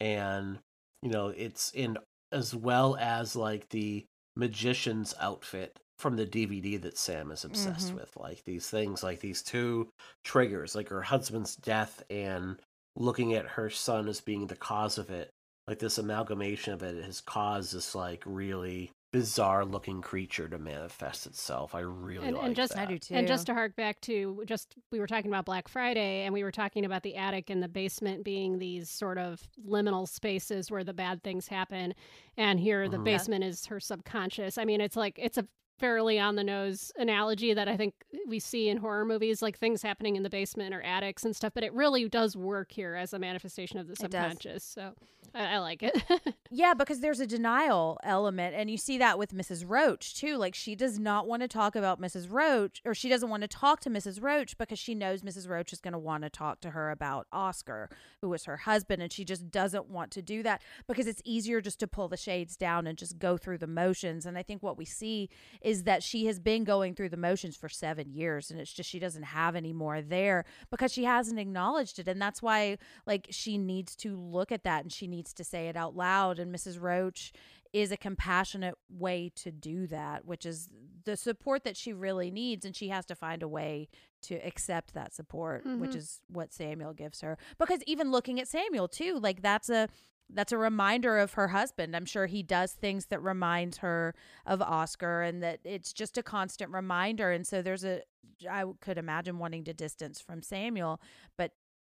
[0.00, 0.60] and
[1.02, 1.96] you know it's in
[2.32, 4.04] as well as like the
[4.36, 7.94] magician's outfit from the DVD that Sam is obsessed Mhm.
[7.94, 9.90] with like these things like these two
[10.24, 12.60] triggers like her husband's death and
[12.96, 15.30] looking at her son as being the cause of it
[15.66, 21.26] like this amalgamation of it has caused this like really bizarre looking creature to manifest
[21.26, 22.82] itself I really And- like and just- that.
[22.88, 25.66] i do too And just to hark back to just we were talking about Black
[25.66, 29.48] Friday and we were talking about the attic and the basement being these sort of
[29.66, 31.94] liminal spaces where the bad things happen
[32.36, 33.04] and here the Mhm.
[33.04, 34.56] Basement is her subconscious.
[34.58, 35.46] I mean it's like it's a
[35.80, 37.94] fairly on the nose analogy that I think
[38.28, 41.52] we see in horror movies like things happening in the basement or attics and stuff
[41.54, 44.62] but it really does work here as a manifestation of the subconscious.
[44.62, 44.92] So
[45.34, 46.02] I, I like it.
[46.52, 49.64] Yeah, because there's a denial element, and you see that with Mrs.
[49.64, 50.36] Roach too.
[50.36, 52.26] Like she does not want to talk about Mrs.
[52.28, 54.20] Roach, or she doesn't want to talk to Mrs.
[54.20, 55.48] Roach because she knows Mrs.
[55.48, 57.88] Roach is going to want to talk to her about Oscar,
[58.20, 61.60] who was her husband, and she just doesn't want to do that because it's easier
[61.60, 64.26] just to pull the shades down and just go through the motions.
[64.26, 65.30] And I think what we see
[65.62, 68.88] is that she has been going through the motions for seven years, and it's just
[68.90, 72.76] she doesn't have any more there because she hasn't acknowledged it, and that's why
[73.06, 76.38] like she needs to look at that and she needs to say it out loud.
[76.38, 77.32] And mrs roach
[77.72, 80.68] is a compassionate way to do that which is
[81.04, 83.88] the support that she really needs and she has to find a way
[84.20, 85.96] to accept that support which Mhm.
[85.96, 87.38] is what samuel gives her.
[87.60, 89.88] Because even looking at samuel too like that's a
[90.34, 91.94] that's a reminder of her husband.
[91.96, 94.14] I'm sure he does things that remind her
[94.46, 97.30] of Oscar and that it's just a constant reminder.
[97.30, 98.02] And so there's a,
[98.48, 101.00] I could imagine wanting to distance from Samuel,
[101.36, 101.52] but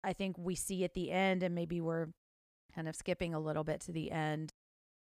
[0.04, 2.08] I think we see at the end, and maybe we're
[2.74, 4.52] kind of skipping a little bit to the end.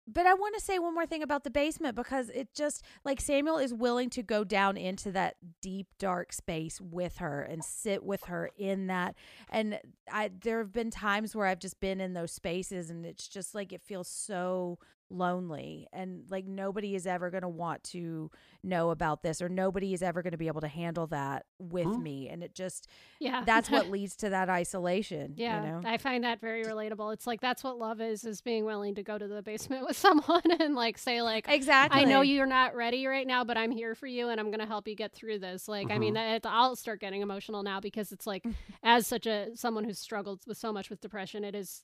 [0.06, 3.22] But I want to say one more thing about the basement because it just like
[3.22, 8.04] Samuel is willing to go down into that deep dark space with her and sit
[8.04, 9.16] with her in that.
[9.50, 9.80] And
[10.12, 13.56] I there have been times where I've just been in those spaces and it's just
[13.56, 14.78] like it feels so
[15.14, 18.31] lonely and like nobody is ever going to want to
[18.64, 21.98] know about this or nobody is ever going to be able to handle that with
[21.98, 22.88] me and it just
[23.19, 23.44] yeah.
[23.45, 27.14] that's what leads to that isolation Yeah, you know I find that very relatable.
[27.14, 29.98] It's like that's what love is: is being willing to go to the basement with
[30.06, 33.72] someone and like say like, exactly I know you're not ready right now, but I'm
[33.72, 35.68] here for you, and I'm gonna help you get through this.
[35.68, 36.34] Like, I mean, mm-hmm.
[36.34, 38.45] that, I'll start getting emotional now because it's like,
[38.84, 41.84] as such a someone who's struggled with so much with depression, it is,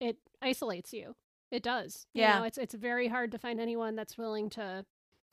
[0.00, 1.14] it isolates you.
[1.50, 2.06] It does.
[2.12, 2.38] You Yeah.
[2.40, 4.84] know, it's it's very hard to find anyone that's willing to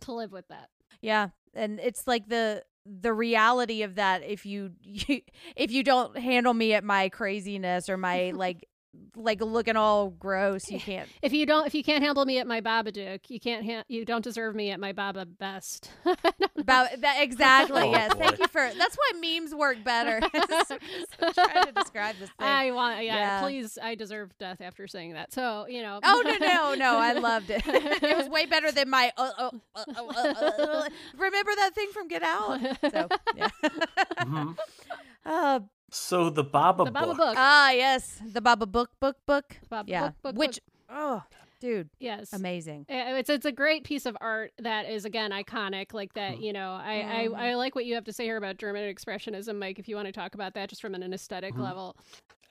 [0.01, 0.69] to live with that.
[1.01, 5.21] Yeah, and it's like the the reality of that if you, you
[5.55, 8.67] if you don't handle me at my craziness or my like
[9.15, 11.07] like looking all gross, you can't.
[11.21, 13.65] If you don't, if you can't handle me at my Babadook, you can't.
[13.65, 15.91] Ha- you don't deserve me at my Baba best.
[16.57, 17.81] About that exactly.
[17.81, 18.69] Oh, yes, thank you for.
[18.77, 20.19] That's why memes work better.
[20.33, 22.47] I'm trying to describe this thing.
[22.47, 23.41] I want, yeah, Yeah.
[23.41, 25.33] Please, I deserve death after saying that.
[25.33, 25.99] So you know.
[26.03, 26.97] Oh no no no!
[26.97, 27.63] I loved it.
[27.65, 29.11] it was way better than my.
[29.17, 30.89] Uh, uh, uh, uh, uh, uh.
[31.17, 32.59] Remember that thing from Get Out?
[32.91, 33.49] So yeah.
[34.19, 34.57] Mhm.
[35.25, 35.59] uh,
[35.93, 37.17] so the Baba the Baba book.
[37.17, 37.35] book.
[37.37, 39.57] ah yes, the Baba book book book.
[39.69, 40.59] Baba yeah, book, book, which
[40.89, 41.23] oh
[41.59, 42.33] dude, yes.
[42.33, 42.85] amazing.
[42.89, 45.93] Uh, It's it's a great piece of art that is again iconic.
[45.93, 46.71] Like that, you know.
[46.71, 47.29] I.
[47.33, 49.79] I I like what you have to say here about German expressionism, Mike.
[49.79, 51.59] If you want to talk about that, just from an aesthetic Mhm.
[51.63, 51.95] level.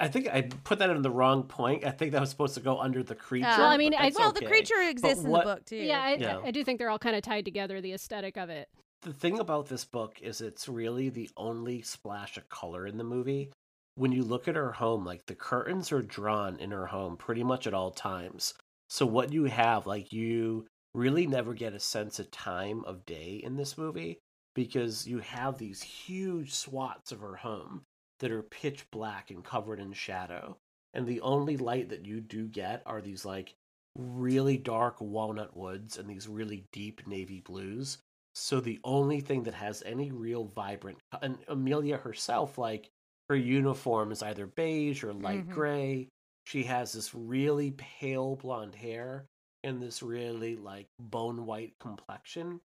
[0.00, 1.84] I think I put that in the wrong point.
[1.84, 3.46] I think that was supposed to go under the creature.
[3.46, 5.76] Well, I mean, I- that's Well, the creature exists in the book too.
[5.76, 6.40] Yeah, I, Yeah.
[6.42, 7.80] I do think they're all kind of tied together.
[7.80, 8.68] The aesthetic of it.
[9.02, 13.04] The thing about this book is it's really the only splash of color in the
[13.04, 13.50] movie.
[13.96, 17.42] When you look at her home, like the curtains are drawn in her home pretty
[17.42, 18.54] much at all times.
[18.88, 23.40] So what you have, like you really never get a sense of time of day
[23.42, 24.18] in this movie
[24.54, 27.82] because you have these huge swaths of her home
[28.20, 30.56] that are pitch black and covered in shadow.
[30.94, 33.54] and the only light that you do get are these like
[33.96, 37.98] really dark walnut woods and these really deep navy blues.
[38.34, 42.90] So the only thing that has any real vibrant and Amelia herself, like
[43.28, 45.54] her uniform is either beige or light Mhm.
[45.54, 46.08] gray.
[46.46, 49.26] She has this really pale blonde hair
[49.62, 52.60] and this really like bone white complexion.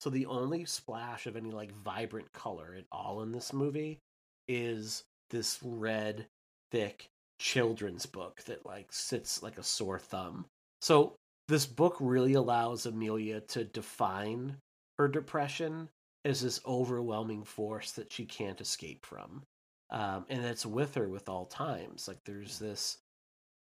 [0.00, 4.00] So the only splash of any like vibrant color at all in this movie
[4.48, 6.26] is this red,
[6.70, 7.08] thick
[7.38, 10.46] children's book that like sits like a sore thumb.
[10.80, 11.14] So
[11.48, 14.58] this book really allows Amelia to define
[15.02, 15.88] her depression
[16.22, 19.42] is this overwhelming force that she can't escape from.
[19.90, 22.06] Um, and it's with her with all times.
[22.06, 22.98] Like there's this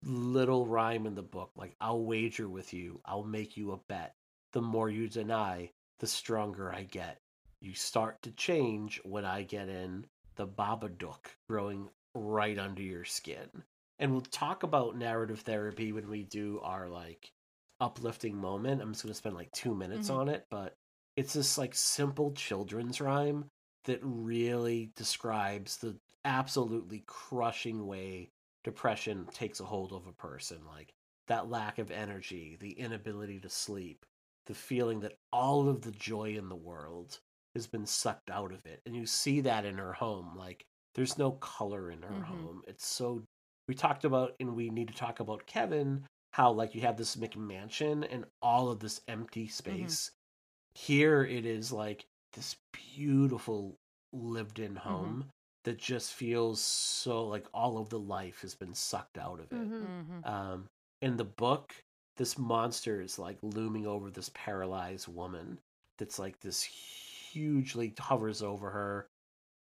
[0.03, 4.14] little rhyme in the book, like I'll wager with you, I'll make you a bet.
[4.51, 7.18] The more you deny, the stronger I get.
[7.61, 10.05] You start to change when I get in
[10.35, 13.49] the Babadook growing right under your skin.
[13.97, 17.31] And we'll talk about narrative therapy when we do our like
[17.80, 18.84] uplifting moment.
[18.84, 20.15] I'm just gonna spend like two minutes Mhm.
[20.15, 20.77] on it, but
[21.15, 23.45] it's this like simple children's rhyme
[23.85, 25.95] that really describes the
[26.26, 28.30] absolutely crushing way
[28.64, 30.60] depression takes a hold of a person.
[30.65, 30.94] Like
[31.27, 34.06] that lack of energy, the inability to sleep,
[34.45, 37.19] the feeling that all of the joy in the world
[37.56, 38.81] has been sucked out of it.
[38.85, 40.31] And you see that in her home.
[40.35, 40.65] Like
[40.95, 42.26] there's no color in her Mhm.
[42.26, 42.64] home.
[42.68, 43.23] It's so
[43.68, 47.15] we talked about and we need to talk about Kevin, how like you have this
[47.15, 50.11] McMansion and all of this empty space.
[50.76, 52.56] Here it is like this
[52.95, 53.76] beautiful
[54.12, 55.26] lived in home
[55.64, 59.70] that just feels so like all of the life has been sucked out of it.
[59.70, 59.88] Mhm.
[60.24, 60.28] Mhm.
[60.28, 60.70] Um,
[61.02, 61.74] in the book,
[62.18, 65.60] this monster is like looming over this paralyzed woman
[65.98, 69.08] that's like this hugely hovers over her.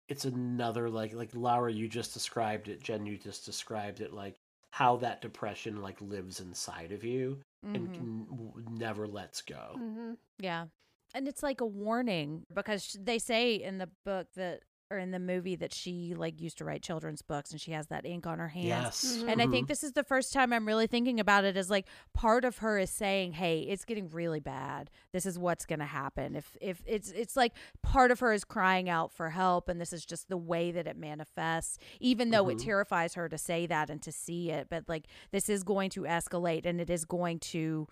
[0.08, 2.82] It's another like like Laura, you just described it.
[2.82, 4.36] Jen, you just described it like
[4.70, 7.94] how that depression like lives inside of you and Mhm.
[7.94, 9.74] can, w- never lets go.
[9.76, 10.16] Mhm.
[10.38, 10.66] Yeah.
[11.14, 14.60] And it's like a warning because they say in the book that
[14.90, 17.88] or in the movie that she like used to write children's books and she has
[17.88, 18.66] that ink on her hands.
[19.04, 19.28] Yes, Mhm.
[19.28, 21.86] And I think this is the first time I'm really thinking about it as like
[22.14, 24.88] part of her is saying, "Hey, it's getting really bad.
[25.12, 27.52] This is what's going to happen." If if it's it's like
[27.82, 30.86] part of her is crying out for help and this is just the way that
[30.86, 32.64] it manifests even though it Mhm.
[32.64, 36.02] terrifies her to say that and to see it, but like this is going to
[36.04, 37.86] escalate and it is going to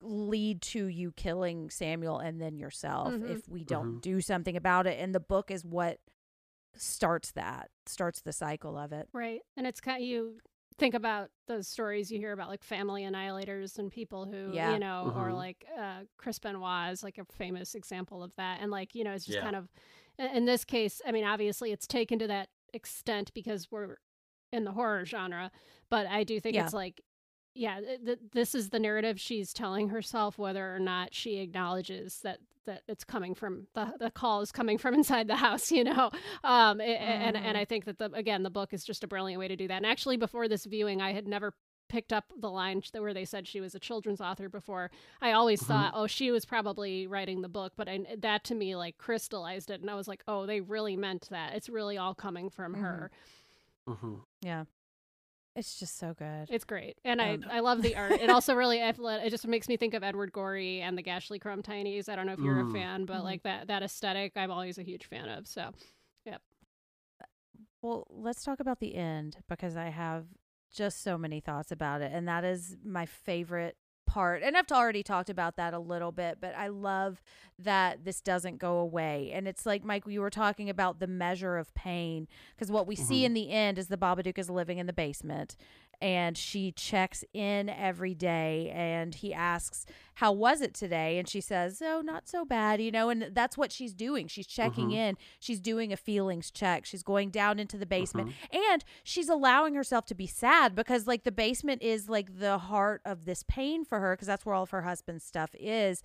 [0.00, 3.30] lead to you killing Samuel and then yourself Mhm.
[3.30, 4.00] if we don't Mhm.
[4.00, 6.00] do something about it and the book is what
[6.76, 9.08] starts that starts the cycle of it.
[9.12, 9.40] Right.
[9.56, 10.38] And it's kind of, you
[10.76, 14.74] think about those stories you hear about like family annihilators and people who, Yeah.
[14.74, 15.34] you know, or Mhm.
[15.34, 18.60] like uh, Chris Benoit is like a famous example of that.
[18.60, 19.42] And like, you know, it's just Yeah.
[19.44, 19.68] kind of,
[20.18, 23.96] in in this case, I mean, obviously it's taken to that extent because we're
[24.52, 25.50] in the horror genre,
[25.90, 26.64] but I do think Yeah.
[26.64, 27.00] it's like,
[27.58, 32.20] yeah, th- th- this is the narrative she's telling herself, whether or not she acknowledges
[32.22, 35.84] that that it's coming from the the call is coming from inside the house, you
[35.84, 36.10] know.
[36.44, 39.08] Um, a- a- and and I think that the again the book is just a
[39.08, 39.76] brilliant way to do that.
[39.78, 41.54] And actually, before this viewing, I had never
[41.88, 44.90] picked up the line where they said she was a children's author before.
[45.22, 45.66] I always Mhm.
[45.68, 49.70] thought, oh, she was probably writing the book, but I, that to me like crystallized
[49.70, 51.54] it, and I was like, oh, they really meant that.
[51.54, 53.10] It's really all coming from her.
[53.88, 54.20] Mhm.
[54.42, 54.64] Yeah.
[55.58, 56.46] It's just so good.
[56.48, 58.12] It's great, and Um, I I love the art.
[58.12, 62.08] It also really it just makes me think of Edward Gorey and the Gashlycrumb Tinies.
[62.08, 62.70] I don't know if you're Mm.
[62.70, 63.24] a fan, but Mhm.
[63.24, 65.48] like that that aesthetic, I'm always a huge fan of.
[65.48, 65.72] So
[66.24, 66.40] yep.
[67.82, 70.26] Well, let's talk about the end because I have
[70.72, 72.12] just so many thoughts about it.
[72.12, 73.76] And that is my favorite
[74.08, 74.42] part.
[74.42, 77.22] And I've already talked about that a little bit, but I love
[77.58, 79.30] that this doesn't go away.
[79.32, 82.26] And it's like, Mike, you were talking about the measure of pain
[82.56, 83.26] because what we see Mhm.
[83.26, 85.56] in the end is the Babadook is living in the basement
[86.00, 89.84] and she checks in every day and he asks
[90.14, 91.18] how was it today?
[91.18, 94.26] And she says oh not so bad you know and that's what she's doing.
[94.28, 94.94] She's checking Mhm.
[94.94, 95.16] in.
[95.38, 96.84] She's doing a feelings check.
[96.84, 98.28] She's going down into the basement.
[98.30, 98.56] Mm-hmm.
[98.72, 103.00] and she's allowing herself to be sad because like the basement is like the heart
[103.04, 106.02] of this pain for her because that's where all of her husband's stuff is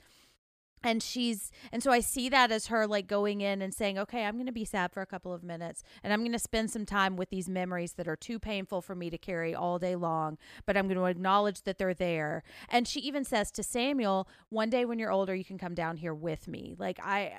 [0.83, 4.25] and she's and so i see that as her like going in and saying okay
[4.25, 6.69] i'm going to be sad for a couple of minutes and i'm going to spend
[6.69, 9.95] some time with these memories that are too painful for me to carry all day
[9.95, 12.43] long but i'm going to acknowledge that they're there.
[12.69, 15.97] And she even says to samuel one day when you're older you can come down
[15.97, 16.75] here with me.
[16.77, 17.33] Like i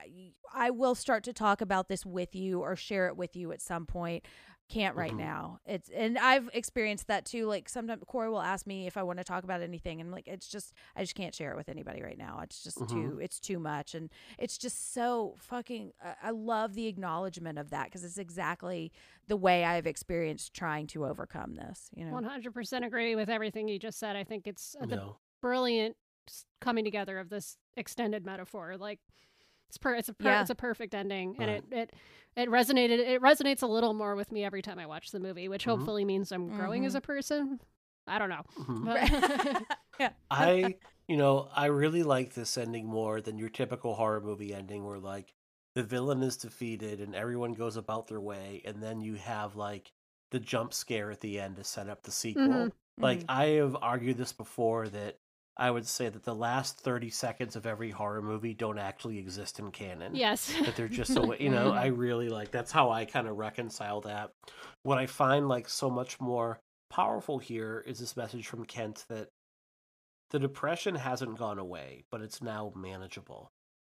[0.52, 3.60] i will start to talk about this with you or share it with you at
[3.60, 4.24] some point
[4.68, 5.18] can't right Mhm.
[5.18, 5.60] now.
[5.66, 7.46] It's and I've experienced that too.
[7.46, 10.12] Like sometimes Corey will ask me if I want to talk about anything, and I'm
[10.12, 12.40] like, it's just I just can't share it with anybody right now.
[12.42, 12.88] It's just Mhm.
[12.88, 15.92] too it's too much, and it's just so fucking.
[16.02, 18.90] I- I love the acknowledgement of that because it's exactly
[19.26, 21.90] the way I've experienced trying to overcome this.
[21.94, 24.16] You know, 100% agree with everything you just said.
[24.16, 25.18] I think it's uh, the No.
[25.40, 25.96] brilliant
[26.60, 28.78] coming together of this extended metaphor.
[28.78, 29.00] Like
[29.74, 30.40] it's per it's a per- Yeah.
[30.40, 31.64] it's a perfect ending, and Right.
[31.70, 31.94] it it
[32.36, 32.98] it resonated.
[32.98, 35.70] It resonates a little more with me every time I watch the movie, which Mhm.
[35.76, 37.60] hopefully means I'm growing as a person.
[38.06, 38.42] I don't know.
[38.58, 38.84] Mhm.
[38.84, 38.98] But-
[40.00, 40.76] yeah, I,
[41.08, 44.98] you know, I really like this ending more than your typical horror movie ending where
[44.98, 45.34] like
[45.74, 49.92] the villain is defeated and everyone goes about their way and then you have like
[50.30, 52.46] the jump scare at the end to set up the sequel.
[52.48, 52.72] Mhm.
[52.98, 53.24] Like Mhm.
[53.28, 55.18] I have argued this before that
[55.56, 59.58] I would say that the last 30 seconds of every horror movie don't actually exist
[59.58, 60.14] in canon.
[60.14, 60.52] yes.
[60.64, 64.00] that they're just so you know i really like that's how i kind of reconcile
[64.02, 64.30] that.
[64.82, 66.58] What i find like so much more
[66.90, 69.28] powerful here is this message from kent that
[70.30, 73.50] the depression hasn't gone away but it's now manageable.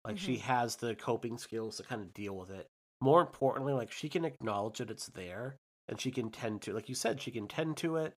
[0.05, 0.47] Like she mm-hmm.
[0.47, 2.67] has the coping skills to kind of deal with it.
[3.01, 5.57] More importantly like she can acknowledge that it's there
[5.89, 8.15] and she can tend to like you said she can tend to it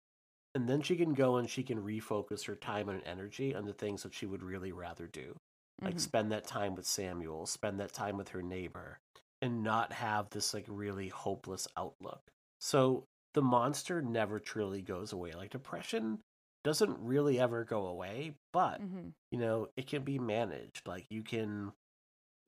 [0.54, 3.74] and then she can go and she can refocus her time and energy on the
[3.74, 5.36] things that she would really rather do
[5.86, 6.00] like Mhm.
[6.00, 9.00] spend that time with Samuel, spend that time with her neighbor,
[9.42, 12.22] and not have this like really hopeless outlook.
[12.60, 15.32] So the monster never truly goes away.
[15.32, 16.20] Like depression
[16.64, 19.14] doesn't really ever go away, but Mhm.
[19.32, 20.88] you know, it can be managed.
[20.88, 21.72] Like you can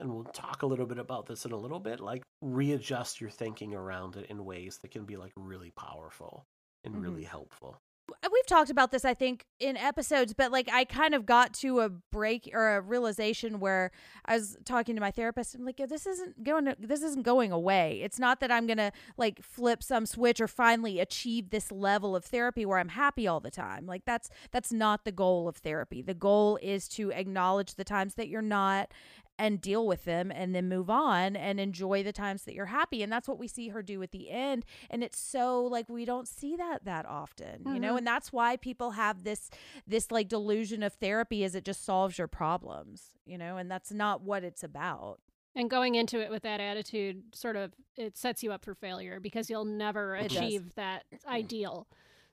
[0.00, 3.30] and we'll talk a little bit about this in a little bit, like readjust your
[3.30, 6.44] thinking around it in ways that can be like really powerful
[6.84, 7.00] and Mhm.
[7.00, 7.78] really helpful.
[8.10, 11.54] Uh, we've talked about this i think in episodes but like i kind of got
[11.54, 13.90] to a break or a realization where
[14.26, 17.52] i was talking to my therapist i'm like this isn't going to, this isn't going
[17.52, 18.00] away.
[18.02, 22.24] It's not that i'm gonna like flip some switch or finally achieve this level of
[22.24, 23.86] therapy where i'm happy all the time.
[23.86, 26.02] Like that's that's not the goal of therapy.
[26.02, 28.92] The goal is to acknowledge the times that you're not
[29.38, 33.02] and deal with them and then move on and enjoy the times that you're happy.
[33.02, 34.64] And that's what we see her do at the end.
[34.90, 37.94] And it's so like we don't see that that often you know?
[37.94, 37.98] Mhm.
[37.98, 39.50] and that's why people have this
[39.86, 43.56] this like delusion of therapy is it just solves your problems you know?
[43.56, 45.20] And that's not what it's about.
[45.56, 49.18] And going into it with that attitude sort of it sets you up for failure
[49.20, 50.36] because you'll never It does.
[50.38, 51.88] achieve that ideal.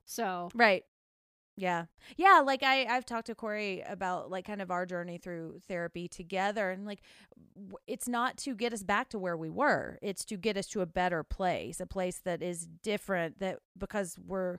[0.05, 0.83] So right
[1.61, 1.85] yeah.
[2.17, 6.07] Yeah like i i've talked to corey about like kind of our journey through therapy
[6.07, 7.01] together and like
[7.55, 10.67] w- it's not to get us back to where we were it's to get us
[10.67, 14.57] to a better place a place that is different that because we're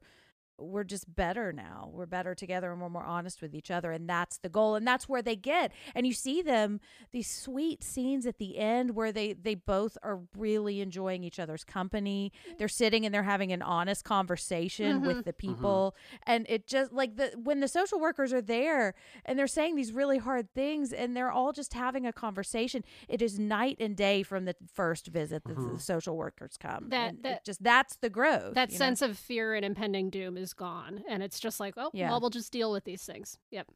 [0.63, 1.91] we're just better now.
[1.93, 3.93] We're better together and we're more honest with each other.
[3.93, 4.75] And that's the goal.
[4.75, 5.73] And that's where they get.
[5.95, 6.81] And you see them,
[7.13, 11.65] these sweet scenes at the end where they, they both are really enjoying each other's
[11.65, 12.33] company.
[12.59, 15.21] They're sitting and they're having an honest conversation with mm-hmm.
[15.23, 15.55] the mm-hmm.
[15.55, 15.97] people.
[16.25, 18.95] And it just like the, when the social workers are there
[19.25, 23.23] and they're saying these really hard things and they're all just having a conversation, it
[23.23, 25.77] is night and day from the first visit that the mm-hmm.
[25.77, 26.89] social workers come.
[26.89, 28.55] That- And it that- just, that's the growth.
[28.55, 28.85] that you know?
[28.85, 32.11] sense of fear and impending doom is gone and it's just like, oh, Yeah.
[32.11, 33.39] well, we'll just deal with these things.
[33.51, 33.67] Yep.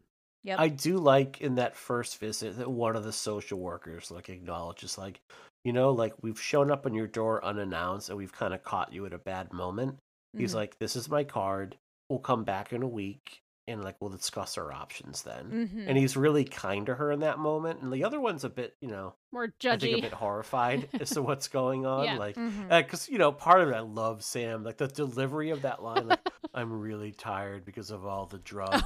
[0.45, 0.61] Yep.
[0.61, 4.97] I do like in that first visit that one of the social workers like acknowledges
[4.97, 5.21] like,
[5.65, 8.93] you know, like we've shown up on your door unannounced and we've kind of caught
[8.93, 9.99] you at a bad moment.
[10.37, 10.57] He's Mhm.
[10.57, 11.77] like, "This is my card.
[12.09, 15.89] We'll come back in a week and like we'll discuss our options then." Mhm.
[15.89, 17.81] And he's really kind to her in that moment.
[17.83, 21.11] And the other one's a bit, you know, More I think a bit horrified as
[21.11, 22.05] to what's going on.
[22.05, 22.17] Yeah.
[22.19, 22.37] Like,
[22.69, 24.65] because you know, part of it, I love Sam.
[24.65, 26.21] Like the delivery of that line, like,
[26.55, 28.83] "I'm really tired because of all the drugs."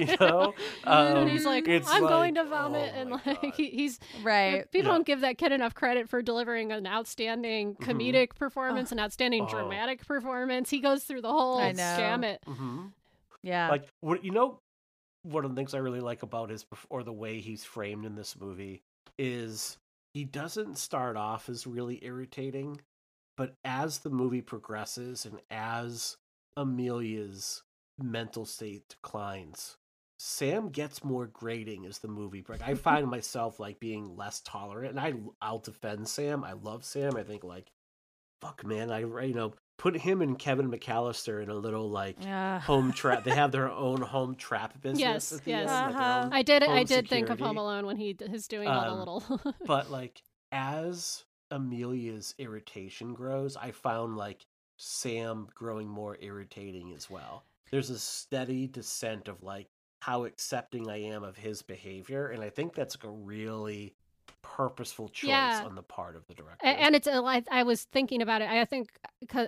[0.00, 0.54] you know,
[0.84, 2.92] and he's Um, like, I'm going to vomit.
[2.94, 3.52] oh and like, God.
[3.54, 4.68] he, he's right.
[4.72, 4.94] people Yeah.
[4.96, 9.54] don't give that kid enough credit for delivering an outstanding comedic performance, an outstanding Mm-hmm.
[9.56, 9.60] Oh.
[9.60, 10.70] dramatic performance.
[10.70, 11.96] He goes through the whole I know.
[11.96, 12.42] gamut.
[13.44, 13.68] Yeah.
[13.68, 14.58] like what you know
[15.22, 18.14] one of the things i really like about his or the way he's framed in
[18.14, 18.82] this movie
[19.18, 19.76] is
[20.14, 22.80] he doesn't start off as really irritating
[23.36, 26.16] but as the movie progresses and as
[26.56, 27.62] amelia's
[27.98, 29.76] mental state declines
[30.18, 34.96] sam gets more grating as the movie like i find myself like being less tolerant
[34.96, 35.12] and i
[35.42, 36.42] i'll defend sam.
[36.44, 37.16] I love sam.
[37.16, 37.70] I think like
[38.40, 42.60] fuck man i you know put him and kevin mcallister in a little like yeah.
[42.60, 43.24] home trap.
[43.24, 45.00] They have their own home trap business.
[45.00, 45.68] Yes, yes.
[45.70, 46.22] end, Uh-huh.
[46.24, 46.62] own I did.
[46.62, 47.40] I did think of.
[47.40, 49.54] Home Alone when he is doing all the Um, little.
[49.66, 50.22] But like
[50.52, 54.46] as Amelia's irritation grows, I found like
[54.76, 57.44] Sam growing more irritating as well.
[57.70, 59.68] There's a steady descent of like
[60.00, 63.94] how accepting I am of his behavior, and I think that's like a really
[64.56, 65.62] purposeful choice Yeah.
[65.64, 66.64] on the part of the director.
[66.66, 68.48] And it's I was thinking about it.
[68.48, 68.88] I think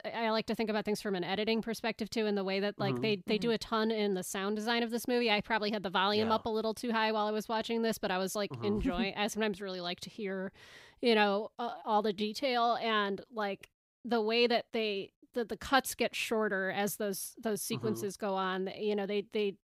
[0.05, 2.79] I like to think about things from an editing perspective too, in the way that
[2.79, 3.03] like Mhm.
[3.03, 5.31] they they do a ton in the sound design of this movie.
[5.31, 6.35] I probably had the volume Yeah.
[6.35, 8.65] up a little too high while I was watching this, but I was like Mhm.
[8.65, 9.15] enjoying.
[9.17, 10.53] I sometimes really like to hear,
[11.01, 13.71] you know, uh, all the detail and like
[14.05, 18.69] the way that they the, the cuts get shorter as those those sequences go on.
[18.77, 19.57] You know, they they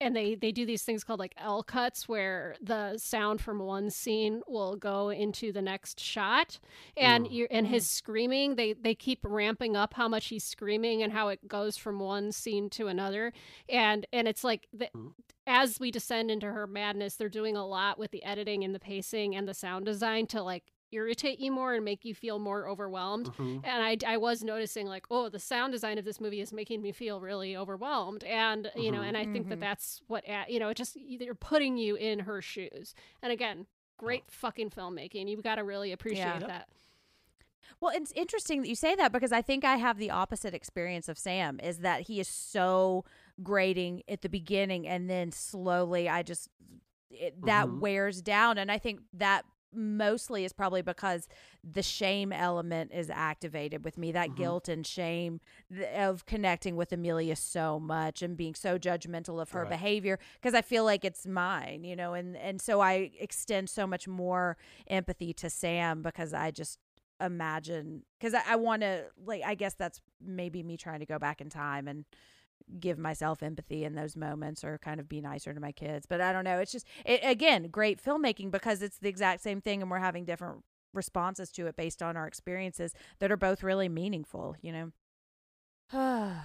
[0.00, 3.90] and they they do these things called like L cuts where the sound from one
[3.90, 6.58] scene will go into the next shot
[6.96, 7.30] and Mm.
[7.30, 11.28] you and his screaming they they keep ramping up how much he's screaming and how
[11.28, 13.32] it goes from one scene to another
[13.68, 15.12] and and it's like the, Mm.
[15.46, 18.80] as we descend into her madness they're doing a lot with the editing and the
[18.80, 20.64] pacing and the sound design to like
[20.94, 23.60] irritate you more and make you feel more overwhelmed Mhm.
[23.64, 26.80] and I, I was noticing like oh the sound design of this movie is making
[26.82, 29.08] me feel really overwhelmed and you know Mhm.
[29.08, 29.62] and i think that Mhm.
[29.62, 33.66] that's what you know it just you're putting you in her shoes and again
[33.98, 36.46] great fucking filmmaking you've got to really appreciate Yeah.
[36.46, 36.68] That
[37.80, 41.08] Well, it's interesting that you say that because I think I have the opposite experience
[41.08, 43.04] of Sam is that he is so
[43.42, 46.48] grating at the beginning and then slowly I just
[47.10, 47.80] it, that Mhm.
[47.80, 51.28] wears down and I think that mostly is probably because
[51.62, 54.36] the shame element is activated with me that Mhm.
[54.36, 55.40] guilt and shame
[55.72, 59.70] th- of connecting with Amelia so much and being so judgmental of her Right.
[59.70, 63.86] behavior because I feel like it's mine you know and and so I extend so
[63.86, 64.56] much more
[64.86, 66.78] empathy to Sam because I just
[67.20, 71.18] imagine because I, I want to like I guess that's maybe me trying to go
[71.18, 72.04] back in time and
[72.80, 76.20] give myself empathy in those moments or kind of be nicer to my kids but
[76.20, 79.82] I don't know it's just it, again great filmmaking because it's the exact same thing
[79.82, 80.62] and we're having different
[80.92, 84.72] responses to it based on our experiences that are both really meaningful you
[85.92, 86.32] know?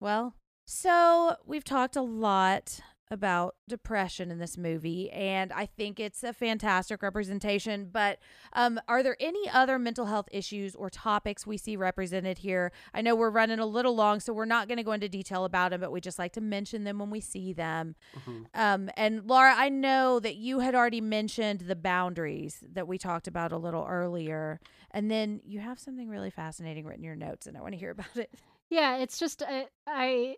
[0.00, 0.34] Well
[0.66, 6.32] so we've talked a lot about depression in this movie and i think it's a
[6.32, 8.18] fantastic representation but
[8.52, 12.72] um, are there any other mental health issues or topics we see represented here?
[12.92, 15.44] I know we're running a little long so we're not going to go into detail
[15.44, 17.94] about them but we just like to mention them when we see them.
[18.26, 18.46] Mhm.
[18.54, 23.26] um, and laura i know that you had already mentioned the boundaries that we talked
[23.28, 24.60] about a little earlier
[24.92, 27.78] and then you have something really fascinating written in your notes and i want to
[27.78, 28.30] hear about it.
[28.68, 30.36] Yeah it's just uh, i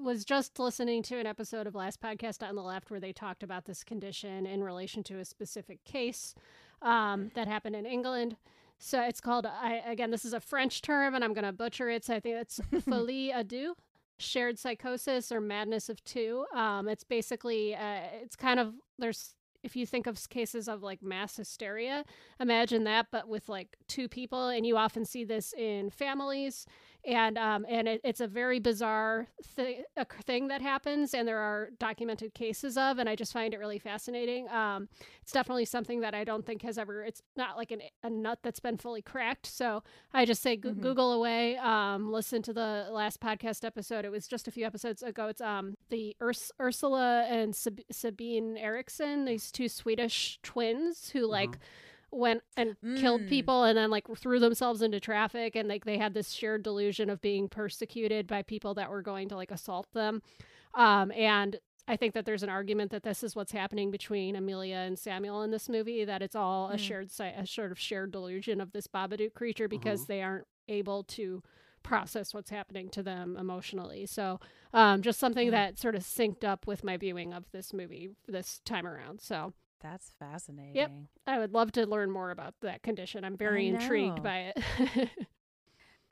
[0.00, 3.42] was just listening to an episode of last podcast on the left where they talked
[3.42, 6.34] about this condition in relation to a specific case
[6.82, 8.36] um, that happened in england.
[8.78, 11.90] So it's called I, again this is a french term and i'm going to butcher
[11.90, 13.74] it so i think it's folie à deux
[14.18, 16.44] shared psychosis or madness of two.
[16.52, 21.02] Um, it's basically uh, it's kind of there's if you think of cases of like
[21.02, 22.04] mass hysteria
[22.38, 26.64] imagine that but with like two people and you often see this in families
[27.08, 29.82] and um and it, it's a very bizarre thi-
[30.24, 33.78] thing that happens and there are documented cases of and i just find it really
[33.78, 34.48] fascinating.
[34.50, 34.88] Um
[35.22, 38.38] it's definitely something that i don't think has ever it's not like an, a nut
[38.42, 39.82] that's been fully cracked so
[40.12, 40.80] i just say Mhm.
[40.80, 44.04] google away um listen to the last podcast episode.
[44.04, 45.28] It was just a few episodes ago.
[45.28, 51.56] It's um the Urs- ursula and Sab- sabine Eriksson these two swedish twins who like
[52.10, 53.28] went and killed Mm.
[53.28, 57.10] people and then like threw themselves into traffic and like they had this shared delusion
[57.10, 60.22] of being persecuted by people that were going to like assault them
[60.74, 61.58] um and
[61.90, 65.42] I think that there's an argument that this is what's happening between Amelia and Samuel
[65.42, 66.04] in this movie.
[66.04, 66.78] That it's all a Mm.
[66.78, 70.06] shared, si- a sort of shared delusion of this Babadook creature because Mhm.
[70.08, 71.42] they aren't able to
[71.82, 74.04] process what's happening to them emotionally.
[74.04, 74.38] So,
[74.74, 75.52] um, just something Mm.
[75.52, 79.22] that sort of synced up with my viewing of this movie this time around.
[79.22, 80.92] So, that's fascinating Yep.
[81.26, 83.24] I would love to learn more about that condition.
[83.24, 85.10] I'm very intrigued by it.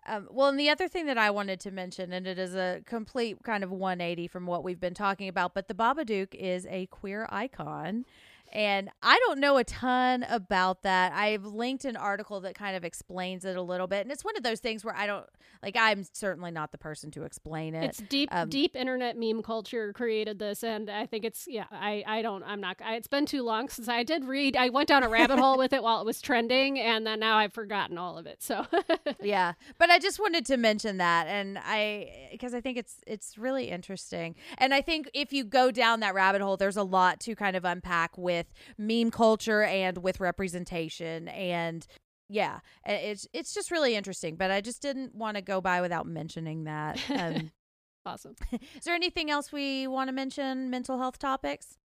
[0.08, 2.80] Um, well, and the other thing that I wanted to mention, and it is a
[2.86, 6.86] complete kind of 180 from what we've been talking about, but the Babadook is a
[6.86, 8.04] queer icon.
[8.52, 11.12] And I don't know a ton about that.
[11.12, 14.02] I've linked an article that kind of explains it a little bit.
[14.02, 15.26] And it's one of those things where I don't,
[15.62, 17.84] like, I'm certainly not the person to explain it.
[17.84, 21.64] it's deep, um, deep internet meme culture created this, and I think it's yeah.
[21.70, 22.42] I I don't.
[22.44, 22.76] I'm not.
[22.84, 24.56] I, it's been too long since I did read.
[24.56, 27.38] I went down a rabbit hole with it while it was trending, and then now
[27.38, 28.42] I've forgotten all of it.
[28.42, 28.66] So
[29.22, 33.36] yeah but i just wanted to mention that and i because i think it's it's
[33.38, 37.20] really interesting and i think if you go down that rabbit hole there's a lot
[37.20, 38.35] to kind of unpack with
[38.78, 41.86] meme culture and with representation and
[42.28, 46.06] yeah it's it's just really interesting but i just didn't want to go by without
[46.06, 47.50] mentioning that um,
[48.06, 48.34] awesome.
[48.52, 51.78] is there anything else we want to mention mental health topics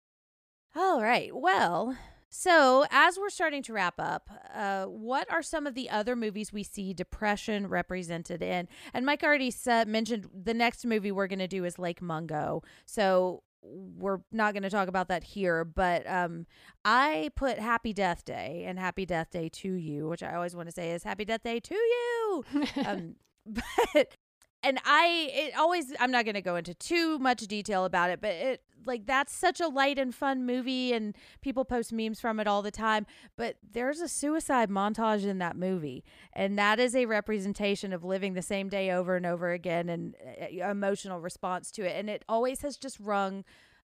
[0.74, 1.96] all right well
[2.32, 6.52] so as we're starting to wrap up uh, what are some of the other movies
[6.52, 11.38] we see depression represented in and mike already said mentioned the next movie we're going
[11.38, 16.08] to do is lake mungo so we're not going to talk about that here, but
[16.08, 16.46] um,
[16.84, 20.68] I put Happy Death Day and Happy Death Day to you, which I always want
[20.68, 22.44] to say is Happy Death Day to you.
[22.86, 23.16] um,
[23.46, 24.16] but
[24.62, 28.20] and I it always I'm not going to go into too much detail about it,
[28.20, 32.40] but it like that's such a light and fun movie and people post memes from
[32.40, 33.06] it all the time,
[33.36, 38.34] but there's a suicide montage in that movie and that is a representation of living
[38.34, 42.24] the same day over and over again and uh, emotional response to it and it
[42.28, 43.44] always has just rung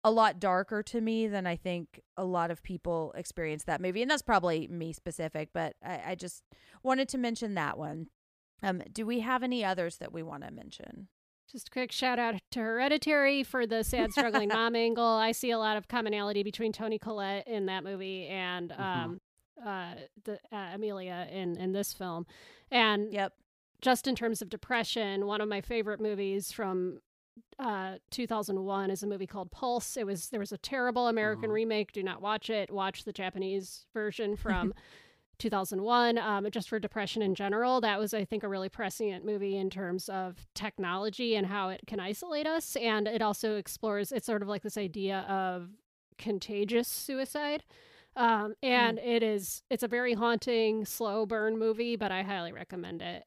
[0.06, 4.04] a lot darker to me than I think a lot of people experience that movie.
[4.04, 6.44] And that's probably me specific, but I, I just
[6.84, 8.10] wanted to mention that one.
[8.64, 11.08] Um, do we have any others that we want to mention?
[11.52, 15.04] Just a quick shout out to Hereditary for the sad, struggling mom angle.
[15.06, 18.82] I see a lot of commonality between Toni Collette in that movie and Mm-hmm.
[18.82, 19.22] um,
[19.66, 19.94] uh,
[20.26, 22.26] the uh, Amelia in in this film.
[22.72, 23.34] And Yep.
[23.82, 27.00] just in terms of depression, one of my favorite movies from
[27.60, 29.98] uh 2001 is a movie called Pulse.
[29.98, 31.54] It was there was a terrible American Mhm.
[31.54, 31.92] remake.
[31.92, 32.72] Do not watch it.
[32.72, 34.74] Watch the Japanese version from
[35.38, 39.58] 2001 um, just for depression in general that was i think a really prescient movie
[39.58, 42.76] in terms of technology and how it can isolate us.
[42.76, 45.70] And it also explores it's sort of like this idea of
[46.18, 47.64] contagious suicide.
[48.16, 53.02] Um, and it is it's a very haunting slow burn movie but i highly recommend
[53.02, 53.26] it.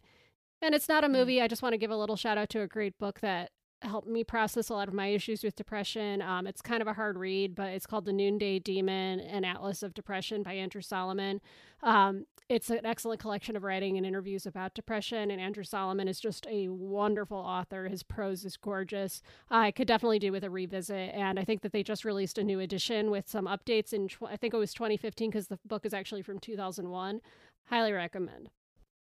[0.62, 2.62] And it's not a movie i just want to give a little shout out to
[2.62, 3.50] a great book that
[3.82, 6.20] helped me process a lot of my issues with depression.
[6.20, 9.82] Um, it's kind of a hard read, but it's called The Noonday Demon An Atlas
[9.82, 11.40] of Depression by Andrew Solomon.
[11.82, 16.18] Um, it's an excellent collection of writing and interviews about depression, and Andrew Solomon is
[16.18, 17.88] just a wonderful author.
[17.88, 19.22] His prose is gorgeous.
[19.50, 22.44] I could definitely do with a revisit, and I think that they just released a
[22.44, 25.84] new edition with some updates in, tw- I think it was 2015 because the book
[25.84, 27.20] is actually from 2001.
[27.66, 28.50] Highly recommend.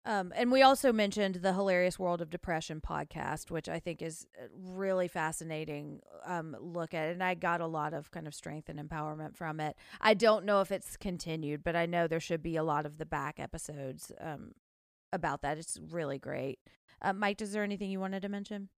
[0.04, 4.26] Um, and we also mentioned the Hilarious World of Depression podcast, which I think is
[4.58, 7.12] really fascinating um, look at it.
[7.12, 9.76] And I got a lot of kind of strength and empowerment from it.
[10.00, 12.98] I don't know if it's continued, but I know there should be a lot of
[12.98, 14.54] the back episodes um,
[15.14, 15.60] about that.
[15.60, 16.60] It's really great.
[17.02, 18.70] Uh, Mike, is there anything you wanted to mention?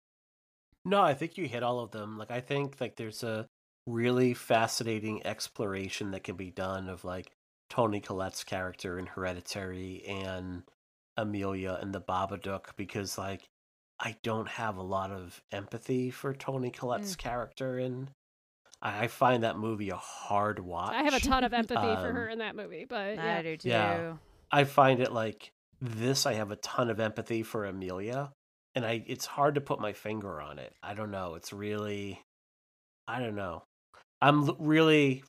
[0.85, 2.17] No, I think you hit all of them.
[2.17, 3.47] Like I think like there's a
[3.87, 7.31] really fascinating exploration that can be done of like
[7.69, 10.63] Toni Collette's character in Hereditary and
[11.17, 13.47] Amelia and the Babadook because like
[13.99, 18.09] I don't have a lot of empathy for Toni Collette's character and
[18.81, 20.93] I I find that movie a hard watch.
[20.93, 23.41] I have a ton of empathy for Um, her in that movie, but I yeah.
[23.41, 23.69] do too.
[23.69, 24.13] Yeah.
[24.51, 26.25] I find it like this.
[26.25, 28.31] I have a ton of empathy for Amelia,
[28.75, 30.73] and I it's hard to put my finger on it.
[30.83, 31.35] I don't know.
[31.35, 32.21] It's really,
[33.07, 33.63] I don't know.
[34.21, 35.23] I'm really,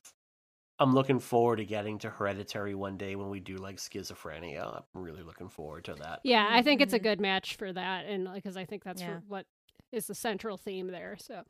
[0.79, 4.83] I'm looking forward to getting to Hereditary one day when we do like schizophrenia.
[4.93, 6.23] I'm really looking forward to that.
[6.23, 7.03] Yeah, I think it's a Mhm.
[7.03, 9.19] good match for that, and because I think that's Yeah.
[9.27, 9.45] what
[9.91, 11.17] is the central theme there.
[11.19, 11.43] So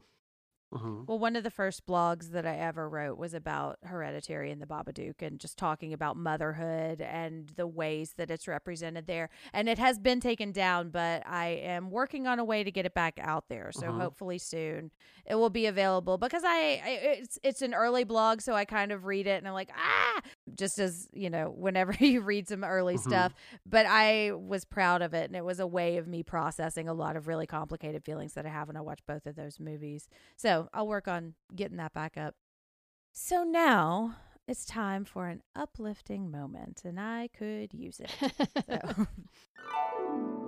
[0.73, 4.61] hmm Well, one of the first blogs that I ever wrote was about Hereditary and
[4.61, 9.29] the Babadook and just talking about motherhood and the ways that it's represented there.
[9.53, 12.85] And it has been taken down, but I am working on a way to get
[12.85, 13.71] it back out there.
[13.71, 13.97] So Mhm.
[13.97, 14.91] hopefully soon
[15.25, 16.89] it will be available because I, I
[17.19, 20.21] it's it's an early blog, so I kind of read it and I'm like, ah,
[20.53, 23.01] just as, you know, whenever you read some early Mhm.
[23.01, 23.34] stuff,
[23.65, 26.93] but I was proud of it and it was a way of me processing a
[26.93, 30.07] lot of really complicated feelings that I have when I watch both of those movies.
[30.35, 32.35] So I'll work on getting that back up.
[33.13, 34.15] So now
[34.47, 38.11] it's time for an uplifting moment, and I could use it.
[38.67, 39.05] So.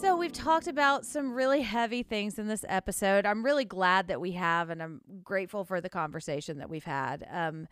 [0.00, 3.26] So, we've talked about some really heavy things in this episode.
[3.26, 7.26] I'm really glad that we have, and I'm grateful for the conversation that we've had.
[7.28, 7.66] Um,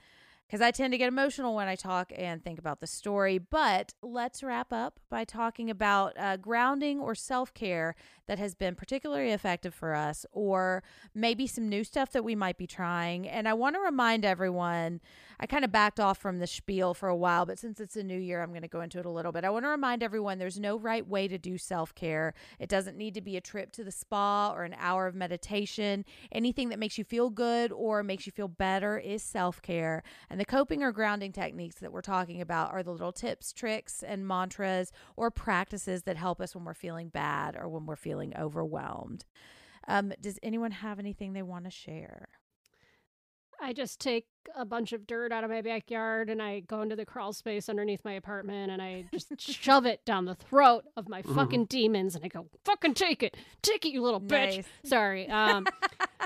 [0.47, 3.39] because I tend to get emotional when I talk and think about the story.
[3.39, 7.95] But let's wrap up by talking about uh, grounding or self care
[8.27, 10.83] that has been particularly effective for us, or
[11.15, 13.29] maybe some new stuff that we might be trying.
[13.29, 15.01] And I want to remind everyone
[15.39, 18.03] I kind of backed off from the spiel for a while, but since it's a
[18.03, 19.45] new year, I'm going to go into it a little bit.
[19.45, 22.35] I want to remind everyone there's no right way to do self care.
[22.59, 26.05] It doesn't need to be a trip to the spa or an hour of meditation.
[26.33, 30.03] Anything that makes you feel good or makes you feel better is self care.
[30.31, 34.03] And the coping or grounding techniques that we're talking about are the little tips, tricks,
[34.03, 38.33] and mantras or practices that help us when we're feeling bad or when we're feeling
[38.37, 39.25] overwhelmed.
[39.89, 42.29] Um, does anyone have anything they want to share?
[43.61, 46.97] I just take a bunch of dirt out of my backyard and I go into
[46.97, 51.09] the crawl space underneath my apartment and I just shove it down the throat of
[51.09, 53.37] my fucking demons and I go, fucking take it.
[53.63, 54.65] Take it, you little bitch.
[54.85, 55.29] Sorry.
[55.29, 55.67] Um,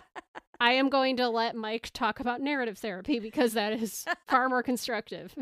[0.61, 4.63] I am going to let Mike talk about narrative therapy because that is far more
[4.63, 5.35] constructive.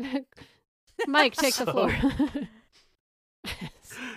[1.07, 1.93] Mike, take the floor.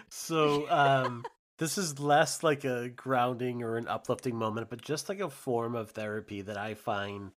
[0.08, 1.24] So, um,
[1.58, 5.74] this is less like a grounding or an uplifting moment, but just like a form
[5.74, 7.32] of therapy that I find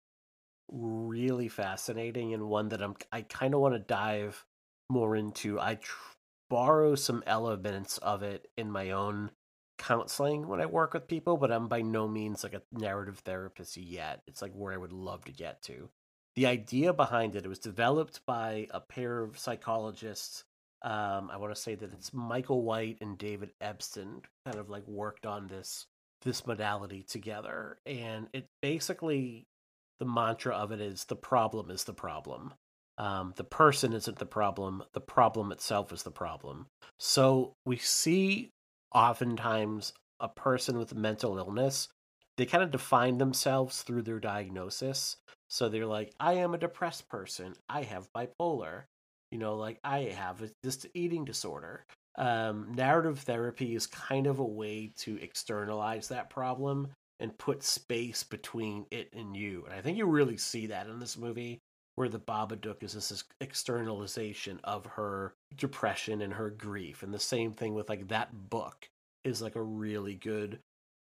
[0.73, 4.43] really fascinating and one that I'm I kind of want to dive
[4.89, 5.59] more into.
[5.59, 5.95] I tr-
[6.49, 9.31] borrow some elements of it in my own
[9.77, 13.77] counseling when I work with people, but I'm by no means like a narrative therapist
[13.77, 14.21] yet.
[14.27, 15.89] It's like where I would love to get to.
[16.35, 20.43] The idea behind it, it was developed by a pair of psychologists.
[20.81, 24.87] Um, I want to say that it's Michael White and David Epston kind of like
[24.87, 25.85] worked on this
[26.23, 29.45] this modality together, and it basically
[29.99, 32.53] the mantra of it is the problem is the problem.
[32.97, 34.83] Um, the person isn't the problem.
[34.93, 36.67] The problem itself is the problem.
[36.99, 38.51] So we see
[38.93, 41.89] oftentimes a person with mental illness,
[42.37, 45.17] they kind of define themselves through their diagnosis.
[45.49, 47.55] So they're like, I am a depressed person.
[47.69, 48.83] I have bipolar.
[49.31, 51.85] You know, like I have this eating disorder.
[52.15, 58.23] Um, narrative therapy is kind of a way to externalize that problem and put space
[58.23, 59.63] between it and you.
[59.65, 61.61] And I think you really see that in this movie
[61.95, 67.03] where the Babadook is this externalization of her depression and her grief.
[67.03, 68.87] And the same thing with like that book
[69.23, 70.59] is like a really good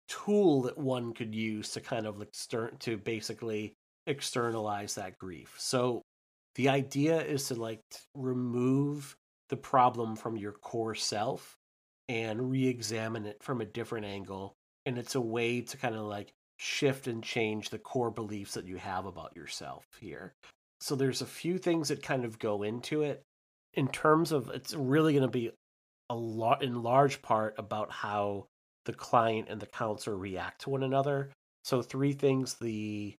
[0.08, 3.74] tool that one could use to kind of start to basically
[4.06, 5.56] externalize that grief.
[5.58, 6.02] So
[6.56, 7.82] the idea is to like
[8.14, 9.16] remove
[9.50, 11.58] the problem from your core self
[12.08, 14.56] and re-examine it from a different angle
[14.86, 18.68] and it's a way to kind of like shift and change the core beliefs that
[18.68, 20.34] you have about yourself here.
[20.80, 23.24] So there's a few things that kind of go into it
[23.74, 25.52] in terms of it's really going to be
[26.10, 28.48] a lot in large part about how
[28.86, 31.32] the client and the counselor react to one another.
[31.64, 33.16] So three things the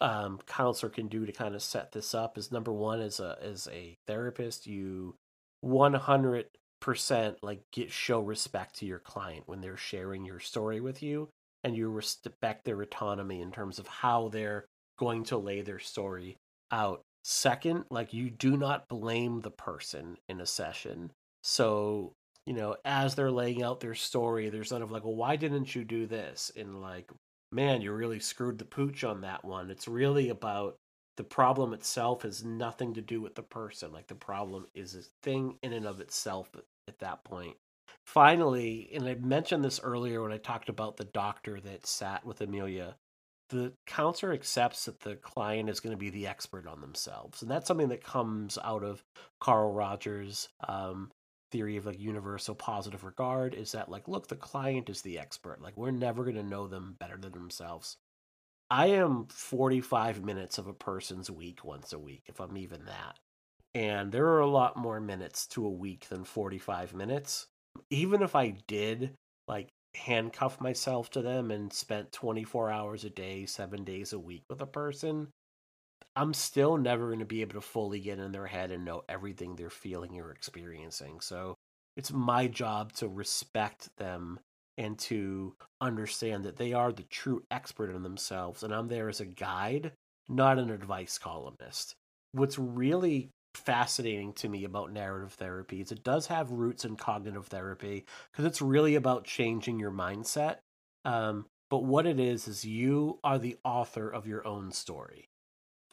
[0.00, 3.36] um, counselor can do to kind of set this up is number one as a
[3.42, 5.16] as a therapist you
[5.62, 6.46] 100
[6.80, 11.28] percent like get show respect to your client when they're sharing your story with you
[11.62, 14.64] and you respect their autonomy in terms of how they're
[14.98, 16.36] going to lay their story
[16.72, 17.02] out.
[17.22, 21.10] Second like you do not blame the person in a session.
[21.42, 22.12] So
[22.46, 25.74] you know as they're laying out their story there's none of like well why didn't
[25.74, 26.50] you do this?
[26.56, 27.10] And like
[27.52, 29.70] man you really screwed the pooch on that one.
[29.70, 30.76] It's really about
[31.20, 33.92] the problem itself has nothing to do with the person.
[33.92, 36.50] Like the problem is a thing in and of itself
[36.88, 37.56] at that point.
[38.04, 42.40] Finally, and I mentioned this earlier when I talked about the doctor that sat with
[42.40, 42.96] Amelia,
[43.50, 47.42] the counselor accepts that the client is going to be the expert on themselves.
[47.42, 49.02] And that's something that comes out of
[49.40, 51.10] Carl Rogers' um,
[51.50, 55.60] theory of like universal positive regard is that like look the client is the expert
[55.60, 57.96] like we're never going to know them better than themselves
[58.70, 63.18] I am 45 minutes of a person's week once a week, if I'm even that.
[63.74, 67.46] And there are a lot more minutes to a week than 45 minutes.
[67.90, 69.12] Even if I did
[69.46, 74.42] like handcuff myself to them and spent 24 hours a day, seven days a week
[74.48, 75.28] with a person,
[76.16, 79.04] I'm still never going to be able to fully get in their head and know
[79.08, 81.20] everything they're feeling or experiencing.
[81.20, 81.54] So
[81.96, 84.40] it's my job to respect them
[84.76, 88.62] and to understand that they are the true expert in themselves.
[88.62, 89.92] And I'm there as a guide,
[90.28, 91.94] not an advice columnist.
[92.32, 97.46] What's really fascinating to me about narrative therapy is it does have roots in cognitive
[97.46, 100.56] therapy because it's really about changing your mindset.
[101.04, 105.28] Um, but what it is, is you are the author of your own story.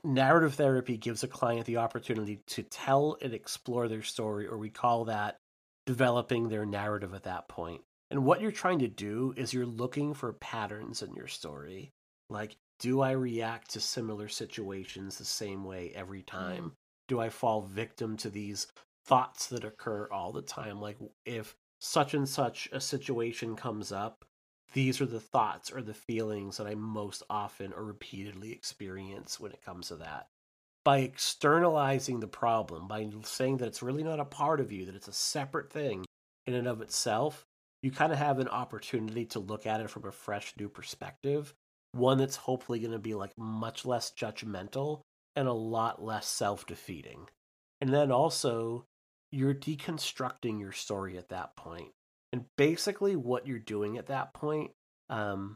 [0.04, 4.70] Narrative therapy gives a client the opportunity to tell and explore their story, or we
[4.70, 5.38] call that
[5.86, 7.82] developing their narrative at that point.
[8.10, 11.92] And what you're trying to do is you're looking for patterns in your story.
[12.30, 16.74] Like, do I react to similar situations the same way every time?
[17.08, 18.68] Do I fall victim to these
[19.06, 20.82] thoughts that occur all the time?
[20.82, 24.26] Like, if such and such a situation comes up,
[24.74, 29.52] these are the thoughts or the feelings that I most often or repeatedly experience when
[29.52, 30.28] it comes to that.
[30.84, 34.96] By externalizing the problem, by saying that it's really not a part of you, that
[34.96, 36.06] it's a separate thing
[36.46, 37.46] in and of itself,
[37.82, 41.54] you kind of have an opportunity to look at it from a fresh new perspective
[41.94, 45.02] one that's hopefully going to be like much less judgmental
[45.38, 47.30] and a lot less self-defeating
[47.80, 48.84] and then also
[49.32, 51.80] you're deconstructing your story at that point.
[51.80, 51.92] point
[52.34, 54.72] and basically what you're doing at that point
[55.10, 55.56] um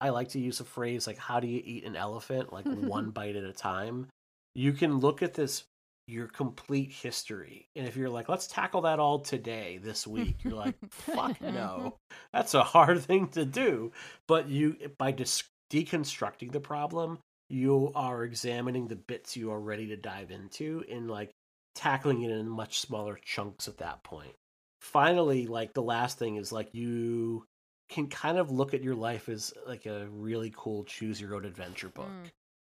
[0.00, 3.10] i like to use a phrase like how do you eat an elephant like one
[3.18, 4.06] bite at a time
[4.54, 5.64] you can look at this
[6.06, 7.68] your complete history.
[7.74, 11.96] And if you're like, let's tackle that all today, this week, you're like, fuck no.
[12.32, 13.92] That's a hard thing to do.
[14.28, 19.86] But you, by dis- deconstructing the problem, you are examining the bits you are ready
[19.88, 21.30] to dive into and like
[21.74, 24.34] tackling it in much smaller chunks at that point.
[24.80, 27.44] finally, like the last thing is like you
[27.88, 31.44] can kind of look at your life as like a really cool choose your own
[31.44, 32.06] adventure book.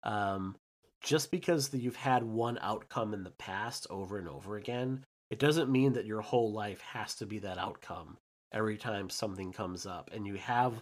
[0.04, 0.56] Um,
[1.02, 5.40] just because that you've had one outcome in the past over and over again, it
[5.40, 8.18] doesn't mean that your whole life has to be that outcome
[8.52, 10.10] every time something comes up.
[10.14, 10.74] And you have,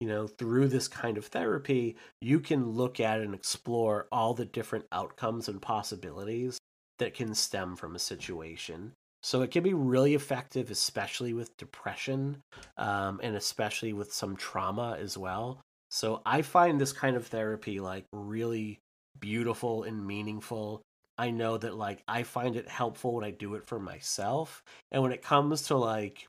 [0.00, 4.44] you know, through this kind of therapy, you can look at and explore all the
[4.44, 6.58] different outcomes and possibilities
[6.98, 8.92] that can stem from a situation.
[9.22, 12.38] So it can be really effective, especially with depression
[12.76, 15.60] um, and especially with some trauma as well.
[15.90, 18.78] So I find this kind of therapy like really
[19.18, 20.82] beautiful and meaningful.
[21.16, 24.62] I know that like I find it helpful when I do it for myself.
[24.92, 26.28] And when it comes to like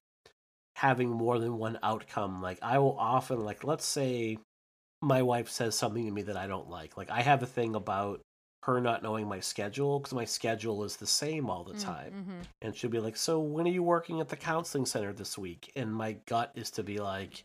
[0.79, 4.37] having more than one outcome, like I will often like let's say
[5.01, 6.97] my wife says something to me that I don't like.
[6.97, 8.21] Like I have a thing about
[8.63, 12.11] her not knowing my schedule because my schedule is the same all the Mm, time.
[12.11, 12.47] mhm.
[12.61, 15.71] And she'll be like, So when are you working at the counseling center this week?
[15.75, 17.43] And my gut is to be like,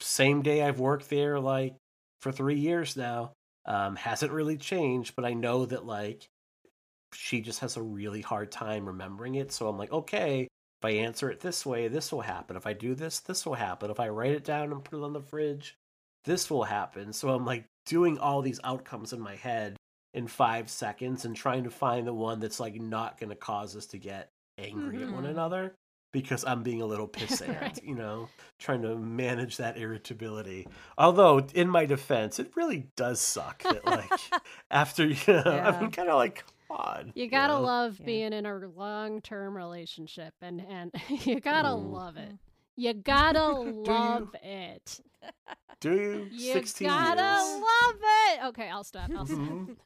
[0.00, 1.76] Same day I've worked there like
[2.20, 3.32] for three years now.
[3.66, 6.26] Um, hasn't really changed, but I know that like
[7.14, 9.52] she just has a really hard time remembering it.
[9.52, 10.48] So I'm like, okay,
[10.82, 12.56] if I answer it this way, this will happen.
[12.56, 13.88] If I do this, this will happen.
[13.90, 15.76] If I write it down and put it on the fridge,
[16.24, 17.12] this will happen.
[17.12, 19.76] So I'm like doing all these outcomes in my head
[20.12, 23.76] in five seconds and trying to find the one that's like not going to cause
[23.76, 24.28] us to get
[24.58, 25.30] angry at one Mhm.
[25.30, 25.74] another
[26.12, 27.84] because I'm being a little pissant, Right.
[27.84, 28.28] you know,
[28.58, 30.66] trying to manage that irritability.
[30.98, 34.10] Although, in my defense, it really does suck that, like,
[34.70, 35.78] after, you know, Yeah.
[35.80, 37.12] I'm kind of like, on.
[37.14, 37.60] You gotta know?
[37.62, 38.06] love Yeah.
[38.06, 40.92] being in a long term relationship and and
[41.26, 41.90] you gotta Mm.
[41.92, 42.32] love it.
[42.76, 43.82] You gotta you?
[43.86, 45.00] love it.
[45.80, 46.26] Do you?
[46.30, 47.62] You 16 gotta years.
[47.62, 48.44] love it.
[48.46, 49.10] Okay, I'll stop.
[49.16, 49.38] I'll stop.
[49.38, 49.76] Mhm.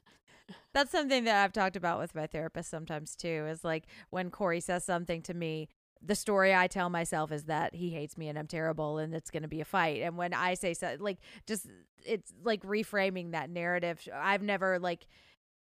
[0.73, 3.45] That's something that I've talked about with my therapist sometimes too.
[3.49, 5.67] Is like when Corey says something to me,
[6.01, 9.31] the story I tell myself is that he hates me and I'm terrible and it's
[9.31, 10.01] going to be a fight.
[10.03, 11.65] And when I say so, like just
[12.05, 14.07] it's like reframing that narrative.
[14.13, 15.07] I've never like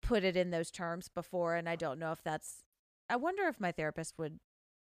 [0.04, 2.64] put it in those terms before, and I don't know if that's.
[3.10, 4.40] I wonder if my therapist would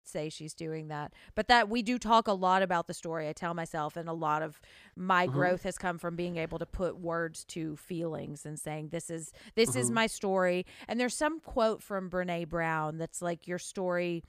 [0.06, 3.34] say she's doing that but that we do talk a lot about the story i
[3.34, 4.60] tell myself and a lot of
[4.96, 5.34] my Mhm.
[5.34, 9.32] growth has come from being able to put words to feelings and saying this is
[9.56, 9.96] this is Mhm.
[9.96, 14.24] my story and there's some quote from brene brown that's like your story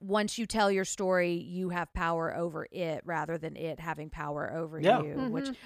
[0.00, 4.52] once you tell your story you have power over it rather than it having power
[4.52, 5.00] over Yeah.
[5.02, 5.56] you which Mhm.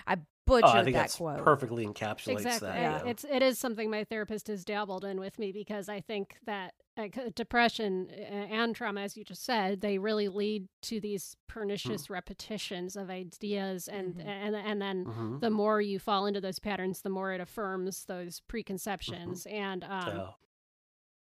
[0.56, 2.68] I Oh, I think that that's quote perfectly encapsulates exactly.
[2.68, 2.76] that.
[2.78, 3.10] I- yeah.
[3.10, 6.74] It's it is something my therapist has dabbled in with me because I think that
[6.96, 12.10] uh, depression uh, and trauma, as you just said, they really lead to these pernicious
[12.10, 14.26] repetitions of ideas, and Mhm.
[14.26, 15.40] and and then Mhm.
[15.40, 19.46] the more you fall into those patterns, the more it affirms those preconceptions.
[19.46, 20.34] And um, So,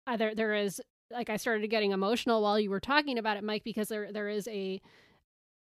[0.07, 0.81] uh, there there is
[1.11, 4.29] like I started getting emotional while you were talking about it, Mike, because there there
[4.29, 4.81] is a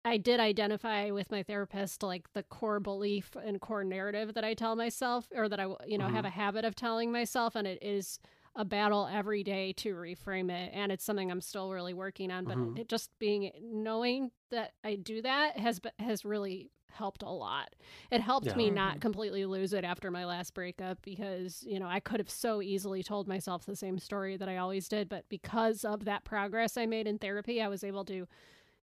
[0.04, 4.54] I did identify with my therapist like the core belief and core narrative that I
[4.54, 6.24] tell myself, or that I you know have Mhm.
[6.24, 8.18] a habit of telling myself, and it is
[8.54, 12.46] a battle every day to reframe it, and it's something I'm still really working on.
[12.46, 12.76] But Mhm.
[12.76, 17.74] it just being knowing that I do that has has really helped a lot.
[18.10, 18.56] It helped Yeah.
[18.56, 19.00] me not Mhm.
[19.00, 23.02] completely lose it after my last breakup because, you know, I could have so easily
[23.02, 26.86] told myself the same story that I always did, but because of that progress I
[26.86, 28.26] made in therapy, I was able to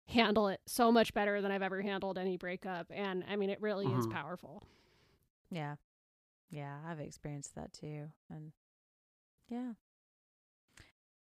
[0.08, 3.62] handle it so much better than I've ever handled any breakup and I mean it
[3.62, 4.12] really is Mhm.
[4.12, 4.64] powerful.
[5.50, 5.76] yeah
[6.50, 8.52] yeah i've experienced that too and
[9.50, 9.74] yeah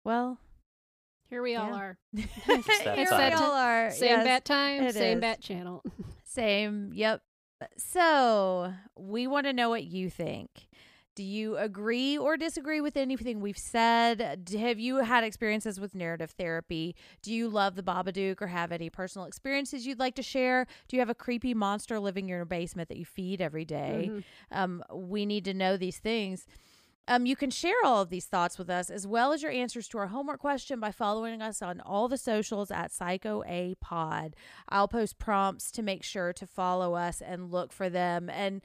[0.03, 0.37] well
[1.29, 1.75] Here we all Yeah.
[1.75, 1.97] are.
[2.13, 2.25] that
[2.83, 3.33] Here we time.
[3.37, 3.91] all are.
[3.91, 4.25] Same yes.
[4.25, 5.21] bat time, same is.
[5.21, 5.81] bat channel.
[6.25, 6.91] Same.
[6.93, 7.21] Yep.
[7.77, 10.49] So we want to know what you think.
[11.13, 14.49] Do you agree or disagree with anything we've said?
[14.57, 16.95] Have you had experiences with narrative therapy?
[17.21, 20.65] Do you love the Babadook or have any personal experiences you'd like to share?
[20.87, 24.09] Do you have a creepy monster living in your basement that you feed every day?
[24.09, 24.23] Mhm.
[24.51, 26.47] Um, we need to know these things.
[27.09, 29.89] Um, you can share all of these thoughts with us as well as your answers
[29.89, 34.33] to our homework question by following us on all the socials at Psycho A Pod.
[34.69, 38.29] I'll post prompts to make sure to follow us and look for them.
[38.29, 38.61] And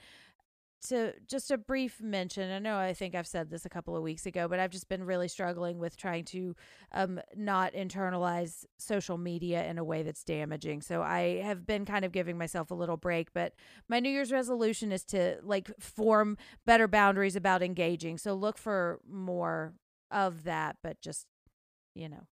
[0.89, 4.03] to just a brief mention, I know I think I've said this a couple of
[4.03, 6.55] weeks ago, but I've just been really struggling with trying to
[6.93, 10.83] um, not internalize social media in a way that's damaging.
[10.83, 13.55] So I have been kind of giving myself a little break, but
[13.89, 18.19] my New Year's resolution is to like form better boundaries about engaging.
[18.19, 19.75] So look for more
[20.11, 21.27] of that, but just,
[21.95, 22.27] you know,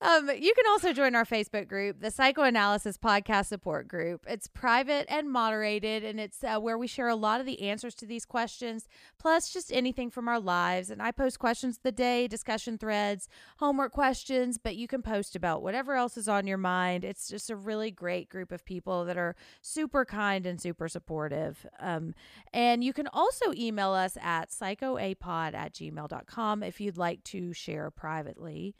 [0.00, 4.24] Um, you can also join our Facebook group, the Psychoanalysis Podcast Support Group.
[4.28, 7.94] It's private and moderated, and it's uh, where we share a lot of the answers
[7.96, 8.88] to these questions,
[9.18, 10.90] plus just anything from our lives.
[10.90, 15.34] And I post questions of the day, discussion threads, homework questions, but you can post
[15.36, 17.04] about whatever else is on your mind.
[17.04, 21.66] It's just a really great group of people that are super kind and super supportive.
[21.80, 22.14] Um,
[22.52, 27.90] and you can also email us at psychoapod at gmail.com if you'd like to share
[27.90, 28.74] privately.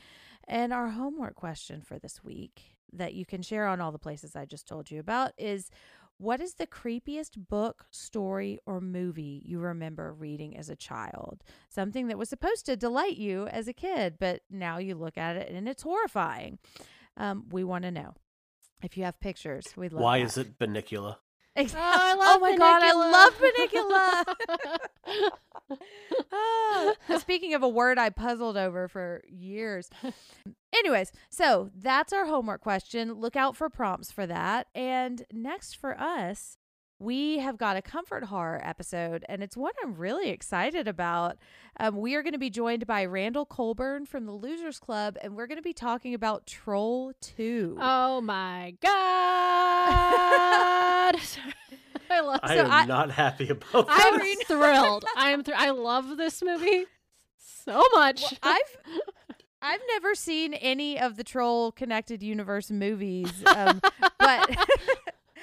[0.46, 2.62] And our homework question for this week
[2.92, 5.70] that you can share on all the places I just told you about is
[6.18, 11.42] what is the creepiest book, story, or movie you remember reading as a child?
[11.68, 15.36] Something that was supposed to delight you as a kid, but now you look at
[15.36, 16.58] it and it's horrifying.
[17.18, 18.14] Um, we want to know.
[18.82, 20.26] If you have pictures, we'd love Why that.
[20.26, 21.16] is it Bunnicula?
[21.56, 23.34] Ex- Oh, I love my god, I love
[25.08, 25.30] Bunnicula.
[26.32, 29.90] Ah, speaking of a word I puzzled over for years.
[30.72, 33.14] Anyways, so that's our homework question.
[33.14, 34.68] Look out for prompts for that.
[34.76, 36.56] And next for us,
[36.98, 41.36] we have got a comfort horror episode, and it's one I'm really excited about.
[41.80, 45.34] Um, we are going to be joined by Randall Colburn from the Losers Club, and
[45.36, 47.76] we're going to be talking about Troll 2.
[47.80, 48.92] Oh my god!
[52.10, 52.40] I love.
[52.42, 54.42] I So am I- not happy about I'm this.
[54.46, 55.04] thrilled.
[55.16, 55.42] I'm.
[55.42, 56.84] Thr- I love this movie
[57.36, 58.22] so much.
[58.22, 59.02] Well, I've
[59.62, 63.80] I've never seen any of the troll connected universe movies, um,
[64.18, 64.56] but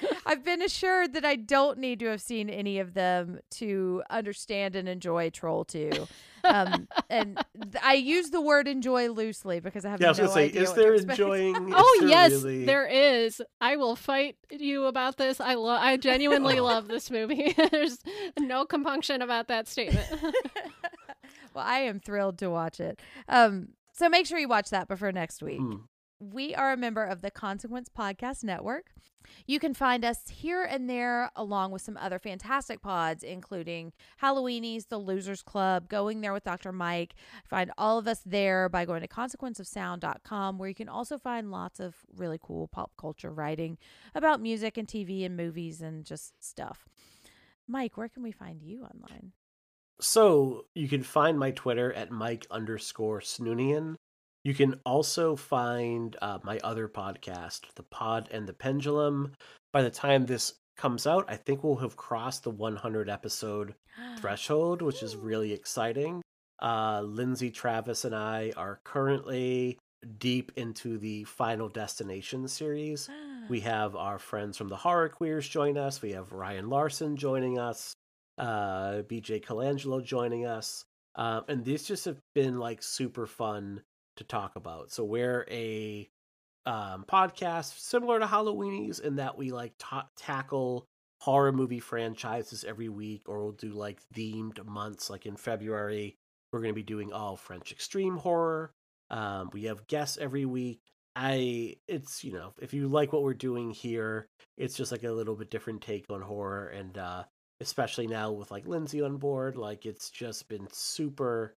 [0.26, 4.76] I've been assured that I don't need to have seen any of them to understand
[4.76, 6.06] and enjoy Troll Two.
[6.42, 10.18] Um, and th- I use the word enjoy loosely because I have Yeah, I was
[10.18, 11.18] no gonna say, idea is what there expect.
[11.18, 11.54] enjoying?
[11.68, 13.42] is oh there yes, really- there is.
[13.60, 15.40] I will fight you about this.
[15.40, 15.80] I love.
[15.82, 17.54] I genuinely love this movie.
[17.70, 17.98] There's
[18.38, 20.06] no compunction about that statement.
[21.54, 23.00] well, I am thrilled to watch it.
[23.28, 25.60] Um, so make sure you watch that before next week.
[25.60, 25.76] Hmm.
[26.20, 28.92] We are a member of the Consequence Podcast Network.
[29.46, 33.92] You can find us here and there, along with some other fantastic pods, including
[34.22, 36.72] Halloweenies, The Losers Club, Going There with Dr.
[36.72, 37.14] Mike.
[37.44, 41.80] Find all of us there by going to consequenceofsound.com, where you can also find lots
[41.80, 43.78] of really cool pop culture writing
[44.14, 46.86] about music and TV and movies and just stuff.
[47.66, 49.32] Mike, where can we find you online?
[50.00, 53.96] So you can find my Twitter at Mike underscore Snoonian.
[54.44, 59.32] You can also find uh, my other podcast, The Pod and the Pendulum.
[59.72, 63.74] By the time this comes out, I think we'll have crossed the 100 episode
[64.18, 66.20] threshold, which is really exciting.
[66.60, 69.78] Uh, Lindsay Travis and I are currently
[70.18, 73.08] deep into the Final Destination series.
[73.48, 76.02] We have our friends from the Horror Queers join us.
[76.02, 77.94] We have Ryan Larson joining us,
[78.36, 80.84] uh, BJ Colangelo joining us.
[81.16, 83.80] Um, and these just have been like super fun
[84.16, 84.90] to talk about.
[84.90, 86.08] So we're a
[86.66, 90.86] um, podcast similar to Halloweenies in that we like ta- tackle
[91.20, 95.10] horror movie franchises every week, or we'll do like themed months.
[95.10, 96.16] Like in February,
[96.52, 98.72] we're going to be doing all French extreme horror.
[99.10, 100.80] Um, we have guests every week.
[101.16, 104.26] I it's you know if you like what we're doing here,
[104.56, 107.24] it's just like a little bit different take on horror, and uh,
[107.60, 111.54] especially now with like Lindsay on board, like it's just been super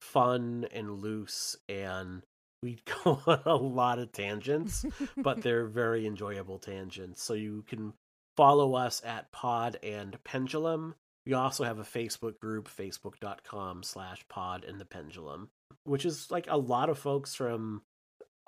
[0.00, 2.22] fun and loose, and
[2.62, 4.84] we go on a lot of tangents,
[5.16, 7.22] but they're very enjoyable tangents.
[7.22, 7.92] So you can
[8.36, 10.94] follow us at Pod and Pendulum.
[11.26, 15.50] We also have a Facebook group, facebook.com slash pod and the pendulum,
[15.84, 17.82] which is like a lot of folks from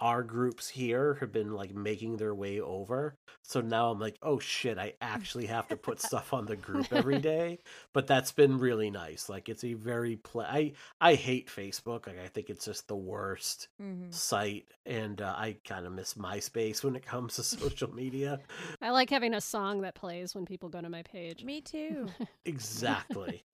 [0.03, 3.15] our groups here have been like making their way over.
[3.43, 6.93] So now I'm like, oh shit, I actually have to put stuff on the group
[6.93, 7.61] every day.
[7.93, 9.29] But that's been really nice.
[9.29, 12.09] Like it's a very pla I I hate Facebook.
[12.09, 14.13] Like I think it's just the worst Mhm.
[14.13, 18.41] site and uh, I kind of miss MySpace when it comes to social media.
[18.81, 21.45] I like having a song that plays when people go to my page.
[21.45, 22.09] Me too.
[22.45, 23.45] Exactly.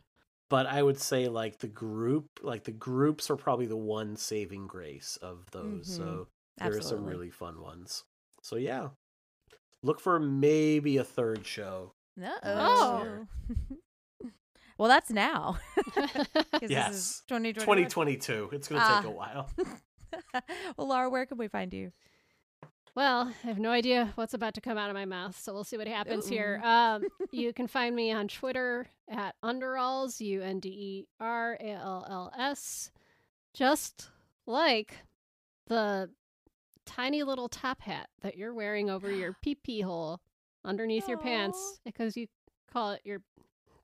[0.48, 4.66] but I would say like the group, like the groups are probably the one saving
[4.66, 5.86] grace of those.
[5.88, 5.96] Mhm.
[5.98, 8.04] So there are some really fun ones.
[8.42, 8.88] So yeah.
[9.82, 11.92] Look for maybe a third show.
[12.20, 13.26] Uh-oh.
[14.78, 15.58] well, that's now.
[16.62, 17.22] Yes.
[17.28, 17.54] 2021.
[17.88, 18.50] 2022.
[18.52, 19.00] It's going to Ah.
[19.00, 19.50] take a while.
[20.76, 21.92] well, Laura, where can we find you?
[22.96, 25.62] Well, I have no idea what's about to come out of my mouth, so we'll
[25.62, 26.60] see what happens here.
[26.64, 31.70] Um, you can find me on Twitter at Underalls, U N D E R A
[31.74, 32.90] L L S,
[33.54, 34.10] just
[34.46, 34.96] like
[35.68, 36.10] the
[36.88, 40.20] tiny little top hat that you're wearing over your pee pee hole
[40.64, 42.26] underneath your pants because you
[42.72, 43.20] call it your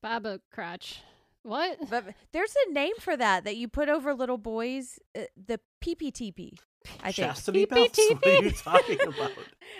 [0.02, 1.00] baba crotch.
[1.42, 1.78] What?
[1.90, 4.98] But there's a name for that that you put over little boys.
[5.16, 6.54] Uh, the PPTP.
[7.02, 7.16] I think.
[7.16, 7.98] Chastity belts?
[8.10, 9.30] What are you talking about?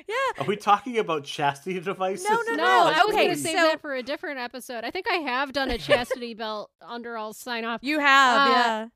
[0.09, 0.15] Yeah.
[0.43, 2.27] Are we talking about chastity devices?
[2.29, 2.65] No, no, No, no.
[2.65, 4.85] I was okay, going to save so- that for a different episode.
[4.85, 7.81] I think I have done a chastity belt under all sign off.
[7.83, 8.87] You have, Uh, yeah.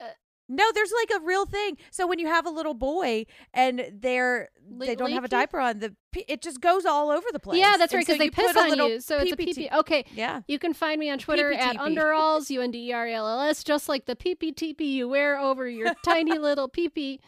[0.49, 1.77] No, there's like a real thing.
[1.91, 5.61] So when you have a little boy and they're Le- they don't have a diaper
[5.61, 5.95] on, the
[6.27, 7.59] it just goes all over the place.
[7.59, 9.01] Yeah, that's right, so because they piss on you.
[9.01, 9.71] So it's a PP.
[9.73, 10.05] Okay.
[10.15, 10.41] Yeah.
[10.49, 13.29] You can find me on Twitter at underalls, U N D E R A L
[13.29, 17.19] L S, just like the PPTP you wear over your tiny little PP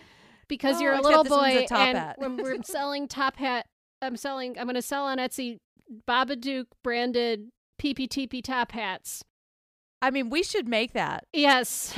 [0.49, 1.67] because Oh, you're a little boy.
[1.69, 3.67] top and when we're selling top hat,
[4.03, 5.59] I'm selling, I'm going to sell on Etsy
[6.09, 7.49] Babadook branded
[7.81, 9.23] PPTP top hats.
[10.03, 11.27] I mean, we should make that.
[11.35, 11.95] Yes.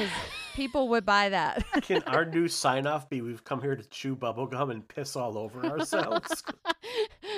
[0.55, 1.65] People would buy that.
[1.83, 5.39] Can our new sign off be we've come here to chew bubblegum and piss all
[5.39, 6.43] over ourselves?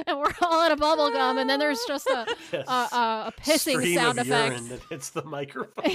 [0.07, 2.67] and we're all out of bubble gum, and then there's just a, Yes.
[2.69, 2.87] a, a,
[3.29, 4.53] a pissing Stream sound of effect.
[4.53, 5.93] urine that hits the microphone.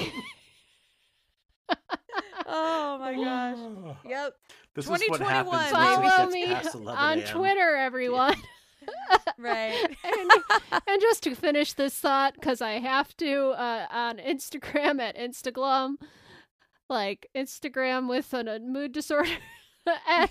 [2.47, 3.95] oh my gosh.
[4.09, 4.33] Yep.
[4.75, 5.45] This is what happens 2021.
[5.47, 8.35] once it Follow me past 11 on Twitter, everyone.
[9.37, 9.75] Right.
[10.03, 10.31] and,
[10.87, 15.95] and just to finish this thought, because I have to, uh, on Instagram at Instaglum,
[16.89, 19.29] like Instagram with a, a mood disorder.
[20.09, 20.29] and,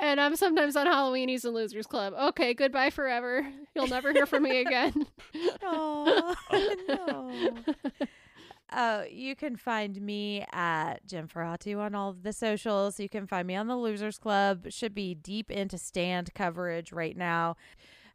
[0.00, 2.14] and I'm sometimes on Halloweenies and Losers Club.
[2.14, 3.46] Okay, goodbye forever.
[3.74, 5.06] You'll never hear from me again.
[5.62, 6.34] Oh
[6.88, 7.54] no.
[8.70, 12.98] Uh, you can find me at Jim Ferratu on all of the socials.
[12.98, 14.66] You can find me on the Losers Club.
[14.70, 17.56] Should be deep into stand coverage right now.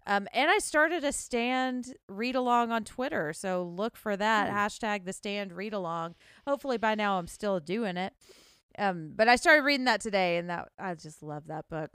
[0.08, 3.34] Um, and I started a stand read along on Twitter.
[3.34, 6.16] So look for that hashtag the stand read along.
[6.48, 8.14] Hopefully by now I'm still doing it.
[8.78, 11.92] Um, but I started reading that today and that I just love that book.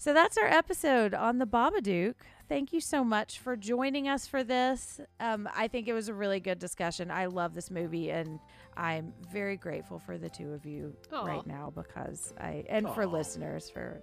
[0.00, 2.14] So that's our episode on the Babadook.
[2.48, 4.98] Thank you so much for joining us for this.
[5.20, 7.10] Um, I think it was a really good discussion.
[7.10, 8.40] I love this movie, and
[8.78, 11.26] I'm very grateful for the two of you Aw.
[11.26, 14.02] right now because I and for listeners for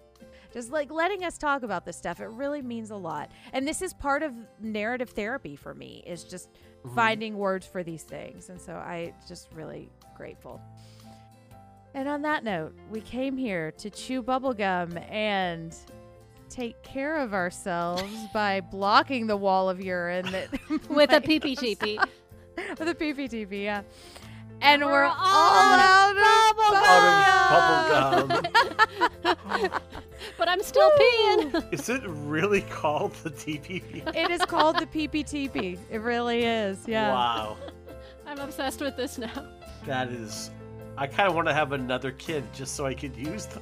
[0.53, 2.19] just like letting us talk about this stuff.
[2.19, 6.03] It really means a lot, and this is part of narrative therapy for me.
[6.05, 6.95] Is just mm-hmm.
[6.95, 10.61] finding words for these things, and so I just really grateful.
[11.93, 15.75] And on that note, we came here to chew bubblegum and
[16.49, 20.49] take care of ourselves by blocking the wall of urine that
[20.89, 22.07] With a might- PPTP.
[22.79, 23.81] with a PPTP, yeah.
[24.61, 26.17] And We're we're, all all out of
[27.53, 29.81] Out of bubblegum.
[30.37, 31.73] but I'm still peeing.
[31.73, 34.15] Is it really called the TPP?
[34.15, 35.77] It is called the PPTP.
[35.89, 37.11] It really is, yeah.
[37.11, 37.57] Wow.
[38.27, 39.47] I'm obsessed with this now.
[39.85, 40.51] That is.
[40.97, 43.61] I kind of want to have another kid just so I could use those.